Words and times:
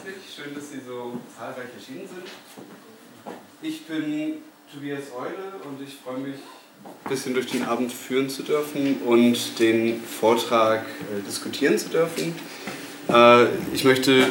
herzlich. 0.00 0.22
Schön, 0.34 0.54
dass 0.54 0.70
Sie 0.70 0.78
so 0.86 1.18
zahlreich 1.36 1.68
erschienen 1.76 2.08
sind. 2.08 2.26
Ich 3.62 3.86
bin 3.86 4.34
Tobias 4.72 5.04
Eule 5.16 5.52
und 5.64 5.82
ich 5.86 5.96
freue 6.02 6.18
mich, 6.18 6.36
ein 7.04 7.10
bisschen 7.10 7.34
durch 7.34 7.46
den 7.46 7.64
Abend 7.64 7.92
führen 7.92 8.30
zu 8.30 8.42
dürfen 8.42 9.02
und 9.04 9.58
den 9.58 10.02
Vortrag 10.02 10.80
äh, 10.82 11.26
diskutieren 11.26 11.76
zu 11.76 11.90
dürfen. 11.90 12.34
Äh, 13.08 13.46
ich 13.74 13.84
möchte 13.84 14.28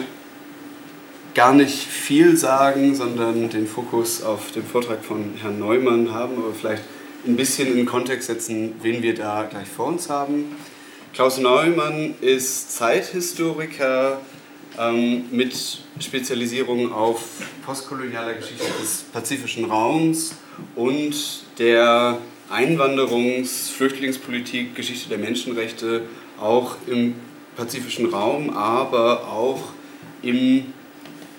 gar 1.35 1.53
nicht 1.53 1.77
viel 1.77 2.35
sagen, 2.37 2.95
sondern 2.95 3.49
den 3.49 3.67
Fokus 3.67 4.23
auf 4.23 4.51
den 4.51 4.65
Vortrag 4.65 5.03
von 5.03 5.35
Herrn 5.41 5.59
Neumann 5.59 6.13
haben, 6.13 6.37
aber 6.37 6.53
vielleicht 6.53 6.83
ein 7.27 7.35
bisschen 7.35 7.77
in 7.77 7.85
Kontext 7.85 8.27
setzen, 8.27 8.75
wen 8.81 9.03
wir 9.03 9.13
da 9.13 9.43
gleich 9.43 9.67
vor 9.67 9.87
uns 9.87 10.09
haben. 10.09 10.55
Klaus 11.13 11.37
Neumann 11.37 12.15
ist 12.21 12.75
Zeithistoriker 12.75 14.21
ähm, 14.79 15.25
mit 15.31 15.53
Spezialisierung 15.99 16.93
auf 16.93 17.21
postkolonialer 17.65 18.33
Geschichte 18.35 18.65
des 18.81 19.03
pazifischen 19.11 19.65
Raums 19.65 20.35
und 20.75 21.15
der 21.57 22.17
Einwanderungs-, 22.49 23.69
Flüchtlingspolitik, 23.71 24.75
Geschichte 24.75 25.09
der 25.09 25.17
Menschenrechte 25.17 26.03
auch 26.39 26.77
im 26.87 27.15
pazifischen 27.55 28.07
Raum, 28.07 28.51
aber 28.51 29.27
auch 29.27 29.59
im 30.21 30.73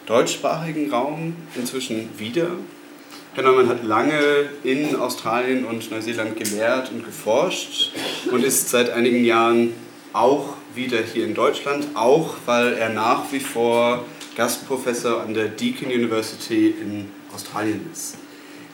deutschsprachigen 0.07 0.91
Raum 0.91 1.35
inzwischen 1.57 2.09
wieder. 2.19 2.49
Herr 3.35 3.45
Neumann 3.45 3.69
hat 3.69 3.85
lange 3.85 4.21
in 4.65 4.97
Australien 4.97 5.65
und 5.65 5.91
Neuseeland 5.91 6.37
gelehrt 6.37 6.91
und 6.91 7.05
geforscht 7.05 7.93
und 8.31 8.45
ist 8.45 8.69
seit 8.71 8.91
einigen 8.91 9.25
Jahren 9.25 9.73
auch 10.13 10.57
wieder 10.75 10.99
hier 10.99 11.25
in 11.25 11.35
Deutschland, 11.35 11.89
auch 11.95 12.35
weil 12.47 12.75
er 12.75 12.91
nach 12.91 13.33
wie 13.33 13.41
vor 13.41 14.05
Gastprofessor 14.37 15.23
an 15.23 15.35
der 15.35 15.49
Deakin 15.49 15.89
University 15.89 16.69
in 16.69 17.11
Australien 17.35 17.89
ist. 17.93 18.17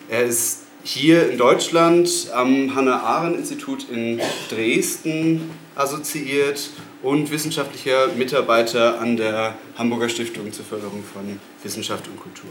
Er 0.09 0.25
ist 0.25 0.63
hier 0.83 1.29
in 1.31 1.37
Deutschland 1.37 2.29
am 2.33 2.75
Hannah-Arendt-Institut 2.75 3.89
in 3.91 4.21
Dresden 4.49 5.51
assoziiert 5.75 6.71
und 7.03 7.31
wissenschaftlicher 7.31 8.09
Mitarbeiter 8.17 9.01
an 9.01 9.17
der 9.17 9.59
Hamburger 9.77 10.09
Stiftung 10.09 10.53
zur 10.53 10.65
Förderung 10.65 11.03
von 11.13 11.41
Wissenschaft 11.63 12.07
und 12.09 12.21
Kultur. 12.21 12.51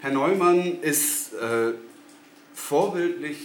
Herr 0.00 0.12
Neumann 0.12 0.78
ist 0.80 1.34
äh, 1.34 1.72
vorbildlich 2.54 3.36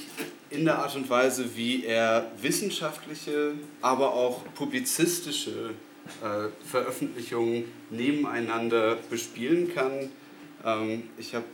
in 0.56 0.66
der 0.66 0.80
Art 0.80 0.96
und 0.96 1.10
Weise, 1.10 1.56
wie 1.56 1.86
er 1.86 2.32
wissenschaftliche, 2.42 3.54
aber 3.82 4.14
auch 4.14 4.42
publizistische 4.56 5.72
äh, 6.22 6.50
Veröffentlichungen 6.66 7.66
nebeneinander 7.90 8.98
bespielen 9.10 9.74
kann. 9.74 10.10
Ähm, 10.64 11.04
ich 11.18 11.36
habe 11.36 11.46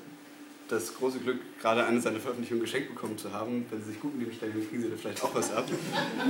das 0.67 0.95
große 0.95 1.19
Glück, 1.19 1.39
gerade 1.59 1.85
eine 1.85 1.99
seiner 1.99 2.19
Veröffentlichungen 2.19 2.63
geschenkt 2.63 2.89
bekommen 2.89 3.17
zu 3.17 3.33
haben. 3.33 3.65
Wenn 3.69 3.81
Sie 3.81 3.91
sich 3.91 3.99
gut 3.99 4.17
neben 4.17 4.31
stellen, 4.31 4.53
kriegen 4.69 4.81
Sie 4.81 4.89
da 4.89 4.95
vielleicht 4.95 5.23
auch 5.23 5.35
was 5.35 5.53
ab. 5.53 5.65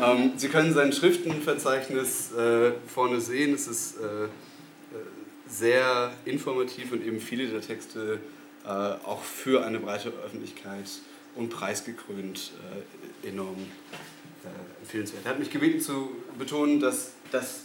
Ähm, 0.04 0.34
Sie 0.38 0.48
können 0.48 0.74
sein 0.74 0.92
Schriftenverzeichnis 0.92 2.32
äh, 2.32 2.72
vorne 2.88 3.22
sehen. 3.22 3.54
Es 3.54 3.68
ist 3.68 3.98
äh, 3.98 4.26
äh 4.26 4.30
sehr 5.48 6.14
informativ 6.24 6.94
und 6.94 7.06
eben 7.06 7.20
viele 7.20 7.46
der 7.48 7.60
Texte 7.60 8.20
äh, 8.64 8.70
auch 8.70 9.22
für 9.22 9.66
eine 9.66 9.80
breite 9.80 10.14
Öffentlichkeit 10.26 10.86
und 11.36 11.50
preisgekrönt 11.50 12.52
äh, 13.24 13.28
enorm 13.28 13.56
äh, 14.44 14.82
empfehlenswert. 14.82 15.26
Er 15.26 15.32
hat 15.32 15.40
mich 15.40 15.50
gebeten 15.50 15.80
zu 15.80 16.12
betonen, 16.38 16.80
dass, 16.80 17.12
dass 17.32 17.62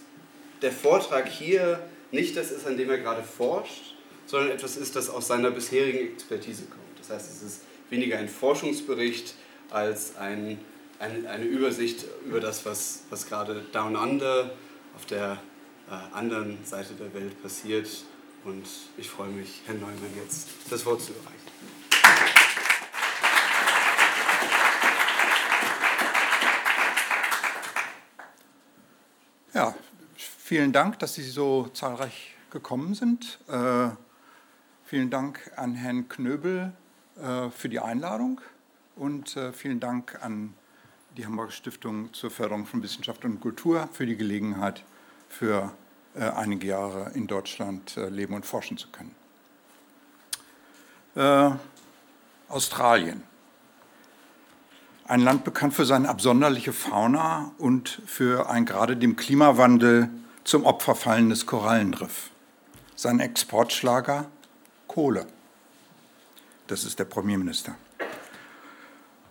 der 0.63 0.73
Vortrag 0.73 1.29
hier 1.29 1.81
nicht 2.13 2.37
das 2.37 2.51
ist, 2.51 2.67
an 2.67 2.77
dem 2.77 2.91
er 2.91 2.99
gerade 2.99 3.23
forscht, 3.23 3.95
sondern 4.27 4.51
etwas 4.51 4.77
ist, 4.77 4.97
das 4.97 5.09
aus 5.09 5.29
seiner 5.29 5.51
bisherigen 5.51 6.13
Expertise 6.13 6.65
kommt. 6.65 6.99
Das 6.99 7.11
heißt, 7.11 7.31
es 7.31 7.43
ist 7.43 7.61
weniger 7.91 8.19
ein 8.19 8.29
Forschungsbericht 8.29 9.35
als 9.71 10.17
ein, 10.17 10.59
ein, 10.99 11.27
eine 11.27 11.45
Übersicht 11.45 12.05
über 12.25 12.41
das, 12.41 12.65
was, 12.65 13.05
was 13.11 13.27
gerade 13.29 13.65
Down 13.73 13.97
Under 13.97 14.51
auf 14.95 15.07
der 15.07 15.41
äh, 15.89 16.17
anderen 16.17 16.59
Seite 16.65 16.95
der 16.95 17.13
Welt 17.15 17.41
passiert 17.43 17.89
und 18.45 18.65
ich 18.97 19.09
freue 19.09 19.29
mich, 19.29 19.63
Herrn 19.67 19.81
Neumann 19.81 19.97
jetzt 20.23 20.49
das 20.71 20.87
Wort 20.87 21.03
zu 21.03 21.13
erreichen. 21.13 21.36
Ja, 29.57 29.75
vielen 30.17 30.71
Dank, 30.75 30.99
dass 30.99 31.15
Sie 31.15 31.23
so 31.23 31.69
zahlreich 31.73 32.35
gekommen 32.51 32.93
sind. 32.93 33.39
Äh, 33.49 33.89
vielen 34.85 35.09
Dank 35.09 35.51
an 35.57 35.75
Herrn 35.75 36.11
Knöbel 36.11 36.75
äh, 37.19 37.49
für 37.49 37.71
die 37.71 37.81
Einladung 37.81 38.43
und 38.97 39.35
äh, 39.35 39.55
vielen 39.55 39.81
Dank 39.81 40.23
an 40.23 40.53
die 41.17 41.25
Hamburger 41.25 41.53
Stiftung 41.53 42.13
zur 42.13 42.31
Förderung 42.31 42.67
von 42.67 42.83
Wissenschaft 42.83 43.25
und 43.25 43.41
Kultur 43.41 43.89
für 43.95 44.05
die 44.05 44.19
Gelegenheit 44.19 44.85
für 45.31 45.73
äh, 46.15 46.25
einige 46.25 46.67
Jahre 46.67 47.13
in 47.15 47.27
Deutschland 47.27 47.97
äh, 47.97 48.11
leben 48.11 48.35
und 48.35 48.45
forschen 48.45 48.77
zu 48.77 48.89
können. 48.89 49.15
Äh, 51.15 51.57
Australien. 52.51 53.23
Ein 55.09 55.21
Land 55.21 55.45
bekannt 55.45 55.73
für 55.73 55.85
seine 55.85 56.09
absonderliche 56.09 56.73
Fauna 56.73 57.53
und 57.59 58.03
für 58.07 58.51
ein 58.51 58.67
gerade 58.67 58.97
dem 58.97 59.15
Klimawandel 59.15 60.09
zum 60.43 60.65
Opfer 60.65 60.97
fallendes 60.97 61.47
Korallenriff. 61.47 62.31
Sein 62.97 63.21
Exportschlager 63.21 64.27
Kohle. 64.89 65.27
Das 66.67 66.83
ist 66.83 66.99
der 66.99 67.05
Premierminister. 67.05 67.77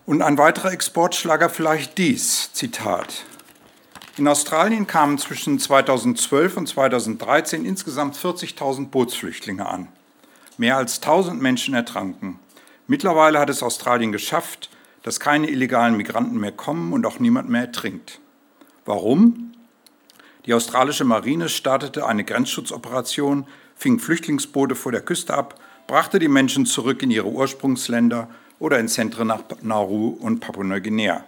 Und 0.06 0.22
ein 0.22 0.38
weiterer 0.38 0.72
Exportschlager 0.72 1.50
vielleicht 1.50 1.98
dies, 1.98 2.54
Zitat. 2.54 3.24
In 4.16 4.28
Australien 4.28 4.86
kamen 4.86 5.18
zwischen 5.18 5.58
2012 5.58 6.56
und 6.56 6.68
2013 6.68 7.66
insgesamt 7.66 8.16
40.000 8.16 8.88
Bootsflüchtlinge 8.88 9.66
an. 9.66 9.88
Mehr 10.56 10.78
als 10.78 11.02
1.000 11.02 11.34
Menschen 11.34 11.74
ertranken. 11.74 12.38
Mittlerweile 12.86 13.38
hat 13.38 13.50
es 13.50 13.62
Australien 13.62 14.12
geschafft, 14.12 14.70
dass 15.06 15.20
keine 15.20 15.48
illegalen 15.48 15.96
Migranten 15.96 16.36
mehr 16.40 16.50
kommen 16.50 16.92
und 16.92 17.06
auch 17.06 17.20
niemand 17.20 17.48
mehr 17.48 17.60
ertrinkt. 17.60 18.18
Warum? 18.84 19.52
Die 20.46 20.52
australische 20.52 21.04
Marine 21.04 21.48
startete 21.48 22.04
eine 22.06 22.24
Grenzschutzoperation, 22.24 23.46
fing 23.76 24.00
Flüchtlingsboote 24.00 24.74
vor 24.74 24.90
der 24.90 25.02
Küste 25.02 25.32
ab, 25.32 25.60
brachte 25.86 26.18
die 26.18 26.26
Menschen 26.26 26.66
zurück 26.66 27.04
in 27.04 27.12
ihre 27.12 27.28
Ursprungsländer 27.28 28.28
oder 28.58 28.80
in 28.80 28.88
Zentren 28.88 29.28
nach 29.28 29.44
Nauru 29.62 30.08
und 30.08 30.40
Papua-Neuguinea. 30.40 31.22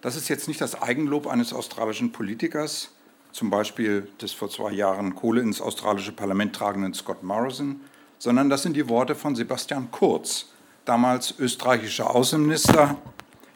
Das 0.00 0.16
ist 0.16 0.28
jetzt 0.28 0.48
nicht 0.48 0.60
das 0.60 0.82
Eigenlob 0.82 1.28
eines 1.28 1.52
australischen 1.52 2.10
Politikers, 2.10 2.90
zum 3.30 3.50
Beispiel 3.50 4.08
des 4.20 4.32
vor 4.32 4.50
zwei 4.50 4.72
Jahren 4.72 5.14
Kohle 5.14 5.42
ins 5.42 5.60
australische 5.60 6.10
Parlament 6.10 6.56
tragenden 6.56 6.92
Scott 6.92 7.22
Morrison, 7.22 7.82
sondern 8.18 8.50
das 8.50 8.64
sind 8.64 8.74
die 8.74 8.88
Worte 8.88 9.14
von 9.14 9.36
Sebastian 9.36 9.92
Kurz, 9.92 10.46
damals 10.88 11.34
österreichischer 11.38 12.14
Außenminister, 12.14 12.96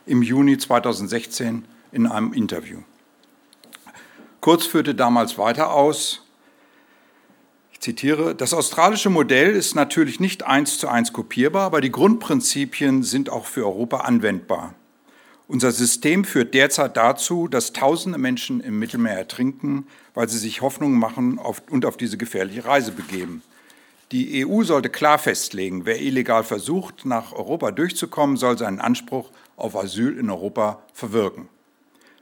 im 0.07 0.23
Juni 0.23 0.59
2016 0.59 1.65
in 1.93 2.07
einem 2.07 2.33
Interview. 2.33 2.81
Kurz 4.41 4.67
führte 4.67 4.95
damals 4.95 5.39
weiter 5.39 5.73
aus, 5.73 6.27
ich 7.73 7.81
zitiere, 7.81 8.35
das 8.35 8.53
australische 8.53 9.11
Modell 9.11 9.55
ist 9.55 9.75
natürlich 9.75 10.21
nicht 10.21 10.43
eins 10.43 10.79
zu 10.79 10.89
eins 10.89 11.13
kopierbar, 11.13 11.65
aber 11.65 11.81
die 11.81 11.93
Grundprinzipien 11.93 13.03
sind 13.03 13.31
auch 13.31 13.47
für 13.47 13.65
Europa 13.65 13.99
anwendbar. 13.99 14.75
Unser 15.49 15.71
System 15.71 16.25
führt 16.25 16.55
derzeit 16.55 16.97
dazu, 16.97 17.47
dass 17.47 17.73
tausende 17.73 18.19
Menschen 18.19 18.61
im 18.61 18.79
Mittelmeer 18.79 19.17
ertrinken, 19.17 19.87
weil 20.15 20.29
sie 20.29 20.39
sich 20.39 20.61
Hoffnungen 20.61 20.99
machen 20.99 21.39
und 21.39 21.85
auf 21.85 21.97
diese 21.97 22.17
gefährliche 22.17 22.65
Reise 22.65 22.93
begeben. 22.93 23.43
Die 24.13 24.47
EU 24.47 24.63
sollte 24.63 24.91
klar 24.91 25.19
festlegen, 25.19 25.87
wer 25.87 25.99
illegal 25.99 26.45
versucht, 26.45 27.07
nach 27.07 27.33
Europa 27.33 27.71
durchzukommen, 27.71 28.37
soll 28.37 28.59
seinen 28.59 28.79
Anspruch 28.79 29.31
auf 29.57 29.75
Asyl 29.75 30.19
in 30.19 30.29
Europa 30.29 30.83
verwirken. 30.93 31.49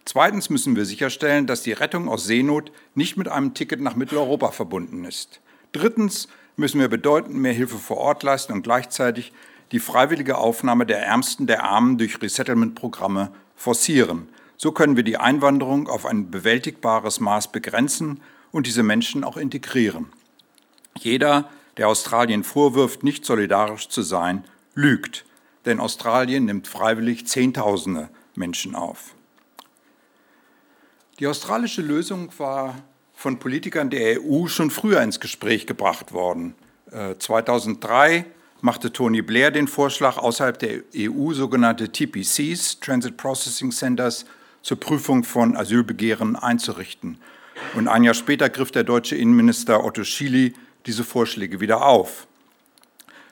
Zweitens 0.05 0.51
müssen 0.51 0.77
wir 0.77 0.85
sicherstellen, 0.85 1.49
dass 1.49 1.63
die 1.63 1.73
Rettung 1.73 2.09
aus 2.09 2.27
Seenot 2.27 2.71
nicht 2.95 3.17
mit 3.17 3.27
einem 3.27 3.55
Ticket 3.55 3.81
nach 3.81 3.97
Mitteleuropa 3.97 4.53
verbunden 4.53 5.05
ist. 5.05 5.41
Drittens 5.73 6.29
müssen 6.57 6.81
wir 6.81 6.89
bedeutend 6.89 7.35
mehr 7.37 7.53
Hilfe 7.53 7.79
vor 7.79 7.97
Ort 7.97 8.23
leisten 8.23 8.53
und 8.53 8.63
gleichzeitig 8.63 9.33
die 9.73 9.81
freiwillige 9.81 10.39
Aufnahme 10.39 10.87
der 10.87 11.03
Ärmsten 11.03 11.49
der 11.49 11.65
Armen 11.65 11.99
durch 11.99 12.23
Resettlement-Programme 12.23 13.33
forcieren. 13.57 14.29
So 14.57 14.71
können 14.71 14.97
wir 14.97 15.05
die 15.05 15.17
Einwanderung 15.17 15.89
auf 15.89 16.07
ein 16.07 16.31
bewältigbares 16.31 17.19
Maß 17.19 17.51
begrenzen 17.51 18.21
und 18.53 18.69
diese 18.69 18.85
Menschen 18.85 19.25
auch 19.25 19.37
integrieren. 19.37 20.07
Jeder, 20.99 21.49
der 21.77 21.89
Australien 21.89 22.45
vorwirft, 22.45 23.03
nicht 23.03 23.25
solidarisch 23.25 23.89
zu 23.89 24.03
sein, 24.03 24.45
lügt, 24.75 25.25
denn 25.65 25.81
Australien 25.81 26.45
nimmt 26.45 26.69
freiwillig 26.69 27.27
Zehntausende 27.27 28.09
Menschen 28.35 28.75
auf. 28.75 29.15
Die 31.19 31.27
australische 31.27 31.83
Lösung 31.83 32.31
war 32.39 32.77
von 33.13 33.39
Politikern 33.39 33.91
der 33.91 34.23
EU 34.23 34.47
schon 34.47 34.71
früher 34.71 35.03
ins 35.03 35.21
Gespräch 35.21 35.67
gebracht 35.67 36.13
worden. 36.13 36.55
2003 37.19 38.17
äh, 38.17 38.25
machte 38.63 38.93
Tony 38.93 39.23
Blair 39.23 39.51
den 39.51 39.69
Vorschlag, 39.69 40.17
außerhalb 40.17 40.59
der 40.59 40.81
EU 40.97 41.33
sogenannte 41.33 41.91
TPCs, 41.91 42.81
Transit 42.81 43.17
Processing 43.17 43.71
Centers, 43.71 44.25
zur 44.63 44.81
Prüfung 44.81 45.25
von 45.25 45.57
Asylbegehren 45.57 46.37
einzurichten. 46.37 47.19
Und 47.75 47.89
ein 47.89 48.05
Jahr 48.05 48.15
später 48.15 48.49
griff 48.49 48.71
der 48.71 48.85
deutsche 48.85 49.17
Innenminister 49.17 49.85
Otto 49.85 50.05
Schily 50.05 50.55
diese 50.87 51.05
Vorschläge 51.05 51.61
wieder 51.61 51.85
auf. 51.87 52.27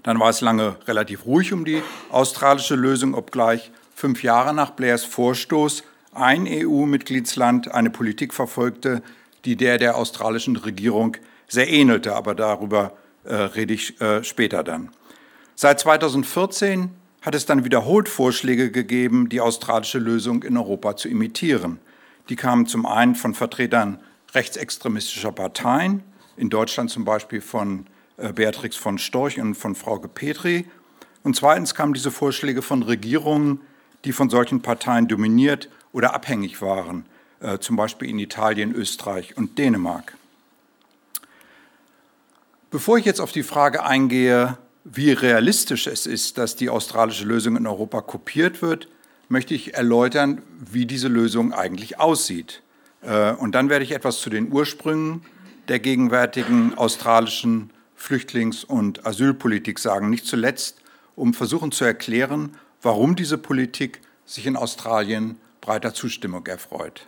Dann 0.02 0.20
war 0.20 0.30
es 0.30 0.40
lange 0.40 0.76
relativ 0.86 1.26
ruhig 1.26 1.52
um 1.52 1.64
die 1.64 1.82
australische 2.10 2.74
Lösung, 2.74 3.14
obgleich 3.14 3.70
fünf 3.94 4.22
Jahre 4.22 4.54
nach 4.54 4.70
Blairs 4.70 5.04
Vorstoß 5.04 5.82
ein 6.12 6.46
EU-Mitgliedsland 6.48 7.72
eine 7.72 7.90
Politik 7.90 8.34
verfolgte, 8.34 9.02
die 9.44 9.56
der 9.56 9.78
der 9.78 9.96
australischen 9.96 10.56
Regierung 10.56 11.16
sehr 11.46 11.68
ähnelte, 11.68 12.14
aber 12.14 12.34
darüber 12.34 12.92
äh, 13.24 13.34
rede 13.34 13.74
ich 13.74 14.00
äh, 14.00 14.22
später 14.24 14.62
dann. 14.64 14.90
Seit 15.54 15.80
2014 15.80 16.90
hat 17.22 17.34
es 17.34 17.46
dann 17.46 17.64
wiederholt 17.64 18.08
Vorschläge 18.08 18.70
gegeben, 18.70 19.28
die 19.28 19.40
australische 19.40 19.98
Lösung 19.98 20.42
in 20.42 20.56
Europa 20.56 20.96
zu 20.96 21.08
imitieren. 21.08 21.78
Die 22.28 22.36
kamen 22.36 22.66
zum 22.66 22.86
einen 22.86 23.14
von 23.14 23.34
Vertretern 23.34 23.98
rechtsextremistischer 24.34 25.32
Parteien, 25.32 26.02
in 26.38 26.50
Deutschland 26.50 26.90
zum 26.90 27.04
Beispiel 27.04 27.40
von 27.40 27.86
äh, 28.16 28.32
Beatrix 28.32 28.76
von 28.76 28.98
Storch 28.98 29.38
und 29.40 29.54
von 29.54 29.74
Frau 29.74 29.98
Petri. 29.98 30.66
Und 31.22 31.36
zweitens 31.36 31.74
kamen 31.74 31.92
diese 31.92 32.10
Vorschläge 32.10 32.62
von 32.62 32.82
Regierungen, 32.82 33.60
die 34.04 34.12
von 34.12 34.30
solchen 34.30 34.62
Parteien 34.62 35.08
dominiert 35.08 35.68
oder 35.92 36.14
abhängig 36.14 36.62
waren, 36.62 37.04
äh, 37.40 37.58
zum 37.58 37.76
Beispiel 37.76 38.08
in 38.08 38.18
Italien, 38.18 38.74
Österreich 38.74 39.36
und 39.36 39.58
Dänemark. 39.58 40.16
Bevor 42.70 42.98
ich 42.98 43.04
jetzt 43.04 43.20
auf 43.20 43.32
die 43.32 43.42
Frage 43.42 43.84
eingehe, 43.84 44.58
wie 44.84 45.10
realistisch 45.12 45.86
es 45.86 46.06
ist, 46.06 46.38
dass 46.38 46.56
die 46.56 46.70
australische 46.70 47.24
Lösung 47.24 47.56
in 47.56 47.66
Europa 47.66 48.00
kopiert 48.00 48.62
wird, 48.62 48.88
möchte 49.28 49.54
ich 49.54 49.74
erläutern, 49.74 50.42
wie 50.58 50.86
diese 50.86 51.08
Lösung 51.08 51.52
eigentlich 51.52 51.98
aussieht. 51.98 52.62
Äh, 53.02 53.32
und 53.32 53.54
dann 53.54 53.68
werde 53.68 53.84
ich 53.84 53.92
etwas 53.92 54.20
zu 54.20 54.30
den 54.30 54.52
Ursprüngen 54.52 55.22
der 55.68 55.78
gegenwärtigen 55.78 56.76
australischen 56.76 57.70
Flüchtlings- 57.96 58.64
und 58.64 59.06
Asylpolitik 59.06 59.78
sagen. 59.78 60.10
Nicht 60.10 60.26
zuletzt, 60.26 60.80
um 61.16 61.34
versuchen 61.34 61.72
zu 61.72 61.84
erklären, 61.84 62.56
warum 62.80 63.16
diese 63.16 63.38
Politik 63.38 64.00
sich 64.24 64.46
in 64.46 64.56
Australien 64.56 65.38
breiter 65.60 65.92
Zustimmung 65.94 66.46
erfreut. 66.46 67.06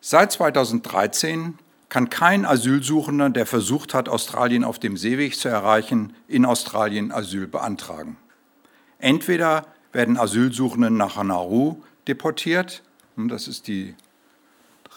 Seit 0.00 0.32
2013 0.32 1.58
kann 1.88 2.10
kein 2.10 2.44
Asylsuchender, 2.44 3.30
der 3.30 3.46
versucht 3.46 3.94
hat, 3.94 4.08
Australien 4.08 4.64
auf 4.64 4.78
dem 4.78 4.96
Seeweg 4.96 5.36
zu 5.36 5.48
erreichen, 5.48 6.14
in 6.28 6.44
Australien 6.44 7.12
Asyl 7.12 7.46
beantragen. 7.46 8.16
Entweder 8.98 9.66
werden 9.92 10.16
Asylsuchende 10.16 10.90
nach 10.90 11.22
Nauru 11.22 11.82
deportiert, 12.06 12.82
das 13.16 13.48
ist 13.48 13.66
die 13.66 13.94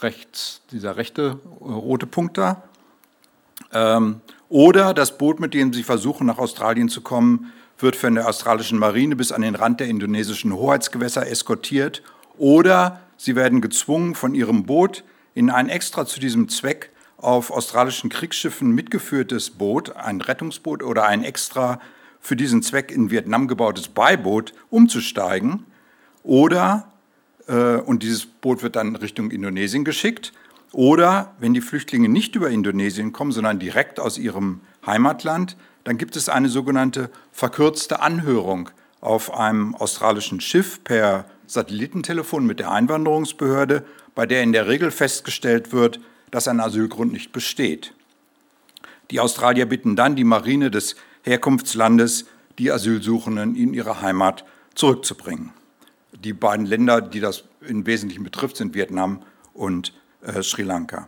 rechts, 0.01 0.61
dieser 0.71 0.97
rechte 0.97 1.39
rote 1.61 2.07
Punkt 2.07 2.37
da, 2.37 2.63
ähm, 3.73 4.21
oder 4.49 4.93
das 4.93 5.17
Boot, 5.17 5.39
mit 5.39 5.53
dem 5.53 5.73
sie 5.73 5.83
versuchen, 5.83 6.25
nach 6.25 6.39
Australien 6.39 6.89
zu 6.89 7.01
kommen, 7.01 7.51
wird 7.77 7.95
von 7.95 8.15
der 8.15 8.27
australischen 8.27 8.79
Marine 8.79 9.15
bis 9.15 9.31
an 9.31 9.41
den 9.41 9.55
Rand 9.55 9.79
der 9.79 9.87
indonesischen 9.87 10.53
Hoheitsgewässer 10.53 11.27
eskortiert 11.29 12.01
oder 12.37 12.99
sie 13.17 13.35
werden 13.35 13.61
gezwungen, 13.61 14.15
von 14.15 14.33
ihrem 14.33 14.65
Boot 14.65 15.03
in 15.33 15.49
ein 15.49 15.69
extra 15.69 16.05
zu 16.05 16.19
diesem 16.19 16.49
Zweck 16.49 16.91
auf 17.17 17.51
australischen 17.51 18.09
Kriegsschiffen 18.09 18.71
mitgeführtes 18.71 19.51
Boot, 19.51 19.95
ein 19.95 20.21
Rettungsboot 20.21 20.83
oder 20.83 21.05
ein 21.05 21.23
extra 21.23 21.79
für 22.19 22.35
diesen 22.35 22.63
Zweck 22.63 22.91
in 22.91 23.11
Vietnam 23.11 23.47
gebautes 23.47 23.87
Beiboot 23.87 24.53
umzusteigen. 24.69 25.65
Oder, 26.23 26.87
äh, 26.87 26.98
und 27.49 28.03
dieses 28.03 28.25
Boot 28.25 28.61
wird 28.61 28.75
dann 28.75 28.95
Richtung 28.95 29.31
Indonesien 29.31 29.83
geschickt, 29.83 30.33
oder 30.71 31.33
wenn 31.39 31.53
die 31.53 31.61
Flüchtlinge 31.61 32.09
nicht 32.09 32.35
über 32.35 32.49
Indonesien 32.49 33.11
kommen, 33.11 33.31
sondern 33.31 33.57
direkt 33.57 33.99
aus 33.99 34.17
ihrem 34.17 34.61
Heimatland, 34.85 35.57
dann 35.83 35.97
gibt 35.97 36.15
es 36.15 36.29
eine 36.29 36.49
sogenannte 36.49 37.09
verkürzte 37.31 38.01
Anhörung 38.01 38.69
auf 39.01 39.33
einem 39.33 39.73
australischen 39.75 40.41
Schiff 40.41 40.83
per 40.83 41.25
Satellitentelefon 41.47 42.45
mit 42.45 42.59
der 42.59 42.71
Einwanderungsbehörde, 42.71 43.83
bei 44.13 44.25
der 44.25 44.43
in 44.43 44.51
der 44.51 44.67
Regel 44.67 44.91
festgestellt 44.91 45.71
wird, 45.71 45.99
dass 46.29 46.47
ein 46.47 46.59
Asylgrund 46.59 47.11
nicht 47.11 47.31
besteht. 47.31 47.93
Die 49.09 49.19
Australier 49.19 49.65
bitten 49.65 49.95
dann 49.95 50.15
die 50.15 50.23
Marine 50.23 50.69
des 50.69 50.95
Herkunftslandes, 51.23 52.25
die 52.59 52.71
Asylsuchenden 52.71 53.55
in 53.55 53.73
ihre 53.73 54.01
Heimat 54.01 54.45
zurückzubringen. 54.75 55.51
Die 56.13 56.33
beiden 56.33 56.65
Länder, 56.65 57.01
die 57.01 57.19
das 57.19 57.43
im 57.61 57.85
Wesentlichen 57.85 58.23
betrifft, 58.23 58.57
sind 58.57 58.73
Vietnam 58.73 59.21
und 59.53 59.93
äh, 60.21 60.41
Sri 60.41 60.63
Lanka. 60.63 61.07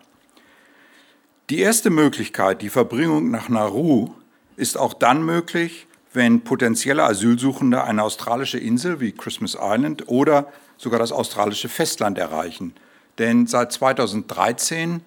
Die 1.50 1.60
erste 1.60 1.90
Möglichkeit, 1.90 2.62
die 2.62 2.70
Verbringung 2.70 3.30
nach 3.30 3.50
Nauru, 3.50 4.14
ist 4.56 4.78
auch 4.78 4.94
dann 4.94 5.24
möglich, 5.24 5.88
wenn 6.14 6.44
potenzielle 6.44 7.04
Asylsuchende 7.04 7.84
eine 7.84 8.04
australische 8.04 8.58
Insel 8.58 9.00
wie 9.00 9.12
Christmas 9.12 9.58
Island 9.60 10.08
oder 10.08 10.52
sogar 10.78 11.00
das 11.00 11.12
australische 11.12 11.70
Festland 11.70 12.18
erreichen. 12.18 12.74
Denn 13.18 13.48
seit 13.48 13.72
2013 13.72 15.02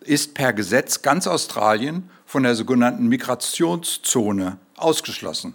ist 0.00 0.34
per 0.34 0.52
Gesetz 0.52 1.02
ganz 1.02 1.26
Australien 1.26 2.10
von 2.24 2.42
der 2.42 2.54
sogenannten 2.54 3.06
Migrationszone 3.08 4.58
ausgeschlossen. 4.76 5.54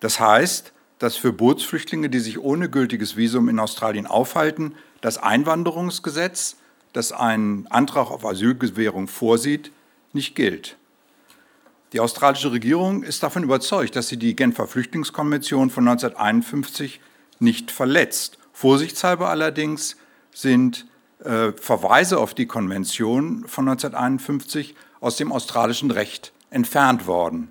Das 0.00 0.20
heißt, 0.20 0.72
dass 0.98 1.16
für 1.16 1.32
Bootsflüchtlinge, 1.32 2.10
die 2.10 2.18
sich 2.18 2.38
ohne 2.38 2.68
gültiges 2.68 3.16
Visum 3.16 3.48
in 3.48 3.58
Australien 3.58 4.06
aufhalten, 4.06 4.74
das 5.00 5.18
Einwanderungsgesetz 5.18 6.56
das 6.92 7.12
einen 7.12 7.66
Antrag 7.68 8.10
auf 8.10 8.24
Asylgewährung 8.24 9.08
vorsieht, 9.08 9.70
nicht 10.12 10.34
gilt. 10.34 10.76
Die 11.92 12.00
australische 12.00 12.52
Regierung 12.52 13.02
ist 13.02 13.22
davon 13.22 13.42
überzeugt, 13.42 13.96
dass 13.96 14.08
sie 14.08 14.18
die 14.18 14.36
Genfer 14.36 14.66
Flüchtlingskonvention 14.66 15.70
von 15.70 15.88
1951 15.88 17.00
nicht 17.38 17.70
verletzt. 17.70 18.38
Vorsichtshalber 18.52 19.28
allerdings 19.28 19.96
sind 20.34 20.86
äh, 21.24 21.52
Verweise 21.52 22.18
auf 22.18 22.34
die 22.34 22.46
Konvention 22.46 23.46
von 23.46 23.68
1951 23.68 24.74
aus 25.00 25.16
dem 25.16 25.32
australischen 25.32 25.90
Recht 25.90 26.32
entfernt 26.50 27.06
worden. 27.06 27.50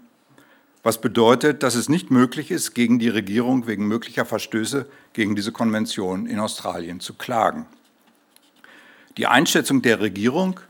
Was 0.88 1.02
bedeutet, 1.02 1.64
dass 1.64 1.76
es 1.76 1.90
nicht 1.90 2.12
möglich 2.12 2.50
ist, 2.50 2.74
gegen 2.74 2.98
die 2.98 3.10
Regierung 3.10 3.68
wegen 3.68 3.90
möglicher 3.90 4.24
Verstöße 4.24 4.86
gegen 5.12 5.36
diese 5.36 5.52
Konvention 5.52 6.28
in 6.28 6.40
Australien 6.40 7.02
zu 7.02 7.16
klagen. 7.16 7.66
Die 9.18 9.28
Einschätzung 9.28 9.82
der 9.82 10.00
Regierung, 10.00 10.62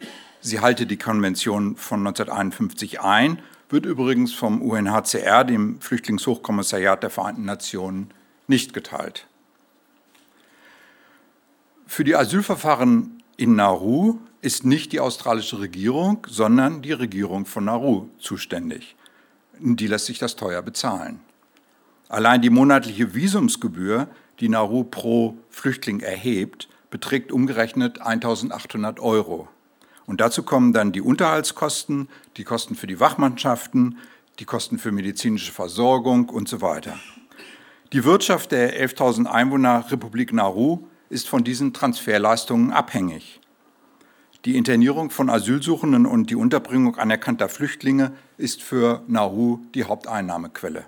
sie 0.42 0.60
halte 0.60 0.88
die 0.88 0.98
Konvention 0.98 1.76
von 1.76 2.00
1951 2.00 3.00
ein, 3.00 3.44
wird 3.70 3.86
übrigens 3.86 4.34
vom 4.34 4.64
UNHCR, 4.64 5.44
dem 5.44 5.80
Flüchtlingshochkommissariat 5.82 7.04
der 7.04 7.12
Vereinten 7.12 7.46
Nationen, 7.46 8.10
nicht 8.48 8.74
geteilt. 8.74 9.28
Für 11.86 12.04
die 12.04 12.16
Asylverfahren 12.16 13.22
in 13.38 13.56
Nauru 13.56 14.18
ist 14.42 14.66
nicht 14.66 14.94
die 14.94 15.00
australische 15.00 15.60
Regierung, 15.60 16.26
sondern 16.28 16.82
die 16.82 16.94
Regierung 16.94 17.46
von 17.46 17.66
Nauru 17.66 18.10
zuständig. 18.18 18.97
Die 19.60 19.88
lässt 19.88 20.06
sich 20.06 20.20
das 20.20 20.36
teuer 20.36 20.62
bezahlen. 20.62 21.20
Allein 22.10 22.42
die 22.42 22.50
monatliche 22.50 23.14
Visumsgebühr, 23.14 24.08
die 24.40 24.50
Nauru 24.50 24.84
pro 24.84 25.38
Flüchtling 25.50 26.00
erhebt, 26.00 26.70
beträgt 26.90 27.32
umgerechnet 27.32 28.02
1800 28.02 29.00
Euro. 29.00 29.50
Und 30.06 30.22
dazu 30.22 30.44
kommen 30.44 30.72
dann 30.72 30.94
die 30.94 31.02
Unterhaltskosten, 31.02 32.08
die 32.38 32.46
Kosten 32.46 32.76
für 32.76 32.88
die 32.88 33.00
Wachmannschaften, 33.00 33.98
die 34.40 34.46
Kosten 34.46 34.80
für 34.80 34.92
medizinische 34.92 35.52
Versorgung 35.52 36.30
und 36.30 36.48
so 36.48 36.62
weiter. 36.62 36.98
Die 37.94 38.04
Wirtschaft 38.04 38.52
der 38.52 38.82
11.000 38.82 39.26
Einwohner 39.26 39.86
Republik 39.92 40.32
Nauru 40.32 40.88
ist 41.10 41.28
von 41.28 41.44
diesen 41.44 41.74
Transferleistungen 41.74 42.72
abhängig. 42.72 43.42
Die 44.46 44.56
Internierung 44.56 45.10
von 45.10 45.30
Asylsuchenden 45.30 46.06
und 46.06 46.30
die 46.30 46.36
Unterbringung 46.36 46.98
anerkannter 46.98 47.50
Flüchtlinge 47.50 48.12
ist 48.38 48.62
für 48.62 49.02
Nauru 49.08 49.60
die 49.74 49.84
Haupteinnahmequelle. 49.84 50.86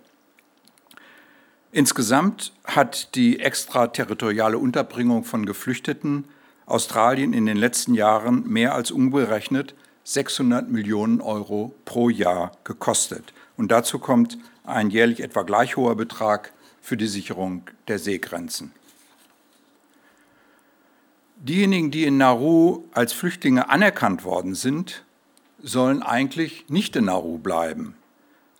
Insgesamt 1.71 2.53
hat 2.63 3.15
die 3.15 3.39
extraterritoriale 3.39 4.57
Unterbringung 4.57 5.23
von 5.23 5.45
Geflüchteten 5.45 6.25
Australien 6.65 7.33
in 7.33 7.45
den 7.47 7.57
letzten 7.57 7.95
Jahren 7.95 8.47
mehr 8.47 8.75
als 8.75 8.91
umgerechnet 8.91 9.73
600 10.03 10.69
Millionen 10.69 11.19
Euro 11.19 11.73
pro 11.85 12.09
Jahr 12.09 12.51
gekostet. 12.63 13.33
Und 13.57 13.71
dazu 13.71 13.99
kommt 13.99 14.37
ein 14.63 14.89
jährlich 14.89 15.21
etwa 15.21 15.41
gleich 15.43 15.77
hoher 15.77 15.95
Betrag 15.95 16.53
für 16.81 16.95
die 16.95 17.07
Sicherung 17.07 17.63
der 17.87 17.99
Seegrenzen. 17.99 18.71
Diejenigen, 21.41 21.89
die 21.89 22.03
in 22.03 22.17
Nauru 22.17 22.83
als 22.91 23.13
Flüchtlinge 23.13 23.69
anerkannt 23.69 24.25
worden 24.25 24.55
sind, 24.55 25.05
sollen 25.63 26.03
eigentlich 26.03 26.65
nicht 26.67 26.97
in 26.97 27.05
Nauru 27.05 27.37
bleiben. 27.37 27.95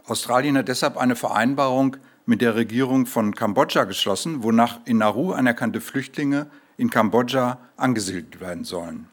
Australien 0.06 0.58
hat 0.58 0.70
deshalb 0.70 0.96
eine 0.96 1.18
Vereinbarung 1.18 1.98
mit 2.26 2.40
der 2.40 2.56
Regierung 2.56 3.06
von 3.06 3.36
Kambodscha 3.36 3.84
geschlossen, 3.84 4.44
wonach 4.44 4.80
in 4.86 5.00
Nauru 5.00 5.34
anerkannte 5.34 5.82
Flüchtlinge 5.82 6.48
in 6.78 6.90
Kambodscha 6.90 7.58
angesiedelt 7.76 8.40
werden 8.40 8.64
sollen. 8.64 9.08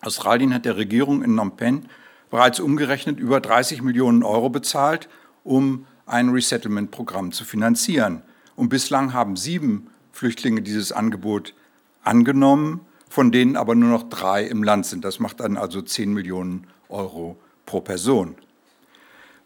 Australien 0.00 0.54
hat 0.54 0.64
der 0.64 0.78
Regierung 0.78 1.22
in 1.22 1.32
Phnom 1.32 1.56
Penh 1.56 1.90
bereits 2.30 2.58
umgerechnet 2.58 3.20
über 3.20 3.40
30 3.40 3.82
Millionen 3.82 4.22
Euro 4.22 4.48
bezahlt, 4.48 5.10
um 5.44 5.84
ein 6.06 6.30
Resettlement-Programm 6.30 7.32
zu 7.32 7.44
finanzieren. 7.44 8.22
Und 8.56 8.70
bislang 8.70 9.12
haben 9.12 9.36
sieben 9.36 9.88
Flüchtlinge 10.10 10.62
dieses 10.62 10.90
Angebot 10.90 11.52
angenommen, 12.08 12.80
von 13.08 13.30
denen 13.30 13.56
aber 13.56 13.74
nur 13.74 13.90
noch 13.90 14.08
drei 14.08 14.44
im 14.44 14.62
Land 14.62 14.86
sind. 14.86 15.04
Das 15.04 15.20
macht 15.20 15.40
dann 15.40 15.56
also 15.56 15.82
10 15.82 16.12
Millionen 16.12 16.66
Euro 16.88 17.36
pro 17.66 17.80
Person. 17.80 18.34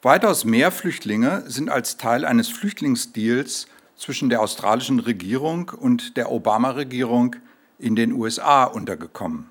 Weitaus 0.00 0.45
mehr 0.45 0.73
Flüchtlinge 0.73 1.45
sind 1.47 1.69
als 1.71 1.97
Teil 1.97 2.25
eines 2.25 2.49
Flüchtlingsdeals 2.49 3.66
zwischen 3.97 4.31
der 4.31 4.40
australischen 4.40 4.99
Regierung 4.99 5.69
und 5.69 6.16
der 6.16 6.33
Obama-Regierung 6.33 7.37
in 7.78 7.95
den 7.95 8.12
USA 8.12 8.64
untergekommen. 8.64 9.49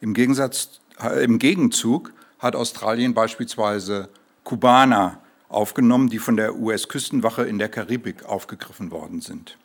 Im, 0.00 0.14
Gegensatz, 0.14 0.80
äh, 1.02 1.22
Im 1.24 1.38
Gegenzug 1.38 2.12
hat 2.38 2.56
Australien 2.56 3.12
beispielsweise 3.12 4.08
Kubaner 4.44 5.20
aufgenommen, 5.50 6.08
die 6.08 6.18
von 6.18 6.36
der 6.36 6.56
US-Küstenwache 6.56 7.42
in 7.42 7.58
der 7.58 7.68
Karibik 7.68 8.24
aufgegriffen 8.24 8.90
worden 8.90 9.20
sind. 9.20 9.58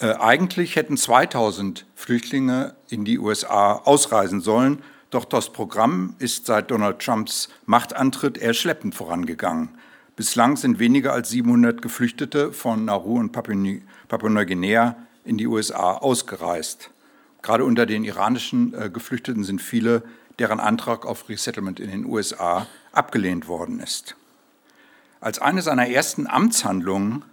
Äh, 0.00 0.14
eigentlich 0.14 0.76
hätten 0.76 0.96
2000 0.96 1.86
Flüchtlinge 1.94 2.74
in 2.88 3.04
die 3.04 3.18
USA 3.18 3.74
ausreisen 3.74 4.40
sollen, 4.40 4.82
doch 5.10 5.24
das 5.24 5.52
Programm 5.52 6.14
ist 6.18 6.46
seit 6.46 6.70
Donald 6.70 7.00
Trumps 7.00 7.50
Machtantritt 7.66 8.38
eher 8.38 8.54
schleppend 8.54 8.94
vorangegangen. 8.94 9.68
Bislang 10.16 10.56
sind 10.56 10.78
weniger 10.78 11.12
als 11.12 11.30
700 11.30 11.82
Geflüchtete 11.82 12.52
von 12.52 12.86
Nauru 12.86 13.18
und 13.18 13.32
Papua-Neuguinea 13.32 14.96
in 15.24 15.36
die 15.36 15.46
USA 15.46 15.92
ausgereist. 15.92 16.90
Gerade 17.42 17.64
unter 17.64 17.84
den 17.86 18.04
iranischen 18.04 18.72
äh, 18.74 18.88
Geflüchteten 18.90 19.44
sind 19.44 19.60
viele, 19.60 20.02
deren 20.38 20.60
Antrag 20.60 21.04
auf 21.04 21.28
Resettlement 21.28 21.78
in 21.78 21.90
den 21.90 22.06
USA 22.06 22.66
abgelehnt 22.92 23.48
worden 23.48 23.80
ist. 23.80 24.16
Als 25.20 25.38
eine 25.38 25.60
seiner 25.60 25.88
ersten 25.88 26.26
Amtshandlungen 26.26 27.24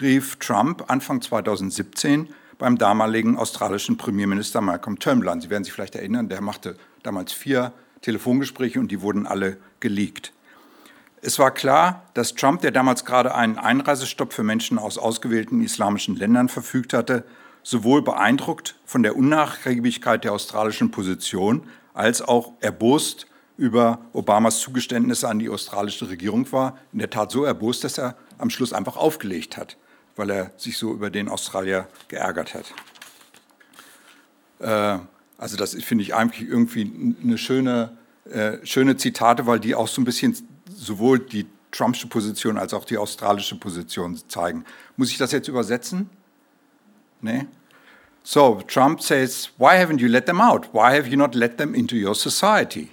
rief 0.00 0.36
Trump 0.36 0.84
Anfang 0.88 1.20
2017 1.22 2.28
beim 2.58 2.78
damaligen 2.78 3.36
australischen 3.36 3.96
Premierminister 3.96 4.60
Malcolm 4.60 4.98
Turnbull 4.98 5.28
an. 5.28 5.40
Sie 5.40 5.50
werden 5.50 5.64
sich 5.64 5.72
vielleicht 5.72 5.94
erinnern, 5.94 6.28
der 6.28 6.40
machte 6.40 6.76
damals 7.02 7.32
vier 7.32 7.72
Telefongespräche 8.00 8.80
und 8.80 8.90
die 8.90 9.00
wurden 9.00 9.26
alle 9.26 9.56
geleakt. 9.80 10.32
Es 11.22 11.38
war 11.38 11.52
klar, 11.52 12.02
dass 12.14 12.34
Trump, 12.34 12.60
der 12.60 12.70
damals 12.70 13.04
gerade 13.04 13.34
einen 13.34 13.56
Einreisestopp 13.56 14.32
für 14.32 14.42
Menschen 14.42 14.78
aus 14.78 14.98
ausgewählten 14.98 15.62
islamischen 15.62 16.16
Ländern 16.16 16.48
verfügt 16.48 16.92
hatte, 16.92 17.24
sowohl 17.62 18.02
beeindruckt 18.02 18.76
von 18.84 19.02
der 19.02 19.16
Unnachgiebigkeit 19.16 20.22
der 20.24 20.32
australischen 20.32 20.90
Position 20.90 21.62
als 21.94 22.20
auch 22.20 22.52
erbost 22.60 23.26
über 23.56 24.00
Obamas 24.12 24.60
Zugeständnisse 24.60 25.28
an 25.28 25.38
die 25.38 25.48
australische 25.48 26.10
Regierung 26.10 26.50
war. 26.52 26.76
In 26.92 26.98
der 26.98 27.10
Tat 27.10 27.30
so 27.30 27.44
erbost, 27.44 27.84
dass 27.84 27.98
er 27.98 28.16
am 28.36 28.50
Schluss 28.50 28.72
einfach 28.72 28.96
aufgelegt 28.96 29.56
hat, 29.56 29.78
weil 30.16 30.30
er 30.30 30.50
sich 30.56 30.78
so 30.78 30.92
über 30.92 31.10
den 31.10 31.28
Australier 31.28 31.88
geärgert 32.08 32.54
hat. 32.54 32.74
Äh, 34.60 35.04
also 35.38 35.56
das 35.56 35.74
finde 35.74 36.02
ich 36.02 36.14
eigentlich 36.14 36.48
irgendwie 36.48 37.16
eine 37.22 37.38
schöne, 37.38 37.96
äh, 38.30 38.58
schöne 38.64 38.96
Zitate, 38.96 39.46
weil 39.46 39.60
die 39.60 39.74
auch 39.74 39.88
so 39.88 40.00
ein 40.00 40.04
bisschen 40.04 40.36
sowohl 40.74 41.18
die 41.18 41.46
Trumpsche 41.70 42.06
Position 42.06 42.56
als 42.56 42.72
auch 42.72 42.84
die 42.84 42.96
australische 42.96 43.56
Position 43.56 44.16
zeigen. 44.28 44.64
Muss 44.96 45.10
ich 45.10 45.18
das 45.18 45.32
jetzt 45.32 45.48
übersetzen? 45.48 46.08
Nee? 47.20 47.46
So, 48.22 48.62
Trump 48.68 49.02
says, 49.02 49.50
why 49.58 49.76
haven't 49.76 50.00
you 50.00 50.08
let 50.08 50.26
them 50.26 50.40
out? 50.40 50.72
Why 50.72 50.96
have 50.96 51.08
you 51.08 51.16
not 51.16 51.34
let 51.34 51.58
them 51.58 51.74
into 51.74 51.96
your 51.96 52.14
society? 52.14 52.90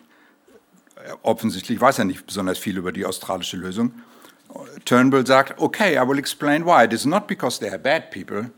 Äh, 0.96 1.14
offensichtlich 1.22 1.80
weiß 1.80 2.00
er 2.00 2.06
nicht 2.06 2.26
besonders 2.26 2.58
viel 2.58 2.78
über 2.78 2.92
die 2.92 3.06
australische 3.06 3.56
Lösung. 3.56 3.94
Turnbull 4.86 5.26
sagt, 5.26 5.60
okay, 5.60 5.98
I 5.98 6.04
will 6.04 6.18
explain 6.18 6.66
why. 6.66 6.84
It 6.84 6.94
is 6.94 7.06
not 7.06 7.28
because 7.28 7.60
they 7.60 7.70
are 7.70 7.78
bad 7.78 8.12
people, 8.12 8.52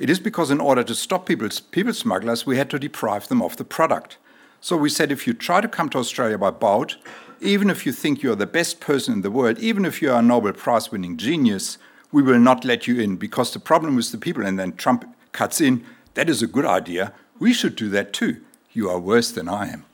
It 0.00 0.08
is 0.08 0.18
because 0.18 0.50
in 0.50 0.60
order 0.60 0.82
to 0.82 0.94
stop 0.94 1.26
people, 1.26 1.48
people 1.70 1.92
smugglers, 1.92 2.46
we 2.46 2.56
had 2.56 2.70
to 2.70 2.78
deprive 2.78 3.28
them 3.28 3.42
of 3.42 3.58
the 3.58 3.64
product. 3.64 4.16
So 4.62 4.74
we 4.74 4.88
said 4.88 5.12
if 5.12 5.26
you 5.26 5.34
try 5.34 5.60
to 5.60 5.68
come 5.68 5.90
to 5.90 5.98
Australia 5.98 6.38
by 6.38 6.50
boat, 6.50 6.96
even 7.42 7.68
if 7.68 7.84
you 7.84 7.92
think 7.92 8.22
you're 8.22 8.34
the 8.34 8.46
best 8.46 8.80
person 8.80 9.12
in 9.12 9.20
the 9.20 9.30
world, 9.30 9.58
even 9.58 9.84
if 9.84 10.00
you 10.00 10.10
are 10.10 10.20
a 10.20 10.22
Nobel 10.22 10.54
Prize 10.54 10.90
winning 10.90 11.18
genius, 11.18 11.76
we 12.12 12.22
will 12.22 12.38
not 12.38 12.64
let 12.64 12.88
you 12.88 12.98
in 12.98 13.16
because 13.16 13.52
the 13.52 13.60
problem 13.60 13.98
is 13.98 14.10
the 14.10 14.16
people. 14.16 14.44
And 14.44 14.58
then 14.58 14.72
Trump 14.72 15.04
cuts 15.32 15.60
in, 15.60 15.84
that 16.14 16.30
is 16.30 16.42
a 16.42 16.46
good 16.46 16.64
idea. 16.64 17.12
We 17.38 17.52
should 17.52 17.76
do 17.76 17.90
that 17.90 18.14
too. 18.14 18.38
You 18.72 18.88
are 18.88 18.98
worse 18.98 19.30
than 19.30 19.48
I 19.48 19.68
am. 19.68 19.84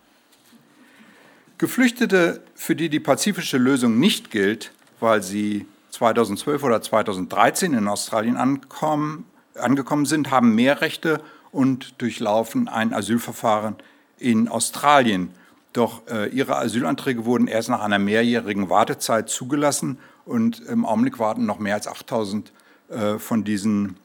Geflüchtete, 1.58 2.42
für 2.54 2.76
die 2.76 2.88
die 2.88 3.00
pazifische 3.00 3.58
Lösung 3.58 3.98
nicht 3.98 4.30
gilt, 4.30 4.70
weil 5.00 5.22
sie 5.22 5.66
2012 5.90 6.62
oder 6.62 6.82
2013 6.82 7.74
in 7.74 7.88
Australien 7.88 8.36
ankommen, 8.36 9.24
angekommen 9.54 10.06
sind, 10.06 10.30
haben 10.30 10.54
mehr 10.54 10.80
Rechte 10.80 11.20
und 11.52 12.00
durchlaufen 12.00 12.68
ein 12.68 12.92
Asylverfahren 12.92 13.76
in 14.18 14.48
Australien. 14.48 15.30
Doch 15.72 16.06
äh, 16.08 16.28
ihre 16.28 16.56
Asylanträge 16.56 17.24
wurden 17.24 17.48
erst 17.48 17.68
nach 17.68 17.82
einer 17.82 17.98
mehrjährigen 17.98 18.70
Wartezeit 18.70 19.28
zugelassen 19.28 19.98
und 20.24 20.60
im 20.60 20.84
Augenblick 20.84 21.18
warten 21.18 21.46
noch 21.46 21.58
mehr 21.58 21.74
als 21.74 21.86
8000 21.86 22.52
äh, 22.88 23.18
von 23.18 23.44
diesen 23.44 23.96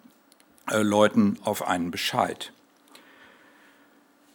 äh, 0.69 0.81
Leuten 0.81 1.37
auf 1.43 1.67
einen 1.67 1.91
Bescheid. 1.91 2.51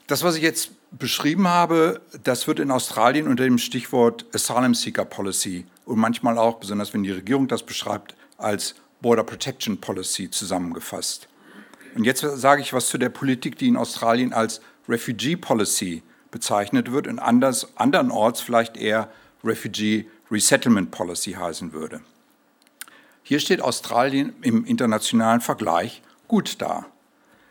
Das, 0.07 0.23
was 0.23 0.37
ich 0.37 0.43
jetzt 0.43 0.71
beschrieben 0.93 1.49
habe, 1.49 2.01
das 2.23 2.47
wird 2.47 2.61
in 2.61 2.71
Australien 2.71 3.29
unter 3.29 3.45
dem 3.45 3.59
Stichwort 3.59 4.25
Asylum 4.33 4.75
Seeker 4.75 5.05
Policy 5.05 5.67
und 5.87 5.99
manchmal 5.99 6.37
auch, 6.37 6.57
besonders 6.59 6.93
wenn 6.93 7.05
die 7.05 7.13
Regierung 7.13 7.49
das 7.49 7.63
beschreibt, 7.63 8.15
als 8.37 8.75
Border 9.01 9.25
Protection 9.25 9.81
Policy 9.81 10.31
zusammengefasst. 10.31 11.29
Und 11.95 12.05
jetzt 12.05 12.21
sage 12.21 12.61
ich 12.61 12.75
was 12.75 12.89
zu 12.89 12.99
der 12.99 13.09
Politik, 13.09 13.57
die 13.57 13.69
in 13.69 13.77
Australien 13.77 14.35
als 14.35 14.61
Refugee 14.89 15.37
Policy 15.37 16.03
bezeichnet 16.31 16.93
wird 16.93 17.07
und 17.07 17.19
anders, 17.19 17.69
andernorts 17.77 18.41
vielleicht 18.41 18.77
eher 18.77 19.09
Refugee 19.43 20.07
Resettlement 20.31 20.91
Policy 20.91 21.33
heißen 21.33 21.73
würde. 21.73 22.01
Hier 23.23 23.41
steht 23.41 23.63
Australien 23.63 24.35
im 24.43 24.65
internationalen 24.65 25.41
Vergleich 25.41 26.03
gut 26.29 26.61
da. 26.61 26.87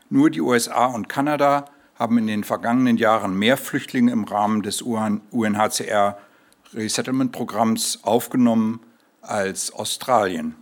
Nur 0.08 0.30
die 0.30 0.40
USA 0.40 0.86
und 0.86 1.08
Kanada 1.08 1.66
haben 1.96 2.18
in 2.18 2.26
den 2.26 2.44
vergangenen 2.44 2.98
Jahren 2.98 3.34
mehr 3.38 3.56
Flüchtlinge 3.56 4.12
im 4.12 4.24
Rahmen 4.24 4.62
des 4.62 4.82
UNHCR 4.82 6.18
Resettlement 6.74 7.32
Programms 7.32 8.00
aufgenommen 8.02 8.80
als 9.20 9.72
Australien. 9.72 10.54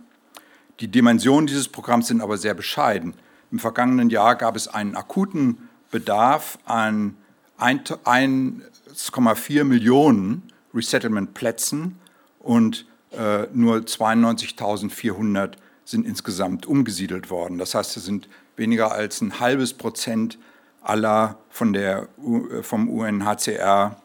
Die 0.79 0.87
Dimensionen 0.87 1.47
dieses 1.47 1.67
Programms 1.67 2.07
sind 2.07 2.21
aber 2.21 2.37
sehr 2.37 2.53
bescheiden. 2.53 3.13
Im 3.51 3.59
vergangenen 3.59 4.09
Jahr 4.09 4.35
gab 4.35 4.55
es 4.55 4.67
einen 4.67 4.95
akuten 4.95 5.69
Bedarf 5.91 6.57
an 6.65 7.15
1,4 7.59 9.63
Millionen 9.63 10.43
Resettlement-Plätzen 10.73 11.99
und 12.39 12.85
äh, 13.11 13.47
nur 13.53 13.77
92.400 13.77 15.53
sind 15.85 16.05
insgesamt 16.05 16.65
umgesiedelt 16.65 17.29
worden. 17.29 17.57
Das 17.57 17.75
heißt, 17.75 17.95
es 17.95 18.05
sind 18.05 18.27
weniger 18.57 18.91
als 18.91 19.21
ein 19.21 19.39
halbes 19.39 19.73
Prozent 19.73 20.37
aller 20.81 21.37
von 21.49 21.73
der, 21.73 22.09
äh, 22.51 22.61
vom 22.61 22.89
UNHCR 22.89 24.01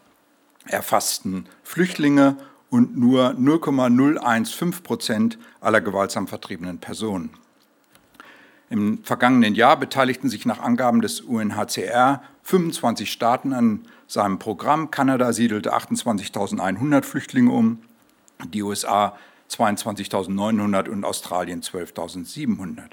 erfassten 0.72 1.46
Flüchtlinge 1.62 2.36
und 2.70 2.96
nur 2.96 3.34
0,015 3.34 4.82
Prozent 4.82 5.38
aller 5.60 5.80
gewaltsam 5.80 6.28
vertriebenen 6.28 6.78
Personen. 6.78 7.30
Im 8.70 9.02
vergangenen 9.02 9.56
Jahr 9.56 9.76
beteiligten 9.76 10.28
sich 10.28 10.46
nach 10.46 10.60
Angaben 10.60 11.00
des 11.00 11.20
UNHCR 11.20 12.22
25 12.44 13.10
Staaten 13.10 13.52
an 13.52 13.80
seinem 14.06 14.38
Programm. 14.38 14.92
Kanada 14.92 15.32
siedelte 15.32 15.74
28.100 15.74 17.02
Flüchtlinge 17.02 17.50
um, 17.50 17.82
die 18.44 18.62
USA 18.62 19.18
22.900 19.50 20.88
und 20.88 21.04
Australien 21.04 21.62
12.700. 21.62 22.92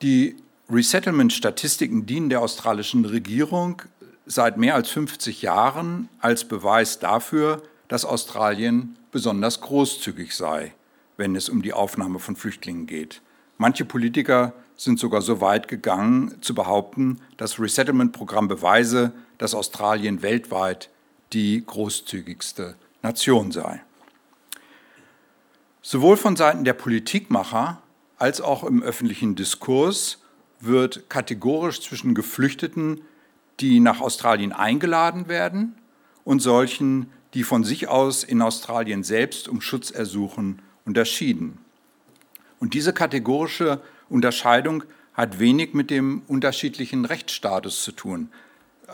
Die 0.00 0.36
Resettlement-Statistiken 0.70 2.06
dienen 2.06 2.30
der 2.30 2.40
australischen 2.40 3.04
Regierung 3.04 3.82
seit 4.30 4.58
mehr 4.58 4.76
als 4.76 4.88
50 4.90 5.42
Jahren 5.42 6.08
als 6.20 6.44
Beweis 6.44 7.00
dafür, 7.00 7.62
dass 7.88 8.04
Australien 8.04 8.96
besonders 9.10 9.60
großzügig 9.60 10.36
sei, 10.36 10.72
wenn 11.16 11.34
es 11.34 11.48
um 11.48 11.62
die 11.62 11.72
Aufnahme 11.72 12.20
von 12.20 12.36
Flüchtlingen 12.36 12.86
geht. 12.86 13.22
Manche 13.58 13.84
Politiker 13.84 14.52
sind 14.76 15.00
sogar 15.00 15.20
so 15.20 15.40
weit 15.40 15.66
gegangen 15.66 16.40
zu 16.42 16.54
behaupten, 16.54 17.18
das 17.38 17.58
Resettlement-Programm 17.58 18.46
beweise, 18.46 19.12
dass 19.38 19.52
Australien 19.52 20.22
weltweit 20.22 20.90
die 21.32 21.64
großzügigste 21.66 22.76
Nation 23.02 23.50
sei. 23.50 23.82
Sowohl 25.82 26.16
von 26.16 26.36
Seiten 26.36 26.62
der 26.62 26.74
Politikmacher 26.74 27.82
als 28.16 28.40
auch 28.40 28.62
im 28.62 28.80
öffentlichen 28.80 29.34
Diskurs 29.34 30.18
wird 30.60 31.10
kategorisch 31.10 31.80
zwischen 31.80 32.14
Geflüchteten, 32.14 33.00
die 33.60 33.80
nach 33.80 34.00
Australien 34.00 34.52
eingeladen 34.52 35.28
werden, 35.28 35.74
und 36.24 36.40
solchen, 36.40 37.10
die 37.34 37.42
von 37.42 37.64
sich 37.64 37.88
aus 37.88 38.24
in 38.24 38.42
Australien 38.42 39.02
selbst 39.02 39.48
um 39.48 39.60
Schutz 39.60 39.90
ersuchen, 39.90 40.60
unterschieden. 40.84 41.58
Und 42.58 42.74
diese 42.74 42.92
kategorische 42.92 43.80
Unterscheidung 44.08 44.84
hat 45.14 45.38
wenig 45.38 45.74
mit 45.74 45.90
dem 45.90 46.22
unterschiedlichen 46.28 47.04
Rechtsstatus 47.04 47.82
zu 47.82 47.92
tun. 47.92 48.28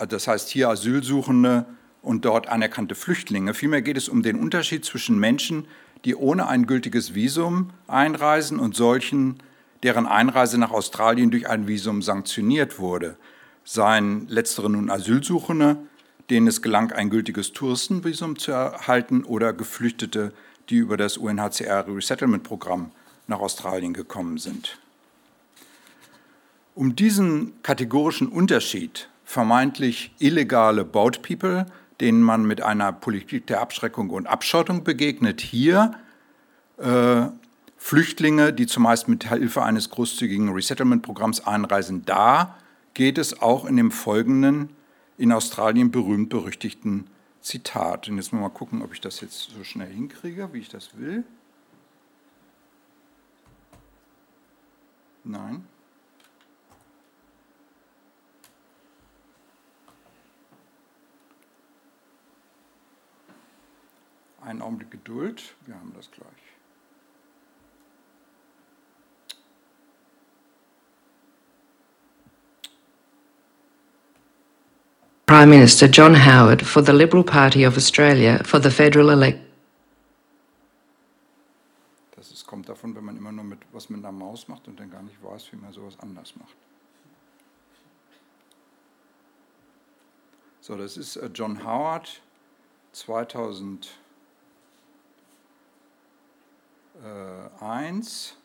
Das 0.09 0.29
heißt 0.29 0.49
hier 0.49 0.69
Asylsuchende 0.69 1.67
und 2.03 2.25
dort 2.25 2.49
anerkannte 2.49 2.95
Flüchtlinge. 2.95 3.55
Vielmehr 3.55 3.83
geht 3.83 3.97
es 3.97 4.09
um 4.09 4.23
den 4.23 4.39
Unterschied 4.39 4.85
zwischen 4.85 5.19
Menschen, 5.19 5.67
die 6.05 6.15
ohne 6.15 6.47
ein 6.47 6.67
gültiges 6.67 7.15
Visum 7.15 7.71
einreisen 7.89 8.59
und 8.59 8.77
solchen, 8.77 9.43
deren 9.83 10.07
Einreise 10.07 10.59
nach 10.59 10.71
Australien 10.71 11.31
durch 11.31 11.49
ein 11.49 11.67
Visum 11.67 12.03
sanktioniert 12.03 12.79
wurde. 12.79 13.17
Seien 13.67 14.27
letztere 14.29 14.71
nun 14.71 14.89
Asylsuchende, 14.89 15.77
denen 16.31 16.47
es 16.47 16.63
gelang, 16.63 16.91
ein 16.93 17.11
gültiges 17.11 17.53
Touristenvisum 17.53 18.39
zu 18.39 18.53
erhalten, 18.53 19.25
oder 19.25 19.53
Geflüchtete, 19.53 20.33
die 20.71 20.77
über 20.77 20.97
das 20.97 21.19
UNHCR 21.19 21.85
Resettlement-Programm 21.87 22.91
nach 23.27 23.41
Australien 23.41 23.93
gekommen 23.93 24.39
sind. 24.39 24.79
Um 26.75 26.97
diesen 26.97 27.53
kategorischen 27.63 28.29
Unterschied 28.29 29.11
vermeintlich 29.25 30.13
illegale 30.19 30.87
Boat 30.87 31.21
People 31.21 31.67
denen 32.01 32.23
man 32.23 32.45
mit 32.45 32.63
einer 32.63 32.93
Politik 32.93 33.47
der 33.47 33.61
Abschreckung 33.61 34.11
und 34.11 34.27
Abschottung 34.27 34.85
begegnet. 34.85 35.41
Hier 35.41 35.93
äh, 36.79 37.27
Flüchtlinge, 37.79 38.53
die 38.53 38.67
zumeist 38.67 39.09
mit 39.09 39.29
Hilfe 39.29 39.63
eines 39.63 39.91
großzügigen 39.91 40.51
Resettlement-Programms 40.51 41.47
einreisen. 41.47 42.05
Da 42.05 42.57
geht 42.97 43.19
es 43.19 43.43
auch 43.43 43.67
in 43.67 43.77
dem 43.77 43.91
folgenden 43.91 44.71
in 45.19 45.31
Australien 45.31 45.91
berühmt-berüchtigten 45.91 47.11
Zitat. 47.43 48.09
Und 48.09 48.17
jetzt 48.17 48.33
mal 48.33 48.49
gucken, 48.49 48.81
ob 48.81 48.95
ich 48.95 49.03
das 49.03 49.21
jetzt 49.21 49.51
so 49.51 49.65
schnell 49.65 49.93
hinkriege, 49.93 50.55
wie 50.55 50.61
ich 50.61 50.71
das 50.71 50.97
will. 50.97 51.23
Nein. 55.25 55.67
Einen 64.41 64.63
Augenblick 64.63 64.91
Geduld, 64.91 65.55
wir 65.67 65.75
haben 65.75 65.93
das 65.95 66.11
gleich. 66.11 66.46
Prime 75.27 75.51
Minister 75.51 75.89
John 75.89 76.15
Howard 76.15 76.63
for 76.65 76.83
the 76.83 76.93
Liberal 76.93 77.25
Party 77.25 77.65
of 77.65 77.77
Australia 77.77 78.43
for 78.45 78.61
the 78.61 78.71
federal 78.71 79.11
elect. 79.11 79.41
Das 82.15 82.31
ist, 82.31 82.47
kommt 82.47 82.69
davon, 82.69 82.95
wenn 82.95 83.05
man 83.05 83.17
immer 83.17 83.33
nur 83.33 83.45
mit, 83.45 83.59
was 83.73 83.91
mit 83.91 84.05
einer 84.05 84.13
Maus 84.13 84.47
macht 84.47 84.69
und 84.69 84.79
dann 84.79 84.89
gar 84.89 85.03
nicht 85.03 85.21
weiß, 85.21 85.51
wie 85.51 85.57
man 85.57 85.73
sowas 85.73 85.99
anders 85.99 86.37
macht. 86.37 86.55
So, 90.61 90.77
das 90.77 90.97
ist 90.97 91.17
äh, 91.17 91.29
John 91.35 91.65
Howard 91.65 92.23
2000. 92.93 93.99
1. 97.61 98.37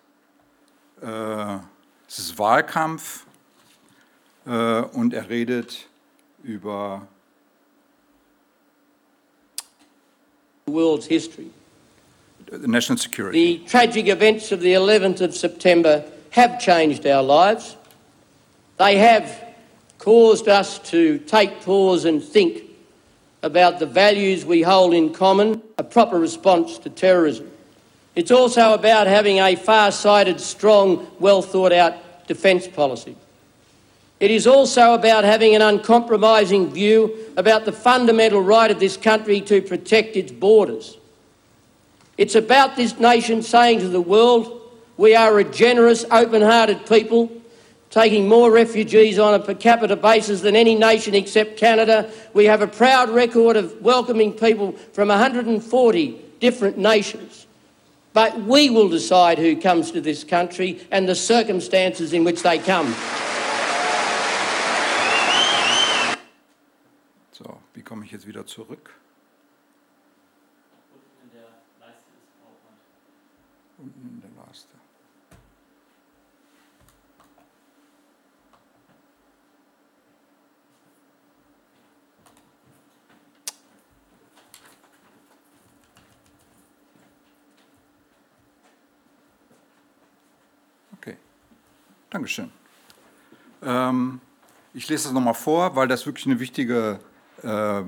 Äh, 1.02 1.56
es 2.08 2.20
ist 2.20 2.38
Wahlkampf 2.38 3.26
äh, 4.46 4.82
und 4.82 5.14
er 5.14 5.30
redet 5.30 5.90
über 6.44 7.02
the 10.66 10.72
world's 10.72 11.06
history. 11.06 11.50
National 12.52 12.98
security. 12.98 13.58
The 13.58 13.66
tragic 13.68 14.08
events 14.08 14.52
of 14.52 14.60
the 14.60 14.74
11th 14.74 15.22
of 15.22 15.36
September 15.36 16.04
have 16.32 16.60
changed 16.60 17.06
our 17.06 17.24
lives. 17.24 17.78
They 18.78 18.98
have 18.98 19.54
caused 20.00 20.48
us 20.48 20.80
to 20.90 21.20
take 21.20 21.62
pause 21.62 22.06
and 22.06 22.24
think 22.24 22.64
about 23.44 23.80
the 23.80 23.86
values 23.86 24.46
we 24.46 24.62
hold 24.62 24.94
in 24.94 25.14
common, 25.14 25.62
a 25.78 25.84
proper 25.84 26.20
response 26.20 26.78
to 26.80 26.90
terrorism. 26.90 27.50
It's 28.16 28.32
also 28.32 28.74
about 28.74 29.08
having 29.08 29.40
a 29.40 29.56
far 29.56 29.92
sighted, 29.92 30.40
strong, 30.40 31.08
well 31.20 31.42
thought 31.42 31.72
out 31.72 32.28
defence 32.28 32.68
policy. 32.68 33.16
It 34.22 34.30
is 34.30 34.46
also 34.46 34.94
about 34.94 35.24
having 35.24 35.56
an 35.56 35.64
uncompromising 35.64 36.72
view 36.72 37.34
about 37.38 37.66
the 37.66 37.72
fundamental 37.72 38.40
right 38.40 38.70
of 38.70 38.80
this 38.80 38.96
country 38.96 39.42
to 39.42 39.64
protect 39.64 40.16
its 40.16 40.32
borders. 40.32 41.00
It's 42.20 42.36
about 42.36 42.76
this 42.76 43.00
nation 43.00 43.42
saying 43.42 43.80
to 43.80 43.90
the 43.90 44.00
world, 44.00 44.62
we 44.96 45.16
are 45.16 45.40
a 45.40 45.44
generous, 45.44 46.06
open 46.12 46.44
hearted 46.44 46.86
people, 46.86 47.32
taking 47.90 48.28
more 48.28 48.52
refugees 48.52 49.18
on 49.18 49.34
a 49.34 49.40
per 49.40 49.56
capita 49.56 49.96
basis 49.96 50.42
than 50.42 50.56
any 50.56 50.76
nation 50.76 51.16
except 51.16 51.58
Canada. 51.58 52.12
We 52.36 52.46
have 52.46 52.62
a 52.62 52.68
proud 52.68 53.10
record 53.10 53.58
of 53.58 53.82
welcoming 53.82 54.34
people 54.34 54.74
from 54.94 55.08
140 55.08 56.22
different 56.40 56.78
nations. 56.78 57.48
But 58.14 58.40
we 58.42 58.70
will 58.70 58.88
decide 58.88 59.40
who 59.40 59.60
comes 59.60 59.90
to 59.92 60.02
this 60.02 60.24
country 60.24 60.86
and 60.92 61.10
the 61.10 61.16
circumstances 61.16 62.14
in 62.14 62.24
which 62.24 62.44
they 62.44 62.60
come. 62.60 62.94
Komme 67.92 68.06
ich 68.06 68.12
jetzt 68.14 68.26
wieder 68.26 68.46
zurück? 68.46 68.96
Unten 73.78 74.00
in 74.08 74.22
der 74.22 74.46
Leiste. 74.46 74.78
Okay, 90.96 91.18
Dankeschön. 92.10 92.54
Ähm, 93.62 94.22
ich 94.74 94.88
lese 94.88 95.04
das 95.04 95.12
nochmal 95.12 95.34
vor, 95.34 95.76
weil 95.76 95.90
das 95.90 96.06
wirklich 96.06 96.26
ein 96.26 96.40
wichtige, 96.40 97.02
äh, 97.44 97.84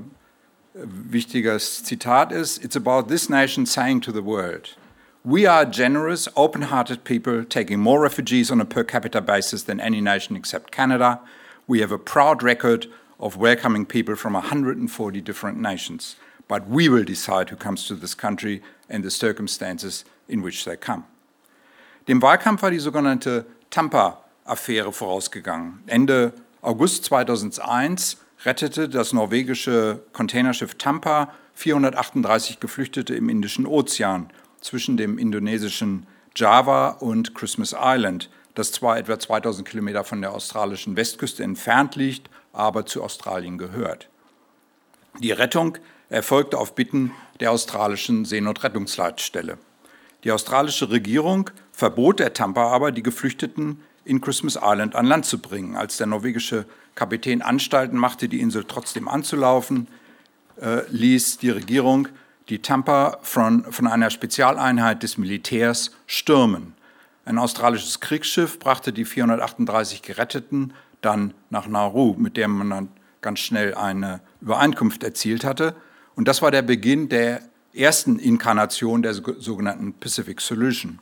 wichtiges 0.74 1.84
Zitat 1.84 2.32
ist. 2.32 2.64
It's 2.64 2.76
about 2.76 3.08
this 3.08 3.30
nation 3.30 3.66
saying 3.66 4.02
to 4.02 4.12
the 4.12 4.24
world, 4.24 4.76
we 5.24 5.48
are 5.48 5.66
generous, 5.66 6.28
open-hearted 6.36 7.04
people 7.04 7.46
taking 7.46 7.80
more 7.80 8.02
refugees 8.02 8.52
on 8.52 8.60
a 8.60 8.66
per 8.66 8.84
capita 8.84 9.22
basis 9.22 9.64
than 9.64 9.80
any 9.80 10.02
nation 10.02 10.36
except 10.36 10.72
Canada. 10.72 11.22
We 11.68 11.80
have 11.80 11.94
a 11.94 11.98
proud 11.98 12.44
record 12.44 12.88
of 13.20 13.38
welcoming 13.38 13.86
people 13.86 14.16
from 14.16 14.34
140 14.34 15.22
different 15.22 15.60
nations. 15.60 16.18
But 16.50 16.68
we 16.68 16.90
will 16.90 17.06
decide 17.06 17.50
who 17.50 17.56
comes 17.56 17.88
to 17.88 17.96
this 17.96 18.16
country 18.16 18.62
and 18.90 19.02
the 19.02 19.12
circumstances 19.12 20.04
in 20.28 20.42
which 20.42 20.66
they 20.66 20.76
come. 20.76 21.06
Dem 22.06 22.20
Wahlkampf 22.20 22.62
war 22.62 22.72
die 22.72 22.80
sogenannte 22.80 23.46
Tampa-Affäre 23.70 24.92
vorausgegangen. 24.92 25.84
Ende 25.88 26.34
August 26.62 27.06
2001 27.06 28.18
rettete 28.46 28.90
das 28.90 29.14
norwegische 29.14 30.04
Containerschiff 30.14 30.76
Tampa 30.76 31.34
438 31.54 32.60
Geflüchtete 32.60 33.16
im 33.16 33.30
Indischen 33.30 33.66
Ozean 33.66 34.32
zwischen 34.62 34.98
dem 34.98 35.18
indonesischen 35.18 36.08
Java 36.36 36.90
und 36.90 37.36
Christmas 37.36 37.76
Island, 37.78 38.30
das 38.56 38.72
zwar 38.72 38.98
etwa 38.98 39.20
2000 39.20 39.68
Kilometer 39.68 40.04
von 40.04 40.22
der 40.22 40.34
australischen 40.34 40.96
Westküste 40.96 41.44
entfernt 41.44 41.96
liegt, 41.96 42.30
aber 42.52 42.86
zu 42.86 43.04
Australien 43.04 43.58
gehört. 43.58 44.10
Die 45.20 45.32
Rettung 45.32 45.78
erfolgte 46.10 46.58
auf 46.58 46.76
Bitten 46.76 47.12
der 47.40 47.52
australischen 47.52 48.26
Seenotrettungsleitstelle. 48.26 49.58
Die 50.24 50.32
australische 50.32 50.90
Regierung 50.90 51.50
verbot 51.72 52.20
der 52.20 52.34
Tampa 52.34 52.72
aber, 52.72 52.92
die 52.92 53.04
Geflüchteten 53.04 53.82
in 54.06 54.22
Christmas 54.22 54.58
Island 54.62 54.96
an 54.96 55.06
Land 55.06 55.26
zu 55.26 55.40
bringen. 55.40 55.76
Als 55.76 55.98
der 55.98 56.08
norwegische 56.08 56.66
Kapitän 56.96 57.42
Anstalten 57.42 57.98
machte, 57.98 58.30
die 58.30 58.40
Insel 58.40 58.66
trotzdem 58.68 59.08
anzulaufen, 59.08 59.88
äh, 60.62 60.82
ließ 60.90 61.40
die 61.40 61.50
Regierung 61.50 62.08
die 62.50 62.60
Tampa 62.60 63.20
von, 63.22 63.72
von 63.72 63.88
einer 63.88 64.10
Spezialeinheit 64.10 65.04
des 65.04 65.18
Militärs 65.18 65.92
stürmen. 66.06 66.74
Ein 67.26 67.38
australisches 67.38 68.02
Kriegsschiff 68.02 68.60
brachte 68.60 68.92
die 68.92 69.06
438 69.06 70.02
Geretteten 70.02 70.74
dann 71.02 71.34
nach 71.50 71.68
Nauru, 71.68 72.16
mit 72.18 72.36
dem 72.38 72.52
man 72.58 72.70
dann 72.70 72.90
ganz 73.22 73.40
schnell 73.40 73.74
eine 73.76 74.20
Übereinkunft 74.42 75.04
erzielt 75.04 75.46
hatte. 75.46 75.76
Und 76.16 76.28
das 76.28 76.42
war 76.42 76.52
der 76.52 76.62
Beginn 76.62 77.10
der 77.10 77.42
ersten 77.74 78.20
Inkarnation 78.20 79.02
der 79.02 79.14
sogenannten 79.14 79.94
Pacific 79.94 80.42
Solution, 80.42 81.00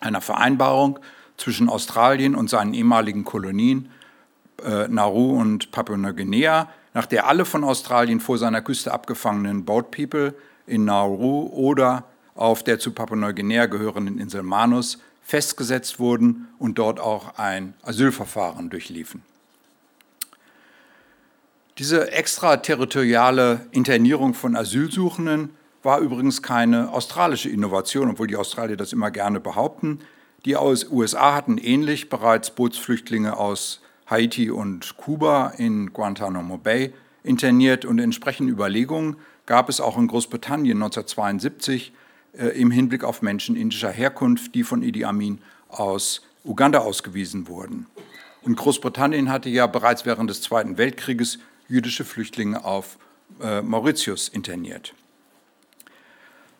einer 0.00 0.20
Vereinbarung 0.20 0.98
zwischen 1.38 1.70
Australien 1.70 2.34
und 2.34 2.50
seinen 2.50 2.74
ehemaligen 2.74 3.24
Kolonien 3.24 3.88
äh, 4.62 4.88
Nauru 4.88 5.40
und 5.40 5.70
Papua-Neuguinea, 5.70 6.68
nach 6.92 7.06
der 7.06 7.26
alle 7.26 7.44
von 7.44 7.64
Australien 7.64 8.20
vor 8.20 8.36
seiner 8.36 8.60
Küste 8.60 8.92
abgefangenen 8.92 9.64
Boat 9.64 9.90
People 9.90 10.34
in 10.66 10.84
Nauru 10.84 11.46
oder 11.46 12.04
auf 12.34 12.62
der 12.62 12.78
zu 12.78 12.92
Papua-Neuguinea 12.92 13.66
gehörenden 13.66 14.18
Insel 14.18 14.42
Manus 14.42 14.98
festgesetzt 15.22 15.98
wurden 15.98 16.48
und 16.58 16.78
dort 16.78 17.00
auch 17.00 17.38
ein 17.38 17.74
Asylverfahren 17.82 18.70
durchliefen. 18.70 19.22
Diese 21.78 22.10
extraterritoriale 22.10 23.66
Internierung 23.70 24.34
von 24.34 24.56
Asylsuchenden 24.56 25.50
war 25.82 26.00
übrigens 26.00 26.42
keine 26.42 26.90
australische 26.90 27.48
Innovation, 27.48 28.10
obwohl 28.10 28.26
die 28.26 28.36
Australier 28.36 28.76
das 28.76 28.92
immer 28.92 29.12
gerne 29.12 29.38
behaupten. 29.38 30.00
Die 30.44 30.54
USA 30.54 31.34
hatten 31.34 31.58
ähnlich 31.58 32.08
bereits 32.08 32.50
Bootsflüchtlinge 32.50 33.36
aus 33.36 33.80
Haiti 34.06 34.50
und 34.50 34.96
Kuba 34.96 35.48
in 35.56 35.92
Guantanamo 35.92 36.58
Bay 36.58 36.92
interniert 37.24 37.84
und 37.84 37.98
entsprechende 37.98 38.52
Überlegungen 38.52 39.16
gab 39.46 39.68
es 39.68 39.80
auch 39.80 39.98
in 39.98 40.06
Großbritannien 40.06 40.76
1972 40.76 41.92
äh, 42.34 42.48
im 42.60 42.70
Hinblick 42.70 43.02
auf 43.02 43.22
Menschen 43.22 43.56
indischer 43.56 43.90
Herkunft, 43.90 44.54
die 44.54 44.62
von 44.62 44.82
Idi 44.82 45.04
Amin 45.04 45.40
aus 45.68 46.22
Uganda 46.44 46.80
ausgewiesen 46.80 47.48
wurden. 47.48 47.86
Und 48.42 48.56
Großbritannien 48.56 49.30
hatte 49.30 49.48
ja 49.48 49.66
bereits 49.66 50.06
während 50.06 50.30
des 50.30 50.40
Zweiten 50.42 50.78
Weltkrieges 50.78 51.38
jüdische 51.68 52.04
Flüchtlinge 52.04 52.64
auf 52.64 52.98
äh, 53.42 53.60
Mauritius 53.60 54.28
interniert. 54.28 54.94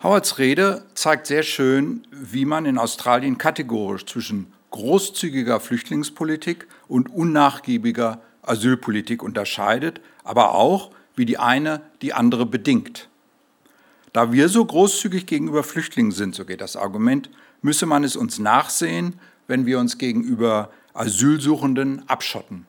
Howards 0.00 0.38
Rede 0.38 0.84
zeigt 0.94 1.26
sehr 1.26 1.42
schön, 1.42 2.06
wie 2.12 2.44
man 2.44 2.66
in 2.66 2.78
Australien 2.78 3.36
kategorisch 3.36 4.06
zwischen 4.06 4.52
großzügiger 4.70 5.58
Flüchtlingspolitik 5.58 6.68
und 6.86 7.10
unnachgiebiger 7.10 8.20
Asylpolitik 8.42 9.24
unterscheidet, 9.24 10.00
aber 10.22 10.54
auch, 10.54 10.92
wie 11.16 11.24
die 11.24 11.38
eine 11.38 11.80
die 12.00 12.12
andere 12.12 12.46
bedingt. 12.46 13.08
Da 14.12 14.30
wir 14.30 14.48
so 14.48 14.64
großzügig 14.64 15.26
gegenüber 15.26 15.64
Flüchtlingen 15.64 16.12
sind, 16.12 16.36
so 16.36 16.44
geht 16.44 16.60
das 16.60 16.76
Argument, 16.76 17.28
müsse 17.60 17.86
man 17.86 18.04
es 18.04 18.14
uns 18.14 18.38
nachsehen, 18.38 19.18
wenn 19.48 19.66
wir 19.66 19.80
uns 19.80 19.98
gegenüber 19.98 20.70
Asylsuchenden 20.94 22.08
abschotten. 22.08 22.66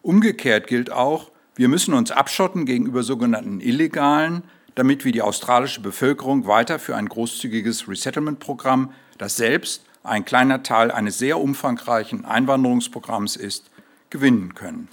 Umgekehrt 0.00 0.66
gilt 0.66 0.90
auch, 0.90 1.30
wir 1.56 1.68
müssen 1.68 1.92
uns 1.92 2.10
abschotten 2.10 2.64
gegenüber 2.64 3.02
sogenannten 3.02 3.60
Illegalen, 3.60 4.44
damit 4.74 5.04
wir 5.04 5.12
die 5.12 5.22
australische 5.22 5.80
Bevölkerung 5.80 6.46
weiter 6.46 6.78
für 6.78 6.96
ein 6.96 7.08
großzügiges 7.08 7.88
Resettlement-Programm, 7.88 8.92
das 9.18 9.36
selbst 9.36 9.84
ein 10.02 10.24
kleiner 10.24 10.62
Teil 10.62 10.90
eines 10.90 11.18
sehr 11.18 11.38
umfangreichen 11.38 12.24
Einwanderungsprogramms 12.24 13.36
ist, 13.36 13.70
gewinnen 14.10 14.54
können. 14.54 14.88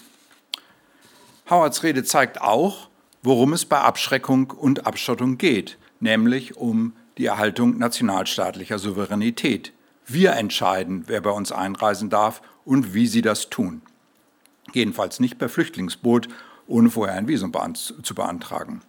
Howards 1.49 1.83
Rede 1.83 2.03
zeigt 2.03 2.41
auch, 2.41 2.89
worum 3.23 3.53
es 3.53 3.65
bei 3.65 3.79
Abschreckung 3.79 4.51
und 4.51 4.85
Abschottung 4.85 5.37
geht, 5.37 5.77
nämlich 5.99 6.57
um 6.57 6.93
die 7.17 7.25
Erhaltung 7.25 7.77
nationalstaatlicher 7.77 8.79
Souveränität. 8.79 9.73
Wir 10.05 10.33
entscheiden, 10.33 11.03
wer 11.07 11.21
bei 11.21 11.31
uns 11.31 11.51
einreisen 11.51 12.09
darf 12.09 12.41
und 12.65 12.93
wie 12.93 13.07
sie 13.07 13.21
das 13.21 13.49
tun. 13.49 13.81
Jedenfalls 14.73 15.19
nicht 15.19 15.37
per 15.37 15.49
Flüchtlingsboot, 15.49 16.29
ohne 16.67 16.89
vorher 16.89 17.15
ein 17.15 17.27
Visum 17.27 17.51
zu 17.75 18.15
beantragen. 18.15 18.81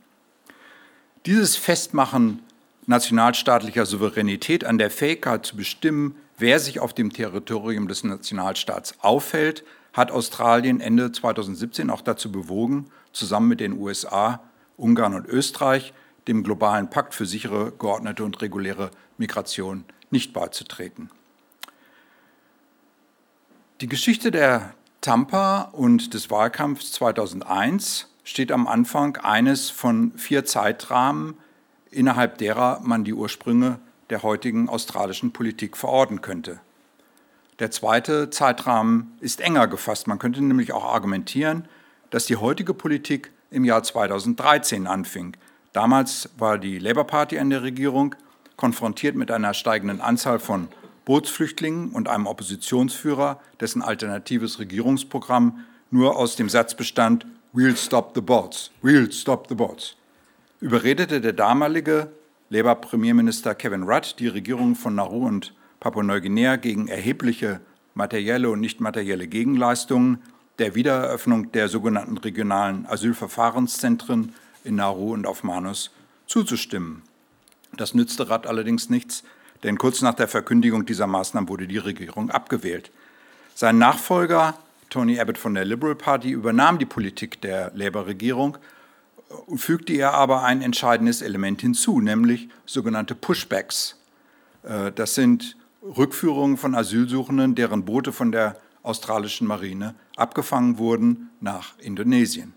Dieses 1.26 1.56
Festmachen 1.56 2.40
nationalstaatlicher 2.86 3.84
Souveränität 3.84 4.64
an 4.64 4.78
der 4.78 4.90
Fähigkeit 4.90 5.44
zu 5.44 5.54
bestimmen, 5.54 6.16
wer 6.38 6.58
sich 6.58 6.80
auf 6.80 6.94
dem 6.94 7.12
Territorium 7.12 7.88
des 7.88 8.04
Nationalstaats 8.04 8.94
aufhält, 9.00 9.62
hat 9.92 10.10
Australien 10.10 10.80
Ende 10.80 11.12
2017 11.12 11.90
auch 11.90 12.00
dazu 12.00 12.32
bewogen, 12.32 12.90
zusammen 13.12 13.48
mit 13.48 13.60
den 13.60 13.78
USA, 13.78 14.40
Ungarn 14.76 15.14
und 15.14 15.26
Österreich 15.26 15.92
dem 16.26 16.42
globalen 16.42 16.88
Pakt 16.88 17.14
für 17.14 17.26
sichere, 17.26 17.72
geordnete 17.72 18.24
und 18.24 18.40
reguläre 18.40 18.90
Migration 19.18 19.84
nicht 20.10 20.32
beizutreten. 20.32 21.10
Die 23.80 23.88
Geschichte 23.88 24.30
der 24.30 24.74
Tampa 25.00 25.62
und 25.72 26.14
des 26.14 26.30
Wahlkampfs 26.30 26.92
2001 26.92 28.09
steht 28.24 28.52
am 28.52 28.66
Anfang 28.66 29.16
eines 29.16 29.70
von 29.70 30.12
vier 30.16 30.44
Zeitrahmen, 30.44 31.34
innerhalb 31.90 32.38
derer 32.38 32.80
man 32.82 33.04
die 33.04 33.14
Ursprünge 33.14 33.78
der 34.10 34.22
heutigen 34.22 34.68
australischen 34.68 35.32
Politik 35.32 35.76
verorten 35.76 36.20
könnte. 36.20 36.60
Der 37.58 37.70
zweite 37.70 38.30
Zeitrahmen 38.30 39.16
ist 39.20 39.40
enger 39.40 39.66
gefasst. 39.68 40.06
Man 40.06 40.18
könnte 40.18 40.42
nämlich 40.42 40.72
auch 40.72 40.84
argumentieren, 40.84 41.66
dass 42.08 42.26
die 42.26 42.36
heutige 42.36 42.74
Politik 42.74 43.30
im 43.50 43.64
Jahr 43.64 43.82
2013 43.82 44.86
anfing. 44.86 45.36
Damals 45.72 46.30
war 46.38 46.58
die 46.58 46.78
Labour 46.78 47.06
Party 47.06 47.38
an 47.38 47.50
der 47.50 47.62
Regierung, 47.62 48.14
konfrontiert 48.56 49.14
mit 49.14 49.30
einer 49.30 49.54
steigenden 49.54 50.00
Anzahl 50.00 50.38
von 50.38 50.68
Bootsflüchtlingen 51.04 51.90
und 51.90 52.08
einem 52.08 52.26
Oppositionsführer, 52.26 53.40
dessen 53.60 53.82
alternatives 53.82 54.58
Regierungsprogramm 54.58 55.64
nur 55.90 56.16
aus 56.16 56.36
dem 56.36 56.48
Satz 56.48 56.74
bestand, 56.74 57.26
We'll 57.52 57.76
stop 57.76 58.14
the 58.14 58.20
boats, 58.20 58.70
we'll 58.80 59.10
stop 59.10 59.48
the 59.48 59.56
boats. 59.56 59.96
Überredete 60.60 61.20
der 61.20 61.32
damalige 61.32 62.12
Labour-Premierminister 62.48 63.56
Kevin 63.56 63.82
Rudd 63.82 64.14
die 64.20 64.28
Regierung 64.28 64.76
von 64.76 64.94
Nauru 64.94 65.26
und 65.26 65.52
Papua-Neuguinea 65.80 66.54
gegen 66.56 66.86
erhebliche 66.86 67.60
materielle 67.94 68.50
und 68.50 68.60
nicht 68.60 68.80
materielle 68.80 69.26
Gegenleistungen 69.26 70.22
der 70.60 70.76
Wiedereröffnung 70.76 71.50
der 71.50 71.68
sogenannten 71.68 72.18
regionalen 72.18 72.86
Asylverfahrenszentren 72.86 74.32
in 74.62 74.76
Nauru 74.76 75.12
und 75.12 75.26
auf 75.26 75.42
Manus 75.42 75.90
zuzustimmen. 76.28 77.02
Das 77.76 77.94
nützte 77.94 78.30
Rat 78.30 78.46
allerdings 78.46 78.90
nichts, 78.90 79.24
denn 79.64 79.76
kurz 79.76 80.02
nach 80.02 80.14
der 80.14 80.28
Verkündigung 80.28 80.86
dieser 80.86 81.08
Maßnahmen 81.08 81.48
wurde 81.48 81.66
die 81.66 81.78
Regierung 81.78 82.30
abgewählt. 82.30 82.92
Sein 83.56 83.78
Nachfolger, 83.78 84.56
Tony 84.90 85.18
Abbott 85.18 85.38
von 85.38 85.54
der 85.54 85.64
Liberal 85.64 85.94
Party, 85.94 86.30
übernahm 86.30 86.78
die 86.78 86.84
Politik 86.84 87.40
der 87.40 87.72
Labour-Regierung, 87.74 88.58
fügte 89.54 89.92
ihr 89.92 90.12
aber 90.12 90.42
ein 90.42 90.60
entscheidendes 90.60 91.22
Element 91.22 91.60
hinzu, 91.60 92.00
nämlich 92.00 92.48
sogenannte 92.66 93.14
Pushbacks. 93.14 93.96
Äh, 94.64 94.90
das 94.92 95.14
sind 95.14 95.56
Rückführungen 95.82 96.56
von 96.56 96.74
Asylsuchenden, 96.74 97.54
deren 97.54 97.84
Boote 97.84 98.12
von 98.12 98.32
der 98.32 98.56
australischen 98.82 99.46
Marine 99.46 99.94
abgefangen 100.16 100.78
wurden 100.78 101.30
nach 101.40 101.78
Indonesien. 101.78 102.54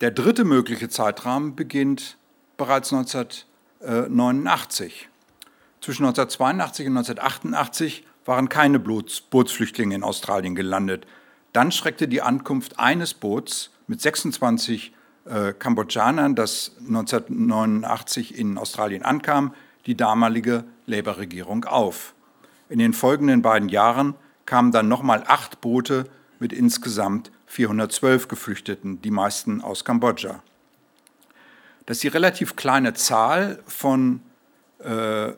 Der 0.00 0.10
dritte 0.10 0.44
mögliche 0.44 0.88
Zeitrahmen 0.88 1.54
beginnt 1.56 2.16
bereits 2.56 2.92
1989. 2.92 5.08
Zwischen 5.80 6.06
1982 6.06 6.88
und 6.88 6.96
1988 6.96 8.04
waren 8.28 8.50
keine 8.50 8.78
Bootsflüchtlinge 8.78 9.94
in 9.94 10.04
Australien 10.04 10.54
gelandet. 10.54 11.06
Dann 11.54 11.72
schreckte 11.72 12.06
die 12.06 12.20
Ankunft 12.20 12.78
eines 12.78 13.14
Boots 13.14 13.70
mit 13.86 14.02
26 14.02 14.92
äh, 15.24 15.54
Kambodschanern, 15.54 16.34
das 16.34 16.72
1989 16.78 18.38
in 18.38 18.58
Australien 18.58 19.02
ankam, 19.02 19.54
die 19.86 19.96
damalige 19.96 20.64
Labour-Regierung 20.84 21.64
auf. 21.64 22.14
In 22.68 22.78
den 22.78 22.92
folgenden 22.92 23.40
beiden 23.40 23.70
Jahren 23.70 24.14
kamen 24.44 24.72
dann 24.72 24.88
nochmal 24.88 25.24
acht 25.26 25.62
Boote 25.62 26.04
mit 26.38 26.52
insgesamt 26.52 27.32
412 27.46 28.28
Geflüchteten, 28.28 29.00
die 29.00 29.10
meisten 29.10 29.62
aus 29.62 29.86
Kambodscha. 29.86 30.42
Dass 31.86 32.00
die 32.00 32.08
relativ 32.08 32.56
kleine 32.56 32.92
Zahl 32.92 33.62
von 33.66 34.20
äh, 34.80 35.32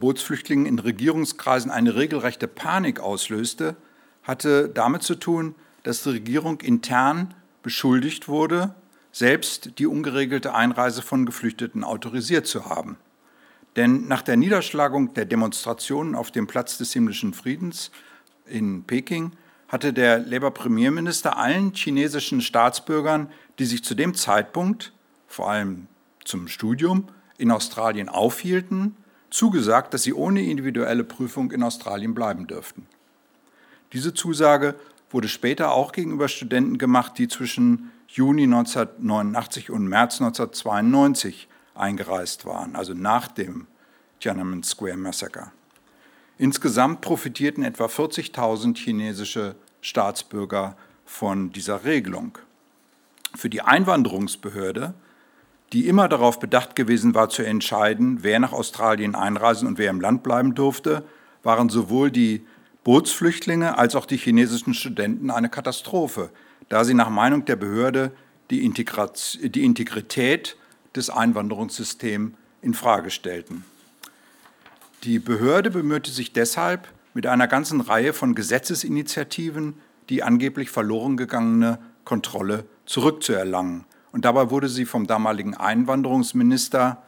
Bootsflüchtlingen 0.00 0.66
in 0.66 0.78
Regierungskreisen 0.78 1.70
eine 1.70 1.94
regelrechte 1.94 2.48
Panik 2.48 3.00
auslöste, 3.00 3.76
hatte 4.22 4.68
damit 4.68 5.02
zu 5.02 5.14
tun, 5.14 5.54
dass 5.82 6.02
die 6.02 6.10
Regierung 6.10 6.60
intern 6.60 7.34
beschuldigt 7.62 8.28
wurde, 8.28 8.74
selbst 9.12 9.78
die 9.78 9.86
ungeregelte 9.86 10.54
Einreise 10.54 11.02
von 11.02 11.26
Geflüchteten 11.26 11.84
autorisiert 11.84 12.46
zu 12.46 12.66
haben. 12.66 12.96
Denn 13.76 14.08
nach 14.08 14.22
der 14.22 14.36
Niederschlagung 14.36 15.14
der 15.14 15.26
Demonstrationen 15.26 16.14
auf 16.14 16.30
dem 16.30 16.46
Platz 16.46 16.78
des 16.78 16.92
himmlischen 16.92 17.34
Friedens 17.34 17.90
in 18.46 18.84
Peking 18.84 19.32
hatte 19.68 19.92
der 19.92 20.18
Labour-Premierminister 20.18 21.36
allen 21.36 21.72
chinesischen 21.74 22.40
Staatsbürgern, 22.40 23.30
die 23.58 23.66
sich 23.66 23.84
zu 23.84 23.94
dem 23.94 24.14
Zeitpunkt, 24.14 24.92
vor 25.26 25.50
allem 25.50 25.88
zum 26.24 26.48
Studium, 26.48 27.08
in 27.38 27.50
Australien 27.50 28.08
aufhielten, 28.08 28.96
zugesagt, 29.36 29.92
dass 29.92 30.02
sie 30.02 30.14
ohne 30.14 30.42
individuelle 30.42 31.04
Prüfung 31.04 31.52
in 31.52 31.62
Australien 31.62 32.14
bleiben 32.14 32.46
dürften. 32.46 32.86
Diese 33.92 34.14
Zusage 34.14 34.74
wurde 35.10 35.28
später 35.28 35.72
auch 35.72 35.92
gegenüber 35.92 36.28
Studenten 36.28 36.78
gemacht, 36.78 37.18
die 37.18 37.28
zwischen 37.28 37.92
Juni 38.08 38.44
1989 38.44 39.70
und 39.70 39.86
März 39.86 40.20
1992 40.20 41.48
eingereist 41.74 42.46
waren, 42.46 42.74
also 42.76 42.94
nach 42.94 43.28
dem 43.28 43.66
Tiananmen 44.20 44.62
Square 44.62 44.96
Massacre. 44.96 45.52
Insgesamt 46.38 47.02
profitierten 47.02 47.62
etwa 47.62 47.86
40.000 47.86 48.76
chinesische 48.78 49.54
Staatsbürger 49.82 50.76
von 51.04 51.52
dieser 51.52 51.84
Regelung. 51.84 52.38
Für 53.34 53.50
die 53.50 53.60
Einwanderungsbehörde, 53.60 54.94
die 55.72 55.88
immer 55.88 56.08
darauf 56.08 56.38
bedacht 56.38 56.76
gewesen 56.76 57.14
war 57.14 57.28
zu 57.28 57.42
entscheiden, 57.42 58.22
wer 58.22 58.38
nach 58.38 58.52
Australien 58.52 59.14
einreisen 59.14 59.66
und 59.66 59.78
wer 59.78 59.90
im 59.90 60.00
Land 60.00 60.22
bleiben 60.22 60.54
durfte, 60.54 61.04
waren 61.42 61.68
sowohl 61.68 62.10
die 62.10 62.46
Bootsflüchtlinge 62.84 63.78
als 63.78 63.96
auch 63.96 64.06
die 64.06 64.16
chinesischen 64.16 64.74
Studenten 64.74 65.30
eine 65.30 65.48
Katastrophe, 65.48 66.30
da 66.68 66.84
sie 66.84 66.94
nach 66.94 67.10
Meinung 67.10 67.44
der 67.44 67.56
Behörde 67.56 68.12
die, 68.50 68.70
die 68.70 69.64
Integrität 69.64 70.56
des 70.94 71.10
Einwanderungssystems 71.10 72.34
in 72.62 72.74
Frage 72.74 73.10
stellten. 73.10 73.64
Die 75.02 75.18
Behörde 75.18 75.70
bemühte 75.70 76.10
sich 76.10 76.32
deshalb 76.32 76.88
mit 77.14 77.26
einer 77.26 77.48
ganzen 77.48 77.80
Reihe 77.80 78.12
von 78.12 78.34
Gesetzesinitiativen, 78.34 79.74
die 80.10 80.22
angeblich 80.22 80.70
verloren 80.70 81.16
gegangene 81.16 81.78
Kontrolle 82.04 82.66
zurückzuerlangen. 82.84 83.85
Und 84.16 84.24
dabei 84.24 84.48
wurde 84.48 84.70
sie 84.70 84.86
vom 84.86 85.06
damaligen 85.06 85.52
Einwanderungsminister, 85.54 87.02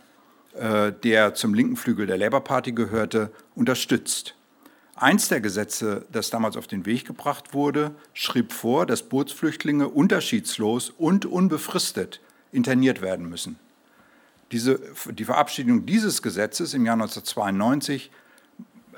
äh, 0.52 0.92
der 0.92 1.32
zum 1.32 1.54
linken 1.54 1.76
Flügel 1.76 2.06
der 2.06 2.18
Labour 2.18 2.44
Party 2.44 2.72
gehörte, 2.72 3.32
unterstützt. 3.54 4.34
Eins 4.94 5.28
der 5.28 5.40
Gesetze, 5.40 6.04
das 6.12 6.28
damals 6.28 6.58
auf 6.58 6.66
den 6.66 6.84
Weg 6.84 7.06
gebracht 7.06 7.54
wurde, 7.54 7.92
schrieb 8.12 8.52
vor, 8.52 8.84
dass 8.84 9.04
Bootsflüchtlinge 9.04 9.88
unterschiedslos 9.88 10.90
und 10.90 11.24
unbefristet 11.24 12.20
interniert 12.52 13.00
werden 13.00 13.26
müssen. 13.26 13.58
Diese, 14.52 14.78
die 15.10 15.24
Verabschiedung 15.24 15.86
dieses 15.86 16.20
Gesetzes 16.20 16.74
im 16.74 16.84
Jahr 16.84 16.96
1992, 16.96 18.10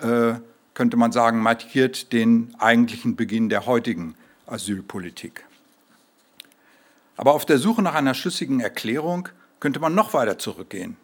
äh, 0.01 0.33
könnte 0.75 0.97
man 0.97 1.13
sagen, 1.13 1.39
markiert 1.43 2.13
den 2.13 2.57
eigentlichen 2.59 3.15
Beginn 3.15 3.51
der 3.51 3.67
heutigen 3.67 4.17
Asylpolitik. 4.47 5.45
Aber 7.21 7.35
auf 7.35 7.45
der 7.45 7.59
Suche 7.59 7.83
nach 7.83 7.93
einer 7.93 8.15
schlüssigen 8.15 8.61
Erklärung 8.61 9.29
könnte 9.61 9.79
man 9.79 9.95
noch 9.95 10.15
weiter 10.15 10.39
zurückgehen, 10.39 10.97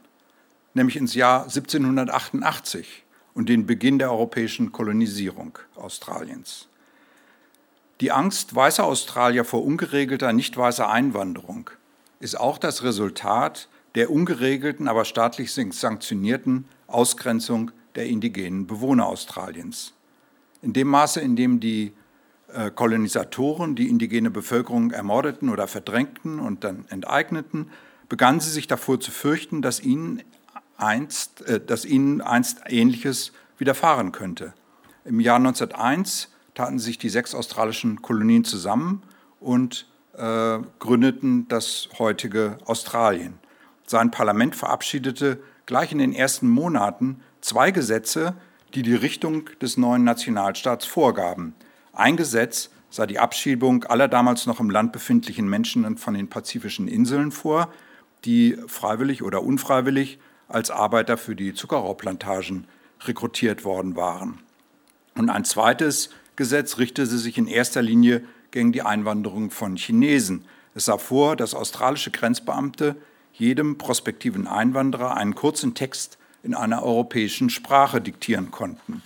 nämlich 0.72 0.96
ins 0.96 1.12
Jahr 1.14 1.42
1788 1.42 3.04
und 3.34 3.50
den 3.50 3.66
Beginn 3.66 3.98
der 3.98 4.10
europäischen 4.10 4.72
Kolonisierung 4.72 5.58
Australiens. 5.74 6.68
Die 8.00 8.12
Angst 8.12 8.54
weißer 8.54 8.84
Australier 8.84 9.44
vor 9.44 9.62
ungeregelter, 9.62 10.32
nicht 10.32 10.56
weißer 10.56 10.88
Einwanderung 10.88 11.68
ist 12.18 12.40
auch 12.40 12.56
das 12.56 12.82
Resultat 12.82 13.68
der 13.94 14.10
ungeregelten, 14.10 14.88
aber 14.88 15.04
staatlich 15.04 15.52
sanktionierten 15.52 16.64
Ausgrenzung 16.86 17.72
der 17.94 18.06
indigenen 18.06 18.66
Bewohner 18.66 19.04
Australiens. 19.04 19.92
In 20.62 20.72
dem 20.72 20.88
Maße, 20.88 21.20
in 21.20 21.36
dem 21.36 21.60
die 21.60 21.92
Kolonisatoren 22.74 23.74
die 23.74 23.88
indigene 23.88 24.30
Bevölkerung 24.30 24.90
ermordeten 24.90 25.48
oder 25.50 25.68
verdrängten 25.68 26.40
und 26.40 26.64
dann 26.64 26.86
enteigneten, 26.88 27.70
begannen 28.08 28.40
sie 28.40 28.50
sich 28.50 28.66
davor 28.66 29.00
zu 29.00 29.10
fürchten, 29.10 29.62
dass 29.62 29.80
ihnen 29.80 30.22
einst, 30.76 31.42
äh, 31.42 31.60
dass 31.60 31.84
ihnen 31.84 32.20
einst 32.20 32.60
Ähnliches 32.66 33.32
widerfahren 33.58 34.12
könnte. 34.12 34.54
Im 35.04 35.20
Jahr 35.20 35.36
1901 35.36 36.32
taten 36.54 36.78
sich 36.78 36.98
die 36.98 37.08
sechs 37.08 37.34
australischen 37.34 38.02
Kolonien 38.02 38.44
zusammen 38.44 39.02
und 39.40 39.86
äh, 40.16 40.58
gründeten 40.78 41.48
das 41.48 41.88
heutige 41.98 42.58
Australien. 42.64 43.34
Sein 43.86 44.10
Parlament 44.10 44.56
verabschiedete 44.56 45.38
gleich 45.66 45.92
in 45.92 45.98
den 45.98 46.12
ersten 46.12 46.48
Monaten 46.48 47.20
zwei 47.40 47.70
Gesetze, 47.70 48.34
die 48.74 48.82
die 48.82 48.94
Richtung 48.94 49.48
des 49.60 49.76
neuen 49.76 50.04
Nationalstaats 50.04 50.86
vorgaben. 50.86 51.54
Ein 51.96 52.18
Gesetz 52.18 52.68
sah 52.90 53.06
die 53.06 53.18
Abschiebung 53.18 53.84
aller 53.84 54.06
damals 54.06 54.44
noch 54.44 54.60
im 54.60 54.68
Land 54.68 54.92
befindlichen 54.92 55.48
Menschen 55.48 55.96
von 55.96 56.12
den 56.12 56.28
pazifischen 56.28 56.88
Inseln 56.88 57.32
vor, 57.32 57.72
die 58.26 58.58
freiwillig 58.66 59.22
oder 59.22 59.42
unfreiwillig 59.42 60.18
als 60.46 60.70
Arbeiter 60.70 61.16
für 61.16 61.34
die 61.34 61.54
Zuckerrohrplantagen 61.54 62.66
rekrutiert 63.04 63.64
worden 63.64 63.96
waren. 63.96 64.40
Und 65.14 65.30
ein 65.30 65.46
zweites 65.46 66.10
Gesetz 66.36 66.76
richtete 66.76 67.16
sich 67.16 67.38
in 67.38 67.46
erster 67.46 67.80
Linie 67.80 68.22
gegen 68.50 68.72
die 68.72 68.82
Einwanderung 68.82 69.50
von 69.50 69.76
Chinesen. 69.76 70.44
Es 70.74 70.84
sah 70.84 70.98
vor, 70.98 71.34
dass 71.34 71.54
australische 71.54 72.10
Grenzbeamte 72.10 72.94
jedem 73.32 73.78
prospektiven 73.78 74.46
Einwanderer 74.46 75.16
einen 75.16 75.34
kurzen 75.34 75.72
Text 75.72 76.18
in 76.42 76.54
einer 76.54 76.82
europäischen 76.82 77.48
Sprache 77.48 78.02
diktieren 78.02 78.50
konnten. 78.50 79.02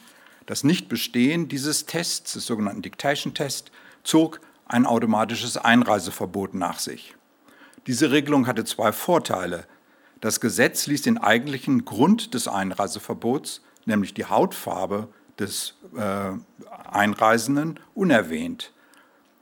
Das 0.50 0.64
Nichtbestehen 0.64 1.46
dieses 1.46 1.86
Tests, 1.86 2.32
des 2.32 2.44
sogenannten 2.44 2.82
Dictation 2.82 3.34
Test, 3.34 3.70
zog 4.02 4.40
ein 4.66 4.84
automatisches 4.84 5.56
Einreiseverbot 5.56 6.54
nach 6.54 6.80
sich. 6.80 7.14
Diese 7.86 8.10
Regelung 8.10 8.48
hatte 8.48 8.64
zwei 8.64 8.90
Vorteile. 8.90 9.64
Das 10.20 10.40
Gesetz 10.40 10.88
ließ 10.88 11.02
den 11.02 11.18
eigentlichen 11.18 11.84
Grund 11.84 12.34
des 12.34 12.48
Einreiseverbots, 12.48 13.62
nämlich 13.84 14.12
die 14.12 14.24
Hautfarbe 14.24 15.06
des 15.38 15.76
äh, 15.96 16.32
Einreisenden, 16.90 17.78
unerwähnt. 17.94 18.72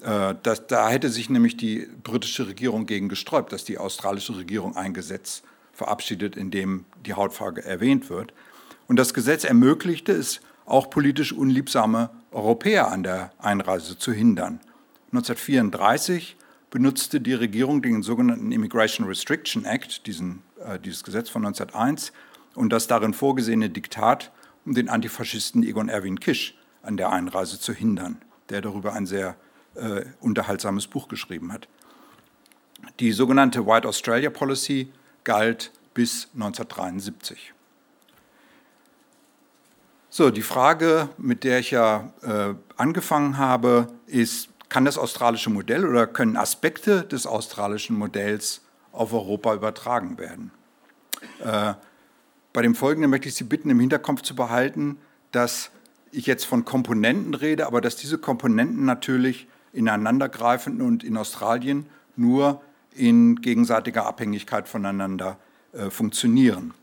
Äh, 0.03 0.35
das, 0.43 0.67
da 0.67 0.91
hätte 0.91 1.09
sich 1.09 1.31
nämlich 1.31 1.57
die 1.57 1.89
britische 2.05 2.49
Regierung 2.49 2.85
gegen 2.85 3.09
gesträubt, 3.09 3.55
dass 3.55 3.65
die 3.65 3.79
australische 3.79 4.37
Regierung 4.37 4.77
ein 4.77 4.93
Gesetz 4.93 5.41
verabschiedet, 5.73 6.37
in 6.37 6.51
dem 6.51 6.85
die 7.07 7.15
Hautfrage 7.15 7.65
erwähnt 7.65 8.11
wird. 8.11 8.35
Und 8.89 8.97
das 8.97 9.15
Gesetz 9.15 9.45
ermöglichte 9.45 10.13
es, 10.13 10.43
auch 10.71 10.91
politisch 10.91 11.33
unliebsame 11.33 12.11
Europäer 12.31 12.91
an 12.91 13.03
der 13.03 13.33
Einreise 13.39 13.99
zu 13.99 14.13
hindern. 14.13 14.61
1934 15.13 16.37
benutzte 16.71 17.21
die 17.21 17.35
Regierung 17.35 17.81
den 17.81 18.03
sogenannten 18.03 18.53
Immigration 18.53 19.07
Restriction 19.07 19.65
Act, 19.65 20.07
diesen, 20.07 20.43
äh, 20.65 20.79
dieses 20.79 21.03
Gesetz 21.03 21.31
von 21.31 21.43
1901, 21.43 22.13
und 22.55 22.71
das 22.71 22.87
darin 22.87 23.15
vorgesehene 23.15 23.71
Diktat, 23.71 24.33
um 24.67 24.75
den 24.75 24.89
Antifaschisten 24.89 25.63
Egon 25.63 25.89
Erwin 25.89 26.21
Kisch 26.21 26.59
an 26.83 26.97
der 26.97 27.11
Einreise 27.11 27.59
zu 27.59 27.73
hindern, 27.73 28.21
der 28.51 28.61
darüber 28.61 28.93
ein 28.93 29.07
sehr 29.07 29.37
äh, 29.75 30.05
unterhaltsames 30.21 30.87
Buch 30.87 31.09
geschrieben 31.09 31.53
hat. 31.53 31.69
Die 33.01 33.13
sogenannte 33.13 33.67
White 33.67 33.89
Australia 33.89 34.31
Policy 34.31 34.93
galt 35.25 35.73
bis 35.95 36.29
1973. 36.35 37.55
So, 40.19 40.33
die 40.33 40.43
Frage, 40.43 41.11
mit 41.17 41.45
der 41.45 41.61
ich 41.61 41.71
ja 41.71 42.13
äh, 42.23 42.53
angefangen 42.77 43.39
habe, 43.39 43.87
ist, 44.09 44.49
kann 44.69 44.85
das 44.85 44.99
australische 44.99 45.49
Modell 45.49 45.87
oder 45.87 46.09
können 46.09 46.37
Aspekte 46.37 47.05
des 47.05 47.25
australischen 47.25 47.97
Modells 47.97 48.63
auf 48.91 49.13
Europa 49.13 49.55
übertragen 49.55 50.19
werden? 50.19 50.51
Äh, 51.39 51.75
bei 52.53 52.63
dem 52.63 52.75
Folgenden 52.75 53.13
möchte 53.13 53.29
ich 53.29 53.37
Sie 53.37 53.45
bitten, 53.45 53.71
im 53.71 53.79
Hinterkopf 53.79 54.23
zu 54.23 54.35
behalten, 54.35 54.99
dass 55.31 55.71
ich 56.11 56.27
jetzt 56.27 56.47
von 56.47 56.65
Komponenten 56.65 57.35
rede, 57.35 57.69
aber 57.69 57.81
dass 57.81 57.95
diese 57.95 58.19
Komponenten 58.19 58.85
natürlich 58.85 59.47
ineinandergreifend 59.73 60.83
und 60.83 61.05
in 61.05 61.17
Australien 61.17 61.87
nur 62.17 62.61
in 62.93 63.41
gegenseitiger 63.41 64.05
Abhängigkeit 64.07 64.67
voneinander 64.67 65.39
äh, 65.73 65.91
funktionieren. 65.91 66.75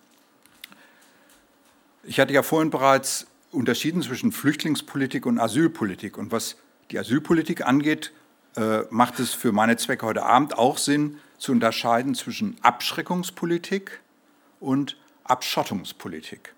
Ich 2.05 2.19
hatte 2.19 2.33
ja 2.33 2.43
vorhin 2.43 2.69
bereits 2.69 3.27
unterschieden 3.51 4.01
zwischen 4.01 4.31
Flüchtlingspolitik 4.31 5.25
und 5.25 5.39
Asylpolitik. 5.39 6.17
Und 6.17 6.31
was 6.31 6.57
die 6.91 6.99
Asylpolitik 6.99 7.65
angeht, 7.65 8.11
äh, 8.55 8.81
macht 8.89 9.19
es 9.19 9.33
für 9.33 9.51
meine 9.51 9.77
Zwecke 9.77 10.05
heute 10.05 10.23
Abend 10.23 10.57
auch 10.57 10.77
Sinn, 10.77 11.17
zu 11.37 11.51
unterscheiden 11.51 12.15
zwischen 12.15 12.57
Abschreckungspolitik 12.61 13.99
und 14.59 14.97
Abschottungspolitik. 15.23 16.53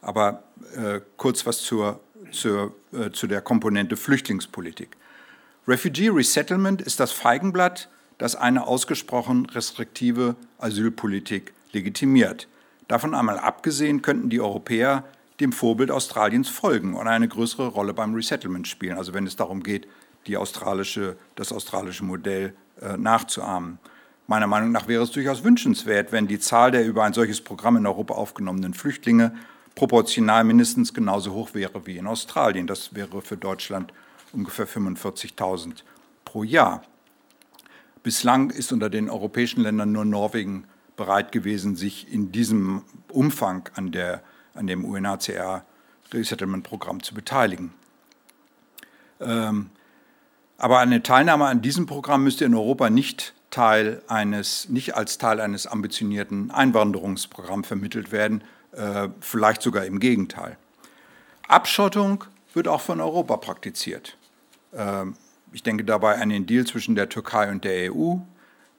Aber 0.00 0.44
äh, 0.74 1.00
kurz 1.16 1.44
was 1.44 1.58
zur 1.58 2.00
zur, 2.30 2.74
äh, 2.92 3.10
zu 3.10 3.26
der 3.26 3.40
Komponente 3.40 3.96
Flüchtlingspolitik. 3.96 4.96
Refugee 5.66 6.08
Resettlement 6.08 6.80
ist 6.82 7.00
das 7.00 7.12
Feigenblatt, 7.12 7.88
das 8.16 8.34
eine 8.36 8.66
ausgesprochen 8.66 9.46
restriktive 9.46 10.36
Asylpolitik 10.58 11.52
legitimiert. 11.72 12.48
Davon 12.88 13.14
einmal 13.14 13.38
abgesehen 13.38 14.02
könnten 14.02 14.30
die 14.30 14.40
Europäer 14.40 15.04
dem 15.40 15.52
Vorbild 15.52 15.90
Australiens 15.90 16.48
folgen 16.48 16.94
und 16.94 17.06
eine 17.06 17.28
größere 17.28 17.68
Rolle 17.68 17.94
beim 17.94 18.14
Resettlement 18.14 18.66
spielen, 18.66 18.96
also 18.96 19.14
wenn 19.14 19.26
es 19.26 19.36
darum 19.36 19.62
geht, 19.62 19.86
die 20.26 20.36
australische, 20.36 21.16
das 21.36 21.52
australische 21.52 22.04
Modell 22.04 22.54
äh, 22.80 22.96
nachzuahmen. 22.96 23.78
Meiner 24.26 24.46
Meinung 24.46 24.72
nach 24.72 24.88
wäre 24.88 25.02
es 25.02 25.10
durchaus 25.10 25.44
wünschenswert, 25.44 26.12
wenn 26.12 26.26
die 26.26 26.40
Zahl 26.40 26.70
der 26.70 26.84
über 26.84 27.04
ein 27.04 27.12
solches 27.12 27.40
Programm 27.40 27.76
in 27.76 27.86
Europa 27.86 28.14
aufgenommenen 28.14 28.74
Flüchtlinge 28.74 29.34
proportional 29.74 30.42
mindestens 30.44 30.92
genauso 30.92 31.32
hoch 31.32 31.54
wäre 31.54 31.86
wie 31.86 31.98
in 31.98 32.06
Australien. 32.06 32.66
Das 32.66 32.94
wäre 32.94 33.22
für 33.22 33.36
Deutschland 33.36 33.92
ungefähr 34.32 34.66
45.000 34.66 35.82
pro 36.24 36.42
Jahr. 36.42 36.82
Bislang 38.02 38.50
ist 38.50 38.72
unter 38.72 38.90
den 38.90 39.08
europäischen 39.08 39.62
Ländern 39.62 39.92
nur 39.92 40.04
Norwegen 40.04 40.64
bereit 40.98 41.32
gewesen, 41.32 41.76
sich 41.76 42.12
in 42.12 42.30
diesem 42.32 42.82
Umfang 43.10 43.70
an, 43.74 43.90
der, 43.90 44.22
an 44.52 44.66
dem 44.66 44.84
UNHCR 44.84 45.64
Resettlement-Programm 46.12 47.02
zu 47.02 47.14
beteiligen. 47.14 47.72
Ähm, 49.20 49.70
aber 50.58 50.80
eine 50.80 51.02
Teilnahme 51.02 51.46
an 51.46 51.62
diesem 51.62 51.86
Programm 51.86 52.24
müsste 52.24 52.44
in 52.44 52.54
Europa 52.54 52.90
nicht, 52.90 53.32
Teil 53.50 54.02
eines, 54.08 54.68
nicht 54.68 54.94
als 54.94 55.16
Teil 55.16 55.40
eines 55.40 55.66
ambitionierten 55.66 56.50
Einwanderungsprogramms 56.50 57.66
vermittelt 57.66 58.12
werden, 58.12 58.44
äh, 58.72 59.08
vielleicht 59.20 59.62
sogar 59.62 59.86
im 59.86 60.00
Gegenteil. 60.00 60.58
Abschottung 61.46 62.24
wird 62.52 62.68
auch 62.68 62.82
von 62.82 63.00
Europa 63.00 63.38
praktiziert. 63.38 64.18
Ähm, 64.74 65.14
ich 65.52 65.62
denke 65.62 65.84
dabei 65.84 66.20
an 66.20 66.28
den 66.28 66.44
Deal 66.44 66.66
zwischen 66.66 66.94
der 66.94 67.08
Türkei 67.08 67.50
und 67.50 67.64
der 67.64 67.92
EU, 67.92 68.16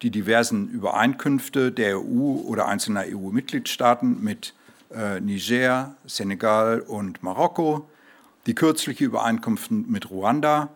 die 0.01 0.11
diversen 0.11 0.69
Übereinkünfte 0.69 1.71
der 1.71 1.99
EU 1.99 2.41
oder 2.45 2.67
einzelner 2.67 3.03
EU-Mitgliedstaaten 3.07 4.23
mit 4.23 4.53
äh, 4.93 5.19
Niger, 5.19 5.95
Senegal 6.05 6.81
und 6.81 7.21
Marokko, 7.21 7.87
die 8.45 8.55
kürzliche 8.55 9.05
Übereinkunft 9.05 9.71
mit 9.71 10.09
Ruanda 10.09 10.69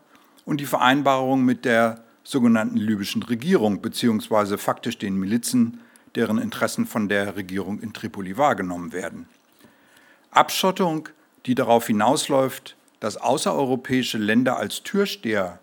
und 0.46 0.60
die 0.60 0.66
Vereinbarung 0.66 1.44
mit 1.44 1.66
der 1.66 2.04
sogenannten 2.24 2.78
libyschen 2.78 3.24
Regierung 3.24 3.82
beziehungsweise 3.82 4.58
faktisch 4.58 4.98
den 4.98 5.18
Milizen, 5.18 5.80
deren 6.16 6.38
Interessen 6.38 6.86
von 6.86 7.10
der 7.10 7.36
Regierung 7.36 7.80
in 7.80 7.94
Tripoli 7.94 8.38
wahrgenommen 8.38 8.94
werden. 8.94 9.28
Abschottung, 10.32 11.10
die 11.46 11.56
darauf 11.56 11.88
hinausläuft, 11.88 12.76
dass 13.00 13.18
außereuropäische 13.18 14.18
Länder 14.18 14.58
als 14.58 14.84
Türsteher 14.84 15.60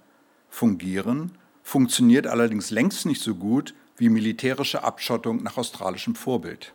fungieren, 0.50 1.32
funktioniert 1.70 2.26
allerdings 2.26 2.72
längst 2.72 3.06
nicht 3.06 3.22
so 3.22 3.36
gut 3.36 3.74
wie 3.96 4.08
militärische 4.08 4.82
Abschottung 4.82 5.44
nach 5.44 5.56
australischem 5.56 6.16
Vorbild. 6.16 6.72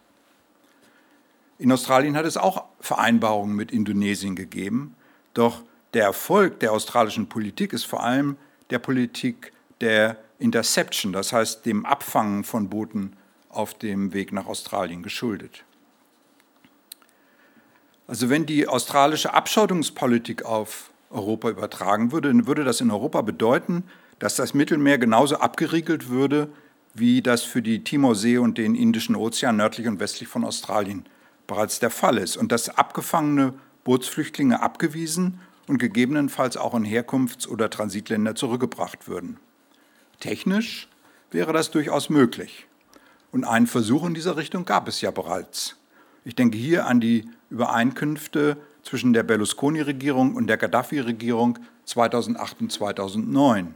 In 1.57 1.69
Australien 1.69 2.15
hat 2.15 2.25
es 2.25 2.37
auch 2.37 2.63
Vereinbarungen 2.79 3.57
mit 3.57 3.73
Indonesien 3.73 4.37
gegeben, 4.37 4.95
doch 5.33 5.63
der 5.93 6.05
Erfolg 6.05 6.61
der 6.61 6.71
australischen 6.71 7.27
Politik 7.27 7.73
ist 7.73 7.83
vor 7.83 8.05
allem 8.05 8.37
der 8.69 8.79
Politik 8.79 9.51
der 9.81 10.15
Interception, 10.39 11.11
das 11.11 11.33
heißt 11.33 11.65
dem 11.65 11.85
Abfangen 11.85 12.45
von 12.45 12.69
Booten 12.69 13.17
auf 13.49 13.73
dem 13.73 14.13
Weg 14.13 14.31
nach 14.31 14.45
Australien 14.45 15.03
geschuldet. 15.03 15.65
Also 18.07 18.29
wenn 18.29 18.45
die 18.45 18.65
australische 18.69 19.33
Abschottungspolitik 19.33 20.45
auf 20.45 20.89
Europa 21.09 21.49
übertragen 21.49 22.13
würde, 22.13 22.29
dann 22.29 22.47
würde 22.47 22.63
das 22.63 22.79
in 22.79 22.91
Europa 22.91 23.21
bedeuten, 23.23 23.83
dass 24.19 24.35
das 24.35 24.53
Mittelmeer 24.53 24.97
genauso 24.97 25.37
abgeriegelt 25.37 26.09
würde, 26.09 26.49
wie 26.93 27.21
das 27.21 27.43
für 27.43 27.61
die 27.61 27.83
Timorsee 27.83 28.37
und 28.37 28.57
den 28.57 28.75
Indischen 28.75 29.15
Ozean 29.15 29.57
nördlich 29.57 29.87
und 29.87 29.99
westlich 29.99 30.29
von 30.29 30.45
Australien 30.45 31.05
bereits 31.47 31.79
der 31.79 31.89
Fall 31.89 32.17
ist 32.17 32.37
und 32.37 32.51
dass 32.51 32.69
abgefangene 32.69 33.53
Bootsflüchtlinge 33.83 34.61
abgewiesen 34.61 35.39
und 35.67 35.77
gegebenenfalls 35.77 36.57
auch 36.57 36.73
in 36.73 36.85
Herkunfts- 36.85 37.47
oder 37.47 37.69
Transitländer 37.69 38.35
zurückgebracht 38.35 39.07
würden. 39.07 39.37
Technisch 40.19 40.87
wäre 41.31 41.53
das 41.53 41.71
durchaus 41.71 42.09
möglich. 42.09 42.67
Und 43.31 43.43
einen 43.43 43.67
Versuch 43.67 44.05
in 44.05 44.13
dieser 44.13 44.37
Richtung 44.37 44.65
gab 44.65 44.87
es 44.87 45.01
ja 45.01 45.11
bereits. 45.11 45.75
Ich 46.23 46.35
denke 46.35 46.57
hier 46.57 46.87
an 46.87 47.01
die 47.01 47.29
Übereinkünfte 47.49 48.57
zwischen 48.81 49.13
der 49.13 49.23
Berlusconi-Regierung 49.23 50.35
und 50.35 50.47
der 50.47 50.57
Gaddafi-Regierung 50.57 51.59
2008 51.85 52.61
und 52.61 52.71
2009. 52.71 53.75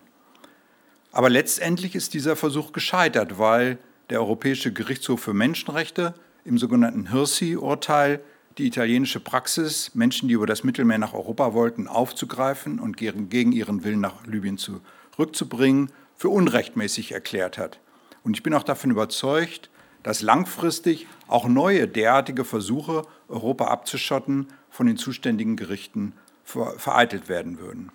Aber 1.11 1.29
letztendlich 1.29 1.95
ist 1.95 2.13
dieser 2.13 2.35
Versuch 2.35 2.71
gescheitert, 2.71 3.39
weil 3.39 3.77
der 4.09 4.19
Europäische 4.19 4.71
Gerichtshof 4.71 5.21
für 5.21 5.33
Menschenrechte 5.33 6.13
im 6.45 6.57
sogenannten 6.57 7.11
Hirsi-Urteil 7.11 8.21
die 8.57 8.67
italienische 8.67 9.19
Praxis, 9.19 9.95
Menschen, 9.95 10.27
die 10.27 10.33
über 10.33 10.45
das 10.45 10.63
Mittelmeer 10.63 10.97
nach 10.97 11.13
Europa 11.13 11.53
wollten, 11.53 11.87
aufzugreifen 11.87 12.79
und 12.79 12.97
gegen 12.97 13.51
ihren 13.51 13.83
Willen 13.83 14.01
nach 14.01 14.25
Libyen 14.25 14.57
zurückzubringen, 14.57 15.91
für 16.15 16.29
unrechtmäßig 16.29 17.13
erklärt 17.13 17.57
hat. 17.57 17.79
Und 18.23 18.35
ich 18.35 18.43
bin 18.43 18.53
auch 18.53 18.63
davon 18.63 18.91
überzeugt, 18.91 19.69
dass 20.03 20.21
langfristig 20.21 21.07
auch 21.27 21.47
neue 21.47 21.87
derartige 21.87 22.43
Versuche, 22.45 23.03
Europa 23.27 23.65
abzuschotten, 23.65 24.47
von 24.69 24.87
den 24.87 24.97
zuständigen 24.97 25.55
Gerichten 25.55 26.13
vereitelt 26.43 27.29
werden 27.29 27.59
würden. 27.59 27.91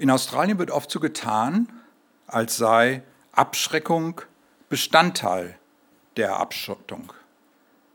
In 0.00 0.10
Australien 0.10 0.58
wird 0.58 0.70
oft 0.70 0.90
so 0.90 0.98
getan, 0.98 1.68
als 2.26 2.56
sei 2.56 3.02
Abschreckung 3.32 4.22
Bestandteil 4.70 5.58
der 6.16 6.38
Abschottung. 6.38 7.12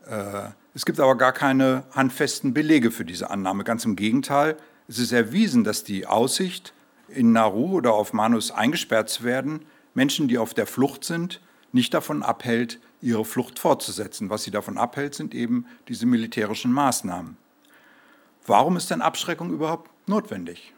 Äh, 0.08 0.50
es 0.72 0.86
gibt 0.86 1.00
aber 1.00 1.16
gar 1.16 1.32
keine 1.32 1.82
handfesten 1.90 2.54
Belege 2.54 2.92
für 2.92 3.04
diese 3.04 3.28
Annahme. 3.30 3.64
Ganz 3.64 3.84
im 3.84 3.96
Gegenteil, 3.96 4.56
es 4.86 5.00
ist 5.00 5.10
erwiesen, 5.10 5.64
dass 5.64 5.82
die 5.82 6.06
Aussicht, 6.06 6.74
in 7.08 7.32
Nauru 7.32 7.72
oder 7.72 7.94
auf 7.94 8.12
Manus 8.12 8.52
eingesperrt 8.52 9.08
zu 9.08 9.24
werden, 9.24 9.66
Menschen, 9.94 10.28
die 10.28 10.38
auf 10.38 10.54
der 10.54 10.68
Flucht 10.68 11.02
sind, 11.02 11.40
nicht 11.72 11.92
davon 11.92 12.22
abhält, 12.22 12.78
ihre 13.02 13.24
Flucht 13.24 13.58
fortzusetzen. 13.58 14.30
Was 14.30 14.44
sie 14.44 14.52
davon 14.52 14.78
abhält, 14.78 15.16
sind 15.16 15.34
eben 15.34 15.66
diese 15.88 16.06
militärischen 16.06 16.70
Maßnahmen. 16.70 17.36
Warum 18.46 18.76
ist 18.76 18.92
denn 18.92 19.02
Abschreckung 19.02 19.50
überhaupt 19.50 19.90
notwendig? 20.06 20.72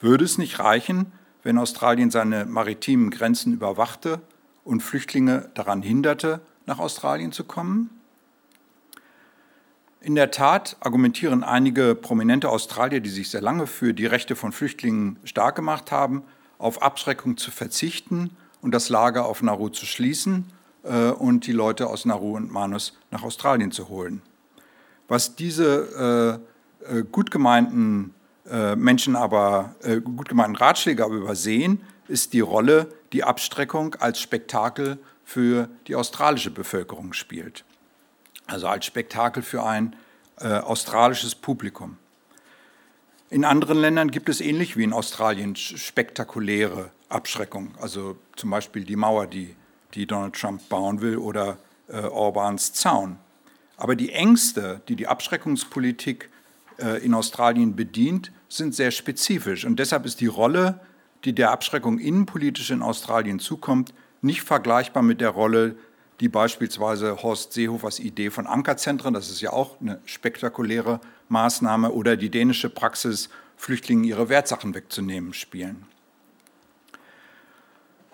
Würde 0.00 0.24
es 0.24 0.38
nicht 0.38 0.58
reichen, 0.58 1.12
wenn 1.42 1.58
Australien 1.58 2.10
seine 2.10 2.46
maritimen 2.46 3.10
Grenzen 3.10 3.52
überwachte 3.52 4.20
und 4.64 4.82
Flüchtlinge 4.82 5.50
daran 5.54 5.82
hinderte, 5.82 6.40
nach 6.66 6.78
Australien 6.78 7.32
zu 7.32 7.44
kommen? 7.44 7.90
In 10.00 10.14
der 10.14 10.30
Tat 10.30 10.78
argumentieren 10.80 11.44
einige 11.44 11.94
prominente 11.94 12.48
Australier, 12.48 13.00
die 13.00 13.10
sich 13.10 13.28
sehr 13.28 13.42
lange 13.42 13.66
für 13.66 13.92
die 13.92 14.06
Rechte 14.06 14.34
von 14.34 14.52
Flüchtlingen 14.52 15.18
stark 15.24 15.56
gemacht 15.56 15.92
haben, 15.92 16.22
auf 16.56 16.80
Abschreckung 16.80 17.36
zu 17.36 17.50
verzichten 17.50 18.30
und 18.62 18.72
das 18.72 18.88
Lager 18.88 19.26
auf 19.26 19.42
Nauru 19.42 19.68
zu 19.68 19.84
schließen 19.84 20.46
äh, 20.84 21.10
und 21.10 21.46
die 21.46 21.52
Leute 21.52 21.88
aus 21.88 22.06
Nauru 22.06 22.36
und 22.36 22.50
Manus 22.50 22.96
nach 23.10 23.22
Australien 23.22 23.72
zu 23.72 23.90
holen. 23.90 24.22
Was 25.08 25.36
diese 25.36 26.40
äh, 26.88 26.98
äh 27.00 27.04
gut 27.04 27.30
gemeinten 27.30 28.14
Menschen 28.76 29.16
aber, 29.16 29.74
äh, 29.82 30.00
gut 30.00 30.28
gemeinten 30.28 30.56
Ratschläge 30.56 31.04
aber 31.04 31.14
übersehen, 31.14 31.80
ist 32.08 32.32
die 32.32 32.40
Rolle, 32.40 32.92
die 33.12 33.22
Abstreckung 33.22 33.94
als 33.96 34.20
Spektakel 34.20 34.98
für 35.24 35.68
die 35.86 35.94
australische 35.94 36.50
Bevölkerung 36.50 37.12
spielt. 37.12 37.64
Also 38.46 38.66
als 38.66 38.84
Spektakel 38.84 39.42
für 39.42 39.64
ein 39.64 39.94
äh, 40.38 40.48
australisches 40.48 41.36
Publikum. 41.36 41.98
In 43.28 43.44
anderen 43.44 43.78
Ländern 43.78 44.10
gibt 44.10 44.28
es 44.28 44.40
ähnlich 44.40 44.76
wie 44.76 44.82
in 44.82 44.92
Australien 44.92 45.54
spektakuläre 45.54 46.90
Abschreckung, 47.08 47.74
also 47.80 48.16
zum 48.34 48.50
Beispiel 48.50 48.84
die 48.84 48.96
Mauer, 48.96 49.28
die, 49.28 49.54
die 49.94 50.06
Donald 50.06 50.34
Trump 50.34 50.68
bauen 50.68 51.00
will, 51.00 51.16
oder 51.16 51.58
äh, 51.86 52.00
Orbans 52.00 52.72
Zaun. 52.72 53.18
Aber 53.76 53.94
die 53.94 54.12
Ängste, 54.12 54.80
die 54.88 54.96
die 54.96 55.06
Abschreckungspolitik 55.06 56.24
äh, 56.24 56.39
in 57.02 57.14
Australien 57.14 57.76
bedient, 57.76 58.32
sind 58.48 58.74
sehr 58.74 58.90
spezifisch. 58.90 59.64
Und 59.64 59.78
deshalb 59.78 60.06
ist 60.06 60.20
die 60.20 60.26
Rolle, 60.26 60.80
die 61.24 61.34
der 61.34 61.50
Abschreckung 61.50 61.98
innenpolitisch 61.98 62.70
in 62.70 62.82
Australien 62.82 63.38
zukommt, 63.38 63.92
nicht 64.22 64.42
vergleichbar 64.42 65.02
mit 65.02 65.20
der 65.20 65.30
Rolle, 65.30 65.76
die 66.20 66.28
beispielsweise 66.28 67.22
Horst 67.22 67.54
Seehofers 67.54 67.98
Idee 67.98 68.30
von 68.30 68.46
Ankerzentren, 68.46 69.14
das 69.14 69.30
ist 69.30 69.40
ja 69.40 69.52
auch 69.52 69.80
eine 69.80 70.00
spektakuläre 70.04 71.00
Maßnahme, 71.28 71.92
oder 71.92 72.16
die 72.16 72.30
dänische 72.30 72.68
Praxis, 72.68 73.30
Flüchtlingen 73.56 74.04
ihre 74.04 74.28
Wertsachen 74.28 74.74
wegzunehmen, 74.74 75.34
spielen. 75.34 75.84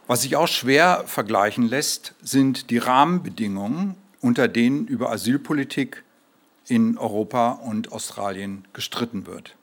Was 0.09 0.23
sich 0.23 0.37
auch 0.37 0.49
schwer 0.49 1.05
vergleichen 1.07 1.69
lässt, 1.69 2.14
sind 2.23 2.71
die 2.71 2.79
Rahmenbedingungen, 2.79 3.97
unter 4.21 4.47
denen 4.47 4.87
über 4.87 5.11
Asylpolitik 5.11 6.05
in 6.69 6.99
Europa 6.99 7.53
und 7.53 7.93
Australien 7.93 8.67
gestritten 8.73 9.27
wird. 9.27 9.57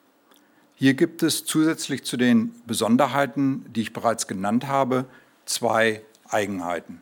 Hier 0.75 0.93
gibt 0.93 1.23
es 1.23 1.45
zusätzlich 1.45 2.03
zu 2.03 2.17
den 2.17 2.53
Besonderheiten, 2.65 3.65
die 3.73 3.81
ich 3.81 3.93
bereits 3.93 4.27
genannt 4.27 4.67
habe, 4.67 5.05
zwei 5.45 6.01
Eigenheiten. 6.27 7.01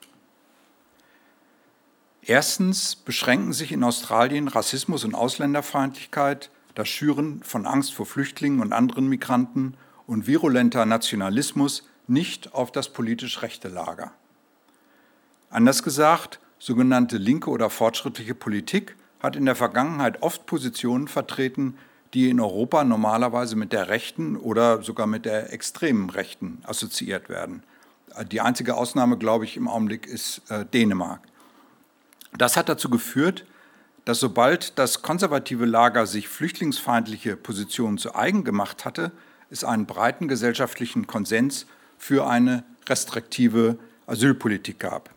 Erstens 2.23 2.95
beschränken 2.95 3.53
sich 3.53 3.71
in 3.71 3.83
Australien 3.83 4.47
Rassismus 4.47 5.03
und 5.03 5.15
Ausländerfeindlichkeit, 5.15 6.51
das 6.75 6.87
Schüren 6.87 7.41
von 7.43 7.65
Angst 7.65 7.93
vor 7.93 8.05
Flüchtlingen 8.05 8.61
und 8.61 8.73
anderen 8.73 9.07
Migranten 9.07 9.75
und 10.05 10.27
virulenter 10.27 10.85
Nationalismus 10.85 11.83
nicht 12.07 12.53
auf 12.53 12.71
das 12.71 12.89
politisch 12.89 13.41
rechte 13.41 13.69
Lager. 13.69 14.11
Anders 15.49 15.83
gesagt, 15.83 16.39
sogenannte 16.59 17.17
linke 17.17 17.49
oder 17.49 17.69
fortschrittliche 17.69 18.35
Politik 18.35 18.95
hat 19.21 19.35
in 19.35 19.45
der 19.45 19.55
Vergangenheit 19.55 20.21
oft 20.21 20.45
Positionen 20.45 21.07
vertreten, 21.07 21.77
die 22.13 22.29
in 22.29 22.39
Europa 22.39 22.83
normalerweise 22.83 23.55
mit 23.55 23.71
der 23.71 23.87
rechten 23.87 24.35
oder 24.35 24.81
sogar 24.81 25.07
mit 25.07 25.25
der 25.25 25.53
extremen 25.53 26.09
Rechten 26.09 26.61
assoziiert 26.63 27.29
werden. 27.29 27.63
Die 28.31 28.41
einzige 28.41 28.75
Ausnahme, 28.75 29.17
glaube 29.17 29.45
ich, 29.45 29.55
im 29.55 29.67
Augenblick 29.67 30.05
ist 30.05 30.41
äh, 30.49 30.65
Dänemark. 30.65 31.21
Das 32.37 32.57
hat 32.57 32.67
dazu 32.67 32.89
geführt, 32.89 33.45
dass 34.03 34.19
sobald 34.19 34.77
das 34.79 35.01
konservative 35.01 35.65
Lager 35.65 36.05
sich 36.05 36.27
flüchtlingsfeindliche 36.27 37.37
Positionen 37.37 37.97
zu 37.97 38.15
eigen 38.15 38.43
gemacht 38.43 38.83
hatte, 38.83 39.11
es 39.49 39.63
einen 39.63 39.85
breiten 39.85 40.27
gesellschaftlichen 40.27 41.07
Konsens 41.07 41.67
für 41.97 42.27
eine 42.27 42.63
restriktive 42.89 43.77
Asylpolitik 44.07 44.79
gab. 44.79 45.11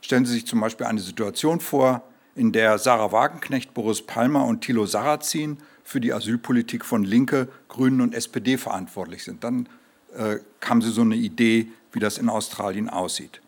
Stellen 0.00 0.26
Sie 0.26 0.34
sich 0.34 0.46
zum 0.46 0.60
Beispiel 0.60 0.86
eine 0.86 1.00
Situation 1.00 1.60
vor, 1.60 2.02
in 2.36 2.52
der 2.52 2.78
Sarah 2.78 3.10
Wagenknecht, 3.10 3.74
Boris 3.74 4.02
Palmer 4.02 4.44
und 4.44 4.60
Thilo 4.60 4.86
Sarrazin 4.86 5.58
für 5.82 6.00
die 6.00 6.12
Asylpolitik 6.12 6.84
von 6.84 7.02
Linke, 7.02 7.48
Grünen 7.68 8.00
und 8.00 8.14
SPD 8.14 8.58
verantwortlich 8.58 9.24
sind. 9.24 9.42
Dann 9.42 9.68
äh, 10.14 10.36
kam 10.60 10.82
sie 10.82 10.90
so 10.90 11.00
eine 11.00 11.16
Idee, 11.16 11.68
wie 11.92 11.98
das 11.98 12.18
in 12.18 12.28
Australien 12.28 12.90
aussieht. 12.90 13.40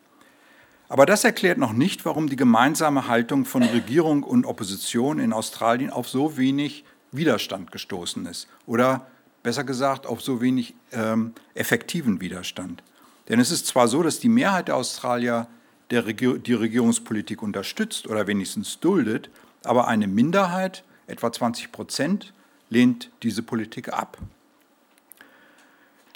Aber 0.88 1.04
das 1.04 1.22
erklärt 1.24 1.58
noch 1.58 1.74
nicht, 1.74 2.06
warum 2.06 2.30
die 2.30 2.36
gemeinsame 2.36 3.08
Haltung 3.08 3.44
von 3.44 3.62
Regierung 3.62 4.22
und 4.22 4.46
Opposition 4.46 5.18
in 5.18 5.34
Australien 5.34 5.90
auf 5.90 6.08
so 6.08 6.38
wenig 6.38 6.84
Widerstand 7.12 7.72
gestoßen 7.72 8.24
ist 8.26 8.48
oder 8.66 9.06
besser 9.42 9.64
gesagt 9.64 10.06
auf 10.06 10.22
so 10.22 10.40
wenig 10.40 10.74
ähm, 10.92 11.34
effektiven 11.54 12.20
Widerstand. 12.22 12.82
Denn 13.28 13.38
es 13.38 13.50
ist 13.50 13.66
zwar 13.66 13.88
so, 13.88 14.02
dass 14.02 14.18
die 14.18 14.30
Mehrheit 14.30 14.68
der 14.68 14.76
Australier 14.76 15.46
der 15.90 16.06
Regier 16.06 16.38
die 16.38 16.54
Regierungspolitik 16.54 17.42
unterstützt 17.42 18.06
oder 18.06 18.26
wenigstens 18.26 18.80
duldet, 18.80 19.30
aber 19.64 19.88
eine 19.88 20.06
Minderheit, 20.06 20.84
etwa 21.06 21.32
20 21.32 21.72
Prozent, 21.72 22.32
lehnt 22.70 23.10
diese 23.22 23.42
Politik 23.42 23.92
ab. 23.92 24.18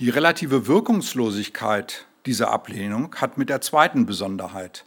Die 0.01 0.11
relative 0.11 0.67
Wirkungslosigkeit 0.67 2.07
dieser 2.27 2.51
Ablehnung 2.51 3.15
hat 3.17 3.39
mit 3.39 3.49
der 3.49 3.61
zweiten 3.61 4.07
Besonderheit 4.07 4.85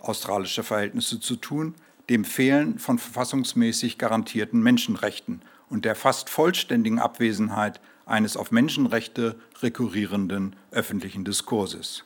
australischer 0.00 0.62
Verhältnisse 0.62 1.20
zu 1.20 1.36
tun, 1.36 1.74
dem 2.08 2.24
Fehlen 2.24 2.78
von 2.78 2.98
verfassungsmäßig 2.98 3.98
garantierten 3.98 4.62
Menschenrechten 4.62 5.42
und 5.68 5.84
der 5.84 5.94
fast 5.94 6.30
vollständigen 6.30 6.98
Abwesenheit 6.98 7.80
eines 8.06 8.36
auf 8.36 8.50
Menschenrechte 8.50 9.36
rekurrierenden 9.62 10.56
öffentlichen 10.70 11.24
Diskurses. 11.24 12.04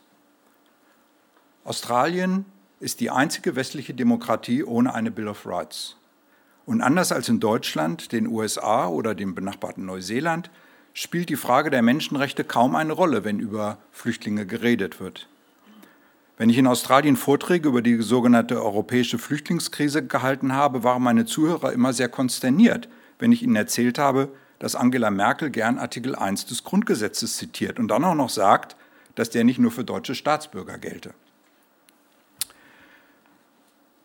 Australien 1.65 2.45
ist 2.79 3.01
die 3.01 3.11
einzige 3.11 3.57
westliche 3.57 3.95
Demokratie 3.95 4.63
ohne 4.63 4.95
eine 4.95 5.11
Bill 5.11 5.29
of 5.29 5.47
Rights. 5.47 5.97
Und 6.67 6.83
anders 6.83 7.11
als 7.11 7.31
in 7.31 7.41
Deutschland, 7.41 8.13
den 8.13 8.27
USA 8.27 8.87
oder 8.87 9.15
dem 9.15 9.35
benachbarten 9.35 9.87
Neuseeland 9.87 10.51
spielt 10.93 11.31
die 11.31 11.37
Frage 11.37 11.71
der 11.71 11.81
Menschenrechte 11.81 12.45
kaum 12.45 12.77
eine 12.77 12.93
Rolle, 12.93 13.25
wenn 13.25 13.41
über 13.41 13.79
Flüchtlinge 13.93 14.45
geredet 14.45 15.01
wird. 15.01 15.27
Wenn 16.37 16.51
ich 16.51 16.59
in 16.59 16.67
Australien 16.67 17.17
Vorträge 17.17 17.69
über 17.69 17.81
die 17.81 18.03
sogenannte 18.03 18.63
europäische 18.63 19.19
Flüchtlingskrise 19.19 20.07
gehalten 20.07 20.53
habe, 20.53 20.85
waren 20.85 21.03
meine 21.03 21.25
Zuhörer 21.25 21.73
immer 21.73 21.95
sehr 21.95 22.11
konsterniert, 22.11 22.91
wenn 23.19 23.33
ich 23.33 23.43
ihnen 23.43 23.57
erzählt 23.57 23.99
habe, 23.99 24.29
dass 24.59 24.75
Angela 24.75 25.11
Merkel 25.11 25.49
gern 25.49 25.79
Artikel 25.79 26.15
1 26.15 26.45
des 26.47 26.63
Grundgesetzes 26.63 27.39
zitiert 27.39 27.79
und 27.79 27.89
dann 27.89 28.05
auch 28.05 28.15
noch 28.15 28.31
sagt, 28.31 28.77
dass 29.15 29.31
der 29.31 29.45
nicht 29.45 29.59
nur 29.59 29.71
für 29.71 29.85
deutsche 29.85 30.15
Staatsbürger 30.15 30.77
gelte. 30.77 31.15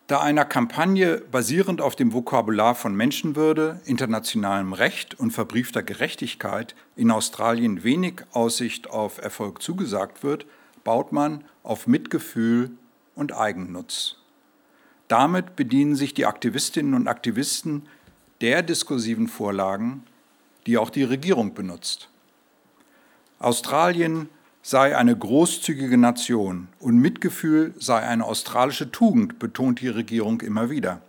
Da 0.10 0.22
einer 0.22 0.44
Kampagne 0.44 1.22
basierend 1.32 1.82
auf 1.82 1.96
dem 1.96 2.14
Vokabular 2.14 2.74
von 2.74 2.96
Menschenwürde, 2.96 3.80
internationalem 3.86 4.74
Recht 4.74 5.20
und 5.20 5.30
verbriefter 5.30 5.84
Gerechtigkeit 5.84 6.74
in 6.96 7.12
Australien 7.12 7.84
wenig 7.84 8.24
Aussicht 8.32 8.90
auf 8.90 9.22
Erfolg 9.22 9.62
zugesagt 9.62 10.24
wird, 10.24 10.48
baut 10.84 11.12
man 11.12 11.44
auf 11.62 11.86
Mitgefühl 11.86 12.72
und 13.14 13.38
Eigennutz. 13.38 14.16
Damit 15.10 15.56
bedienen 15.56 15.94
sich 15.94 16.16
die 16.16 16.26
Aktivistinnen 16.26 16.96
und 16.96 17.08
Aktivisten 17.08 17.84
der 18.42 18.64
diskursiven 18.64 19.28
Vorlagen, 19.28 20.06
die 20.66 20.80
auch 20.80 20.90
die 20.90 21.04
Regierung 21.04 21.54
benutzt. 21.54 22.10
Australien 23.38 24.28
sei 24.70 24.96
eine 24.96 25.18
großzügige 25.18 25.98
Nation 25.98 26.68
und 26.78 27.00
Mitgefühl 27.00 27.74
sei 27.80 28.02
eine 28.02 28.24
australische 28.24 28.92
Tugend, 28.92 29.40
betont 29.40 29.82
die 29.82 29.88
Regierung 29.88 30.42
immer 30.42 30.70
wieder. 30.70 31.02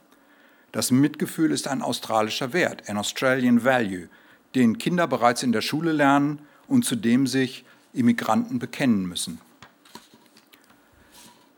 Das 0.72 0.90
Mitgefühl 0.90 1.50
ist 1.50 1.68
ein 1.68 1.82
australischer 1.82 2.54
Wert, 2.54 2.88
ein 2.88 2.96
Australian 2.96 3.62
Value, 3.62 4.08
den 4.54 4.78
Kinder 4.78 5.06
bereits 5.06 5.42
in 5.42 5.52
der 5.52 5.60
Schule 5.60 5.92
lernen 5.92 6.38
und 6.68 6.86
zu 6.86 6.96
dem 6.96 7.26
sich 7.26 7.66
Immigranten 7.92 8.58
bekennen 8.58 9.04
müssen. 9.04 9.42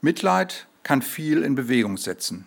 Mitleid 0.01 0.67
kann 0.83 1.03
viel 1.03 1.45
in 1.45 1.55
Bewegung 1.55 1.99
setzen. 1.99 2.47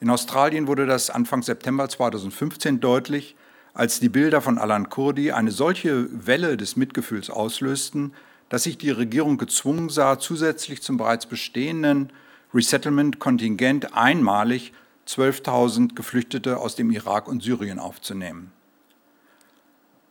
In 0.00 0.10
Australien 0.10 0.66
wurde 0.66 0.84
das 0.84 1.08
Anfang 1.08 1.42
September 1.42 1.88
2015 1.88 2.80
deutlich, 2.80 3.36
als 3.72 4.00
die 4.00 4.10
Bilder 4.10 4.42
von 4.42 4.58
Alan 4.58 4.90
Kurdi 4.90 5.32
eine 5.32 5.50
solche 5.50 6.08
Welle 6.26 6.58
des 6.58 6.76
Mitgefühls 6.76 7.30
auslösten, 7.30 8.12
dass 8.52 8.64
sich 8.64 8.76
die 8.76 8.90
Regierung 8.90 9.38
gezwungen 9.38 9.88
sah, 9.88 10.18
zusätzlich 10.18 10.82
zum 10.82 10.98
bereits 10.98 11.24
bestehenden 11.24 12.12
Resettlement-Kontingent 12.52 13.96
einmalig 13.96 14.74
12.000 15.08 15.94
Geflüchtete 15.94 16.58
aus 16.58 16.76
dem 16.76 16.90
Irak 16.90 17.28
und 17.28 17.42
Syrien 17.42 17.78
aufzunehmen. 17.78 18.52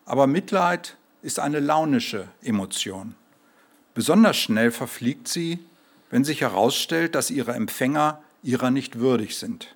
Aber 0.05 0.25
Mitleid 0.25 0.97
ist 1.21 1.37
eine 1.37 1.59
launische 1.59 2.29
Emotion. 2.41 3.13
Besonders 3.93 4.37
schnell 4.37 4.71
verfliegt 4.71 5.27
sie, 5.27 5.59
wenn 6.09 6.23
sich 6.23 6.41
herausstellt, 6.41 7.13
dass 7.13 7.29
ihre 7.29 7.53
Empfänger 7.53 8.23
ihrer 8.41 8.71
nicht 8.71 8.97
würdig 8.97 9.37
sind. 9.37 9.75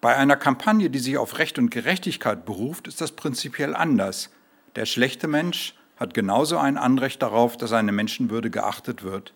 Bei 0.00 0.16
einer 0.16 0.36
Kampagne, 0.36 0.90
die 0.90 0.98
sich 0.98 1.16
auf 1.16 1.38
Recht 1.38 1.60
und 1.60 1.70
Gerechtigkeit 1.70 2.44
beruft, 2.44 2.88
ist 2.88 3.00
das 3.00 3.12
prinzipiell 3.12 3.76
anders. 3.76 4.30
Der 4.74 4.84
schlechte 4.84 5.28
Mensch 5.28 5.76
hat 5.98 6.14
genauso 6.14 6.58
ein 6.58 6.78
Anrecht 6.78 7.22
darauf, 7.22 7.56
dass 7.56 7.70
seine 7.70 7.92
Menschenwürde 7.92 8.50
geachtet 8.50 9.02
wird, 9.02 9.32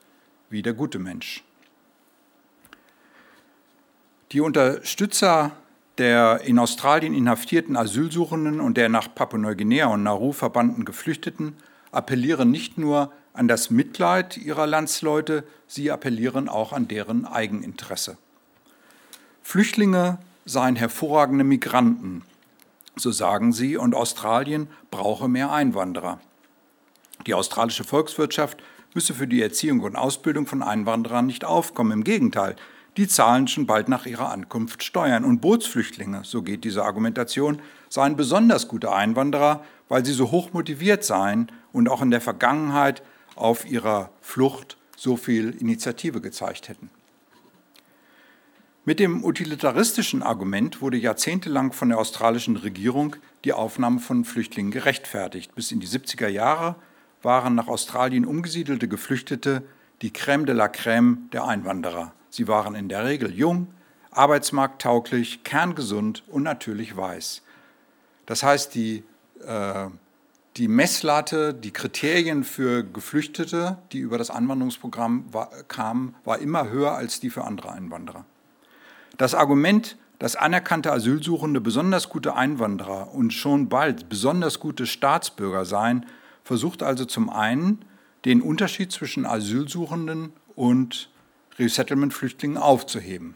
wie 0.49 0.63
der 0.63 0.75
gute 0.75 0.99
Mensch. 0.99 1.43
Die 4.33 4.41
Unterstützer 4.41 5.53
der 5.99 6.41
in 6.43 6.59
Australien 6.59 7.15
inhaftierten 7.15 7.77
Asylsuchenden 7.77 8.61
und 8.61 8.77
der 8.77 8.89
nach 8.89 9.15
Papua-Neuguinea 9.15 9.87
und 9.87 10.03
Nauru 10.03 10.33
verbannten 10.33 10.85
Geflüchteten 10.85 11.55
appellieren 11.91 12.51
nicht 12.51 12.79
nur 12.79 13.13
an 13.35 13.49
das 13.49 13.71
Mitleid 13.71 14.37
ihrer 14.37 14.67
Landsleute, 14.67 15.45
sie 15.67 15.91
appellieren 15.91 16.49
auch 16.49 16.73
an 16.73 16.89
deren 16.89 17.27
Eigeninteresse. 17.27 18.17
Flüchtlinge 19.43 20.19
seien 20.45 20.77
hervorragende 20.77 21.45
Migranten, 21.45 22.23
so 22.97 23.11
sagen 23.11 23.53
sie, 23.53 23.77
und 23.77 23.95
Australien 23.95 24.69
brauche 24.91 25.29
mehr 25.29 25.53
Einwanderer. 25.53 26.21
Die 27.27 27.35
australische 27.35 27.85
Volkswirtschaft 27.85 28.63
müsse 28.95 29.15
für 29.15 29.27
die 29.27 29.43
Erziehung 29.43 29.81
und 29.81 29.97
Ausbildung 29.97 30.47
von 30.47 30.63
Einwanderern 30.63 31.27
nicht 31.27 31.45
aufkommen. 31.45 31.93
Im 31.93 32.05
Gegenteil, 32.05 32.57
die 32.97 33.09
zahlen 33.09 33.49
schon 33.49 33.67
bald 33.67 33.89
nach 33.89 34.07
ihrer 34.07 34.31
Ankunft 34.31 34.83
Steuern. 34.83 35.25
Und 35.25 35.41
Bootsflüchtlinge, 35.41 36.23
so 36.25 36.43
geht 36.43 36.65
diese 36.65 36.85
Argumentation, 36.85 37.61
seien 37.89 38.17
besonders 38.17 38.69
gute 38.69 38.93
Einwanderer, 38.93 39.65
weil 39.89 40.05
sie 40.05 40.13
so 40.13 40.31
hoch 40.31 40.53
motiviert 40.53 41.05
seien 41.05 41.51
und 41.73 41.89
auch 41.89 42.03
in 42.03 42.11
der 42.11 42.21
Vergangenheit 42.21 43.03
auf 43.35 43.69
ihrer 43.69 44.11
Flucht 44.21 44.77
so 44.97 45.17
viel 45.17 45.51
Initiative 45.51 46.21
gezeigt 46.21 46.69
hätten. 46.69 46.91
Mit 48.85 48.99
dem 48.99 49.25
utilitaristischen 49.25 50.23
Argument 50.23 50.83
wurde 50.83 50.97
jahrzehntelang 50.97 51.73
von 51.73 51.89
der 51.89 51.99
australischen 51.99 52.57
Regierung 52.57 53.15
die 53.45 53.53
Aufnahme 53.53 54.01
von 54.01 54.25
Flüchtlingen 54.25 54.73
gerechtfertigt. 54.73 55.55
Bis 55.55 55.71
in 55.71 55.79
die 55.79 55.87
70er 55.87 56.27
Jahre 56.27 56.75
waren 57.23 57.55
nach 57.55 57.69
Australien 57.69 58.25
umgesiedelte 58.25 58.89
Geflüchtete 58.89 59.63
die 60.03 60.11
Crème 60.11 60.45
de 60.45 60.55
la 60.55 60.67
Crème 60.67 61.31
der 61.33 61.47
Einwanderer. 61.47 62.13
Sie 62.29 62.49
waren 62.49 62.75
in 62.75 62.89
der 62.89 63.05
Regel 63.05 63.33
jung, 63.33 63.69
arbeitsmarkttauglich, 64.11 65.45
kerngesund 65.45 66.25
und 66.29 66.43
natürlich 66.43 66.97
weiß. 66.97 67.43
Das 68.27 68.43
heißt, 68.43 68.75
die, 68.75 69.05
äh, 69.47 69.89
die 70.57 70.69
Messlatte, 70.69 71.55
die 71.55 71.71
Kriterien 71.71 72.45
für 72.45 72.83
Geflüchtete, 72.83 73.79
die 73.93 73.99
über 73.99 74.19
das 74.19 74.31
Anwanderungsprogramm 74.31 75.25
war, 75.33 75.51
kamen, 75.69 76.15
war 76.25 76.39
immer 76.39 76.69
höher 76.69 76.93
als 76.93 77.21
die 77.21 77.31
für 77.31 77.45
andere 77.45 77.73
Einwanderer. 77.73 78.25
Das 79.17 79.35
Argument, 79.35 79.97
dass 80.19 80.37
anerkannte 80.37 80.93
Asylsuchende 80.93 81.61
besonders 81.61 82.09
gute 82.09 82.35
Einwanderer 82.35 83.13
und 83.15 83.33
schon 83.33 83.69
bald 83.69 84.09
besonders 84.09 84.61
gute 84.61 84.87
Staatsbürger 84.87 85.65
seien, 85.65 86.07
versucht 86.45 86.83
also 86.83 87.05
zum 87.05 87.31
einen 87.31 87.85
den 88.25 88.41
Unterschied 88.41 88.93
zwischen 88.93 89.27
Asylsuchenden 89.27 90.33
und 90.55 91.11
Resettlement-Flüchtlingen 91.59 92.57
aufzuheben. 92.57 93.35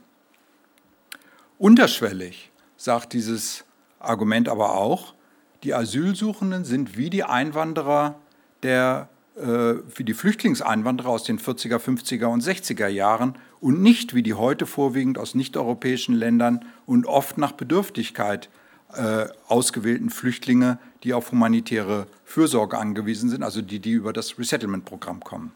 Unterschwellig 1.59 2.51
sagt 2.77 3.13
dieses 3.13 3.65
Argument 3.99 4.49
aber 4.49 4.75
auch, 4.75 5.15
die 5.63 5.75
Asylsuchenden 5.75 6.65
sind 6.65 6.97
wie 6.97 7.11
die 7.11 7.25
Einwanderer 7.25 8.21
der, 8.63 9.09
äh, 9.37 9.75
wie 9.95 10.05
die 10.05 10.15
Flüchtlingseinwanderer 10.15 11.09
aus 11.09 11.25
den 11.25 11.39
40er, 11.39 11.79
50er 11.79 12.27
und 12.27 12.43
60er 12.43 12.89
Jahren 12.89 13.37
und 13.61 13.83
nicht 13.83 14.15
wie 14.15 14.23
die 14.23 14.35
heute 14.35 14.67
vorwiegend 14.67 15.19
aus 15.19 15.35
nicht-europäischen 15.35 16.15
Ländern 16.15 16.65
und 16.85 17.07
oft 17.07 17.39
nach 17.39 17.53
Bedürftigkeit 17.53 18.51
äh, 18.95 19.27
ausgewählten 19.49 20.11
Flüchtlinge, 20.11 20.79
die 21.03 21.13
auf 21.13 21.33
humanitäre 21.33 22.07
Fürsorge 22.25 22.79
angewiesen 22.79 23.31
sind, 23.31 23.43
also 23.43 23.63
die, 23.63 23.81
die 23.81 23.93
über 23.93 24.13
das 24.13 24.39
Resettlement-Programm 24.39 25.21
kommen. 25.21 25.53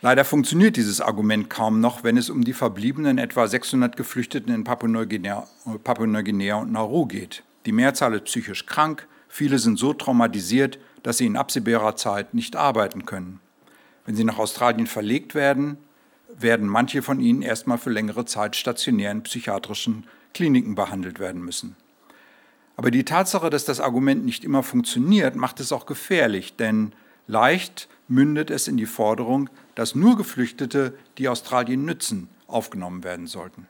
Leider 0.00 0.26
funktioniert 0.26 0.76
dieses 0.76 1.00
Argument 1.00 1.48
kaum 1.48 1.80
noch, 1.80 2.04
wenn 2.04 2.18
es 2.18 2.28
um 2.28 2.44
die 2.44 2.52
verbliebenen 2.52 3.16
etwa 3.16 3.46
600 3.46 3.96
Geflüchteten 3.96 4.54
in 4.54 4.62
Papua-Neuguinea 4.62 5.46
Papua 5.82 6.04
und 6.04 6.72
Nauru 6.72 7.06
geht. 7.06 7.42
Die 7.64 7.72
Mehrzahl 7.72 8.12
ist 8.12 8.24
psychisch 8.24 8.66
krank, 8.66 9.08
viele 9.28 9.58
sind 9.58 9.78
so 9.78 9.94
traumatisiert, 9.94 10.78
dass 11.02 11.16
sie 11.16 11.24
in 11.24 11.38
absehbarer 11.38 11.96
Zeit 11.96 12.34
nicht 12.34 12.54
arbeiten 12.54 13.06
können. 13.06 13.40
Wenn 14.04 14.14
sie 14.14 14.24
nach 14.24 14.38
Australien 14.38 14.86
verlegt 14.86 15.34
werden, 15.34 15.78
werden 16.36 16.68
manche 16.68 17.02
von 17.02 17.20
ihnen 17.20 17.42
erstmal 17.42 17.78
für 17.78 17.90
längere 17.90 18.24
Zeit 18.24 18.56
stationär 18.56 19.10
in 19.10 19.22
psychiatrischen 19.22 20.06
Kliniken 20.32 20.74
behandelt 20.74 21.18
werden 21.18 21.42
müssen. 21.42 21.76
Aber 22.76 22.90
die 22.90 23.04
Tatsache, 23.04 23.50
dass 23.50 23.64
das 23.64 23.80
Argument 23.80 24.24
nicht 24.24 24.44
immer 24.44 24.62
funktioniert, 24.62 25.36
macht 25.36 25.60
es 25.60 25.72
auch 25.72 25.86
gefährlich, 25.86 26.56
denn 26.56 26.92
leicht 27.26 27.88
mündet 28.08 28.50
es 28.50 28.68
in 28.68 28.76
die 28.76 28.86
Forderung, 28.86 29.48
dass 29.74 29.94
nur 29.94 30.16
Geflüchtete, 30.16 30.96
die 31.18 31.28
Australien 31.28 31.84
nützen, 31.84 32.28
aufgenommen 32.46 33.04
werden 33.04 33.26
sollten. 33.26 33.66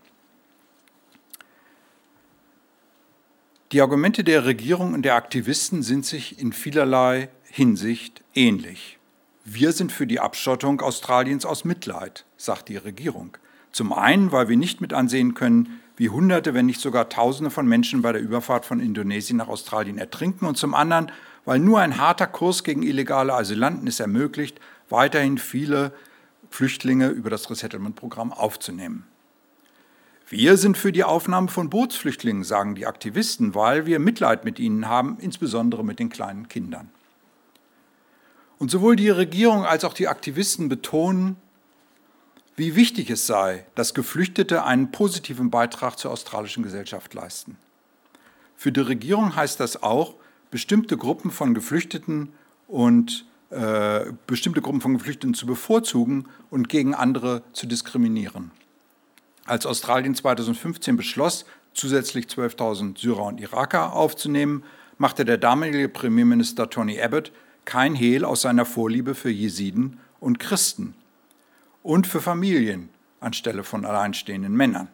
Die 3.73 3.81
Argumente 3.81 4.25
der 4.25 4.45
Regierung 4.45 4.95
und 4.95 5.03
der 5.03 5.17
Aktivisten 5.17 5.83
sind 5.83 6.07
sich 6.07 6.39
in 6.39 6.53
vielerlei 6.53 7.29
Hinsicht 7.51 8.23
ähnlich. 8.35 8.99
Wir 9.47 9.73
sind 9.73 9.93
für 9.93 10.07
die 10.07 10.21
Abschottung 10.21 10.81
Australiens 10.81 11.45
aus 11.45 11.67
Mitleid, 11.67 12.25
sagt 12.39 12.71
die 12.71 12.79
Regierung. 12.79 13.37
Zum 13.73 13.93
einen, 13.93 14.33
weil 14.33 14.49
wir 14.49 14.57
nicht 14.57 14.81
mit 14.81 14.95
ansehen 14.95 15.35
können, 15.35 15.83
wie 15.99 16.09
Hunderte, 16.09 16.55
wenn 16.55 16.65
nicht 16.65 16.81
sogar 16.81 17.11
Tausende 17.11 17.51
von 17.51 17.67
Menschen 17.67 18.01
bei 18.01 18.13
der 18.13 18.23
Überfahrt 18.23 18.65
von 18.65 18.81
Indonesien 18.81 19.37
nach 19.37 19.49
Australien 19.49 19.99
ertrinken 19.99 20.47
und 20.47 20.57
zum 20.57 20.73
anderen, 20.73 21.13
weil 21.45 21.59
nur 21.59 21.81
ein 21.81 21.99
harter 21.99 22.27
Kurs 22.27 22.65
gegen 22.65 22.83
illegale 22.83 23.35
Asylanten 23.35 23.87
es 23.87 24.01
ermöglicht, 24.01 24.61
weiterhin 24.89 25.37
viele 25.37 25.93
Flüchtlinge 26.49 27.09
über 27.09 27.29
das 27.29 27.51
Resettlement-Programm 27.51 28.33
aufzunehmen. 28.33 29.07
Wir 30.27 30.57
sind 30.57 30.79
für 30.79 30.91
die 30.91 31.05
Aufnahme 31.05 31.49
von 31.49 31.69
Bootsflüchtlingen, 31.69 32.45
sagen 32.45 32.77
die 32.77 32.87
Aktivisten, 32.87 33.55
weil 33.55 33.85
wir 33.85 33.99
Mitleid 33.99 34.47
mit 34.47 34.59
ihnen 34.59 34.89
haben, 34.89 35.19
insbesondere 35.21 35.85
mit 35.85 35.99
den 35.99 36.09
kleinen 36.09 36.49
Kindern. 36.49 36.94
Und 38.59 38.71
sowohl 38.71 38.97
die 38.97 39.11
Regierung 39.11 39.65
als 39.65 39.85
auch 39.85 39.95
die 39.95 40.09
Aktivisten 40.09 40.69
betonen, 40.69 41.37
wie 42.57 42.77
wichtig 42.77 43.11
es 43.11 43.27
sei, 43.27 43.67
dass 43.75 43.95
Geflüchtete 43.95 44.65
einen 44.65 44.93
positiven 44.93 45.51
Beitrag 45.51 45.99
zur 45.99 46.13
australischen 46.13 46.63
Gesellschaft 46.63 47.13
leisten. 47.15 47.57
Für 48.57 48.71
die 48.71 48.81
Regierung 48.81 49.35
heißt 49.35 49.59
das 49.59 49.83
auch, 49.83 50.15
bestimmte 50.51 50.97
Gruppen 50.97 51.33
von 51.33 51.53
Geflüchteten 51.53 52.33
und 52.69 53.27
äh, 53.51 54.13
bestimmte 54.27 54.61
Gruppen 54.61 54.81
von 54.81 54.95
Geflüchteten 54.95 55.35
zu 55.35 55.47
bevorzugen 55.47 56.27
und 56.51 56.69
gegen 56.69 56.95
andere 56.95 57.43
zu 57.53 57.67
diskriminieren. 57.67 58.53
Als 59.47 59.67
Australien 59.67 60.15
2015 60.15 60.97
beschloss, 60.97 61.45
zusätzlich 61.75 62.27
12.000 62.27 62.99
Syrer 62.99 63.25
und 63.25 63.41
Iraker 63.41 63.93
aufzunehmen, 63.93 64.63
machte 64.97 65.25
der 65.25 65.39
damalige 65.39 65.89
Premierminister 65.89 66.71
Tony 66.71 67.01
Abbott 67.01 67.33
kein 67.65 67.95
Hehl 67.95 68.25
aus 68.25 68.43
seiner 68.43 68.65
Vorliebe 68.65 69.15
für 69.15 69.31
Jesiden 69.31 69.99
und 70.21 70.39
Christen 70.39 70.95
und 71.83 72.07
für 72.07 72.21
Familien 72.21 72.89
anstelle 73.21 73.65
von 73.65 73.85
alleinstehenden 73.85 74.55
Männern. 74.55 74.89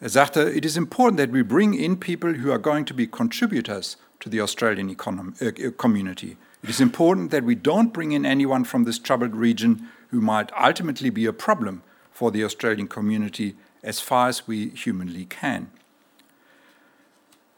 Er 0.00 0.08
sagte, 0.08 0.50
it 0.50 0.64
is 0.64 0.76
important 0.76 1.18
that 1.18 1.32
we 1.32 1.44
bring 1.44 1.74
in 1.74 2.00
people 2.00 2.42
who 2.42 2.50
are 2.50 2.58
going 2.58 2.86
to 2.86 2.94
be 2.94 3.06
contributors 3.06 3.98
to 4.20 4.30
the 4.30 4.40
Australian 4.40 4.88
uh, 4.88 5.46
uh, 5.46 5.70
community. 5.76 6.38
It 6.62 6.70
is 6.70 6.80
important 6.80 7.30
that 7.32 7.44
we 7.44 7.54
don't 7.54 7.92
bring 7.92 8.12
in 8.12 8.24
anyone 8.24 8.64
from 8.64 8.84
this 8.84 8.98
troubled 8.98 9.34
region 9.34 9.88
who 10.10 10.20
might 10.20 10.50
ultimately 10.58 11.10
be 11.10 11.26
a 11.26 11.32
problem 11.32 11.82
for 12.10 12.30
the 12.30 12.44
Australian 12.44 12.88
community 12.88 13.56
as 13.82 14.00
far 14.00 14.28
as 14.28 14.46
we 14.46 14.70
humanly 14.70 15.26
can. 15.26 15.70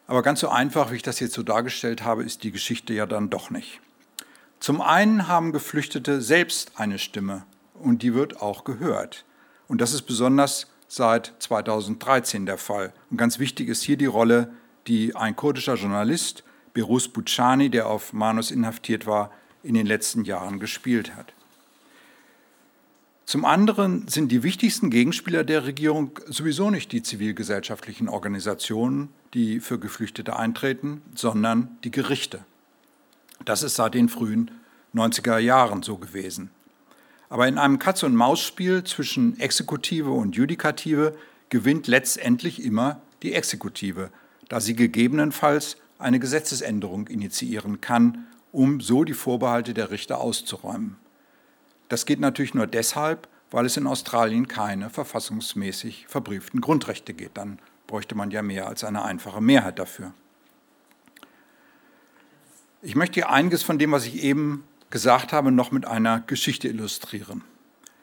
Aber 0.07 0.23
ganz 0.23 0.41
so 0.41 0.49
einfach, 0.49 0.91
wie 0.91 0.97
ich 0.97 1.03
das 1.03 1.21
jetzt 1.21 1.35
so 1.35 1.43
dargestellt 1.43 2.05
habe, 2.05 2.23
ist 2.23 2.43
die 2.43 2.53
Geschichte 2.53 2.93
ja 2.93 3.07
dann 3.07 3.31
doch 3.31 3.51
nicht. 3.51 3.81
Zum 4.61 4.81
einen 4.81 5.27
haben 5.29 5.53
Geflüchtete 5.53 6.21
selbst 6.21 6.73
eine 6.77 6.99
Stimme 6.99 7.45
und 7.75 8.03
die 8.03 8.15
wird 8.15 8.41
auch 8.41 8.65
gehört. 8.65 9.25
Und 9.69 9.81
das 9.81 9.93
ist 9.93 10.03
besonders 10.03 10.69
seit 10.87 11.33
2013 11.39 12.47
der 12.47 12.59
Fall. 12.59 12.93
Und 13.11 13.17
ganz 13.17 13.39
wichtig 13.39 13.69
ist 13.69 13.83
hier 13.83 13.97
die 13.97 14.07
Rolle, 14.07 14.53
die 14.87 15.17
ein 15.17 15.35
kurdischer 15.35 15.75
Journalist, 15.75 16.45
Berus 16.75 17.09
Bucani, 17.09 17.71
der 17.71 17.87
auf 17.87 18.13
Manus 18.13 18.51
inhaftiert 18.51 19.07
war, 19.07 19.31
in 19.63 19.75
den 19.75 19.87
letzten 19.87 20.25
Jahren 20.25 20.61
gespielt 20.61 21.17
hat. 21.17 21.33
Zum 23.25 23.45
anderen 23.45 24.09
sind 24.09 24.33
die 24.33 24.43
wichtigsten 24.43 24.91
Gegenspieler 24.91 25.45
der 25.45 25.65
Regierung 25.65 26.19
sowieso 26.27 26.71
nicht 26.71 26.93
die 26.93 27.03
zivilgesellschaftlichen 27.03 28.09
Organisationen, 28.09 29.11
die 29.33 29.61
für 29.61 29.79
Geflüchtete 29.79 30.37
eintreten, 30.37 31.03
sondern 31.15 31.79
die 31.85 31.91
Gerichte. 31.91 32.45
Das 33.45 33.63
ist 33.63 33.77
seit 33.77 33.95
den 33.95 34.09
frühen 34.09 34.51
90er 34.95 35.39
Jahren 35.39 35.83
so 35.83 35.97
gewesen. 35.97 36.51
Aber 37.29 37.49
in 37.49 37.59
einem 37.59 37.79
Katz-und-Maus-Spiel 37.79 38.85
zwischen 38.85 39.41
Exekutive 39.41 40.11
und 40.11 40.37
Judikative 40.37 41.17
gewinnt 41.49 41.87
letztendlich 41.87 42.63
immer 42.63 43.01
die 43.23 43.33
Exekutive, 43.33 44.11
da 44.49 44.61
sie 44.61 44.75
gegebenenfalls 44.75 45.79
eine 45.99 46.19
Gesetzesänderung 46.19 47.07
initiieren 47.07 47.81
kann, 47.81 48.27
um 48.51 48.81
so 48.81 49.05
die 49.05 49.15
Vorbehalte 49.15 49.73
der 49.73 49.91
Richter 49.91 50.21
auszuräumen. 50.21 50.97
Das 51.89 52.07
geht 52.07 52.21
natürlich 52.21 52.55
nur 52.55 52.67
deshalb, 52.67 53.29
weil 53.51 53.67
es 53.67 53.77
in 53.77 53.87
Australien 53.87 54.49
keine 54.49 54.91
verfassungsmäßig 54.91 56.07
verbrieften 56.09 56.61
Grundrechte 56.61 57.13
gibt. 57.15 57.37
Dann 57.37 57.59
bräuchte 57.87 58.15
man 58.15 58.31
ja 58.31 58.43
mehr 58.43 58.67
als 58.67 58.85
eine 58.85 59.05
einfache 59.05 59.41
Mehrheit 59.41 59.79
dafür. 59.79 60.13
Ich 62.81 62.97
möchte 62.97 63.15
hier 63.15 63.31
einiges 63.31 63.63
von 63.63 63.79
dem, 63.79 63.93
was 63.93 64.07
ich 64.07 64.25
eben 64.25 64.65
gesagt 64.91 65.33
habe, 65.33 65.53
noch 65.53 65.71
mit 65.71 65.87
einer 65.87 66.21
Geschichte 66.21 66.69
illustrieren. 66.69 67.45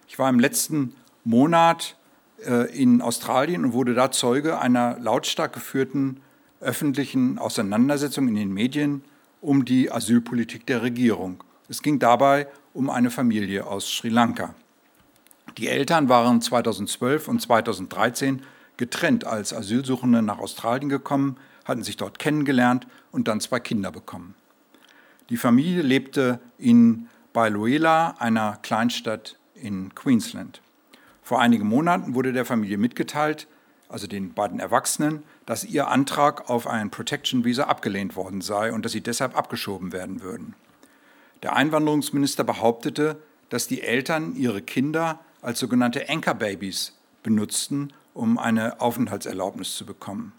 Ich 0.08 0.18
war 0.18 0.30
im 0.30 0.40
letzten 0.40 0.96
Monat 1.24 1.98
äh, 2.46 2.72
in 2.76 3.02
Australien 3.02 3.66
und 3.66 3.74
wurde 3.74 3.94
da 3.94 4.12
Zeuge 4.12 4.60
einer 4.60 4.98
lautstark 5.00 5.54
geführten 5.54 6.22
öffentlichen 6.62 7.38
Auseinandersetzung 7.38 8.28
in 8.28 8.36
den 8.36 8.54
Medien 8.54 9.04
um 9.42 9.66
die 9.66 9.92
Asylpolitik 9.92 10.66
der 10.66 10.82
Regierung. 10.82 11.44
Es 11.70 11.82
ging 11.82 12.00
dabei 12.00 12.48
um 12.74 12.90
eine 12.90 13.12
Familie 13.12 13.66
aus 13.68 13.90
Sri 13.90 14.10
Lanka. 14.10 14.54
Die 15.58 15.68
Eltern 15.68 16.10
waren 16.10 16.42
2012 16.42 17.28
und 17.28 17.42
2013 17.42 18.44
getrennt 18.78 19.26
als 19.26 19.54
Asylsuchende 19.54 20.22
nach 20.22 20.40
Australien 20.40 20.90
gekommen, 20.90 21.38
hatten 21.66 21.84
sich 21.84 21.98
dort 21.98 22.20
kennengelernt 22.20 22.88
und 23.12 23.28
dann 23.28 23.42
zwei 23.42 23.60
Kinder 23.60 23.92
bekommen. 23.92 24.36
Die 25.30 25.38
Familie 25.38 25.82
lebte 25.82 26.40
in 26.58 27.08
Bailuela, 27.34 28.16
einer 28.20 28.58
Kleinstadt 28.62 29.38
in 29.54 29.94
Queensland. 29.94 30.62
Vor 31.22 31.40
einigen 31.40 31.68
Monaten 31.68 32.16
wurde 32.16 32.34
der 32.34 32.46
Familie 32.46 32.78
mitgeteilt, 32.78 33.48
also 33.88 34.08
den 34.08 34.34
beiden 34.34 34.60
Erwachsenen, 34.60 35.24
dass 35.46 35.64
ihr 35.64 35.90
Antrag 35.90 36.50
auf 36.50 36.66
ein 36.66 36.90
Protection 36.90 37.44
Visa 37.44 37.66
abgelehnt 37.66 38.16
worden 38.16 38.42
sei 38.42 38.72
und 38.72 38.86
dass 38.86 38.94
sie 38.94 39.02
deshalb 39.02 39.38
abgeschoben 39.38 39.92
werden 39.92 40.22
würden. 40.22 40.56
Der 41.44 41.56
Einwanderungsminister 41.56 42.44
behauptete, 42.44 43.22
dass 43.50 43.68
die 43.68 43.82
Eltern 43.82 44.36
ihre 44.36 44.62
Kinder 44.62 45.20
als 45.42 45.60
sogenannte 45.60 46.10
Anchor 46.10 46.34
Babies 46.34 46.98
benutzten, 47.24 47.94
um 48.14 48.38
eine 48.38 48.82
Aufenthaltserlaubnis 48.82 49.76
zu 49.76 49.86
bekommen. 49.86 50.34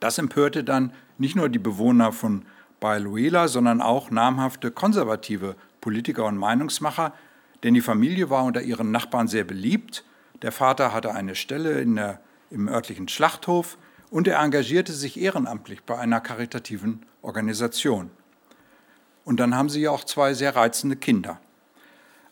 Das 0.00 0.18
empörte 0.18 0.64
dann 0.64 0.92
nicht 1.18 1.36
nur 1.36 1.48
die 1.48 1.58
Bewohner 1.58 2.12
von 2.12 2.44
bei 2.80 2.98
Luela, 2.98 3.48
sondern 3.48 3.80
auch 3.80 4.10
namhafte 4.10 4.70
konservative 4.70 5.56
Politiker 5.80 6.24
und 6.26 6.36
Meinungsmacher, 6.36 7.14
denn 7.62 7.74
die 7.74 7.80
Familie 7.80 8.28
war 8.28 8.44
unter 8.44 8.62
ihren 8.62 8.90
Nachbarn 8.90 9.28
sehr 9.28 9.44
beliebt. 9.44 10.04
Der 10.42 10.52
Vater 10.52 10.92
hatte 10.92 11.14
eine 11.14 11.34
Stelle 11.34 11.84
der, 11.84 12.20
im 12.50 12.68
örtlichen 12.68 13.08
Schlachthof 13.08 13.78
und 14.10 14.28
er 14.28 14.40
engagierte 14.40 14.92
sich 14.92 15.18
ehrenamtlich 15.18 15.82
bei 15.84 15.98
einer 15.98 16.20
karitativen 16.20 17.04
Organisation. 17.22 18.10
Und 19.26 19.40
dann 19.40 19.56
haben 19.56 19.68
sie 19.68 19.80
ja 19.80 19.90
auch 19.90 20.04
zwei 20.04 20.34
sehr 20.34 20.54
reizende 20.54 20.94
Kinder. 20.94 21.40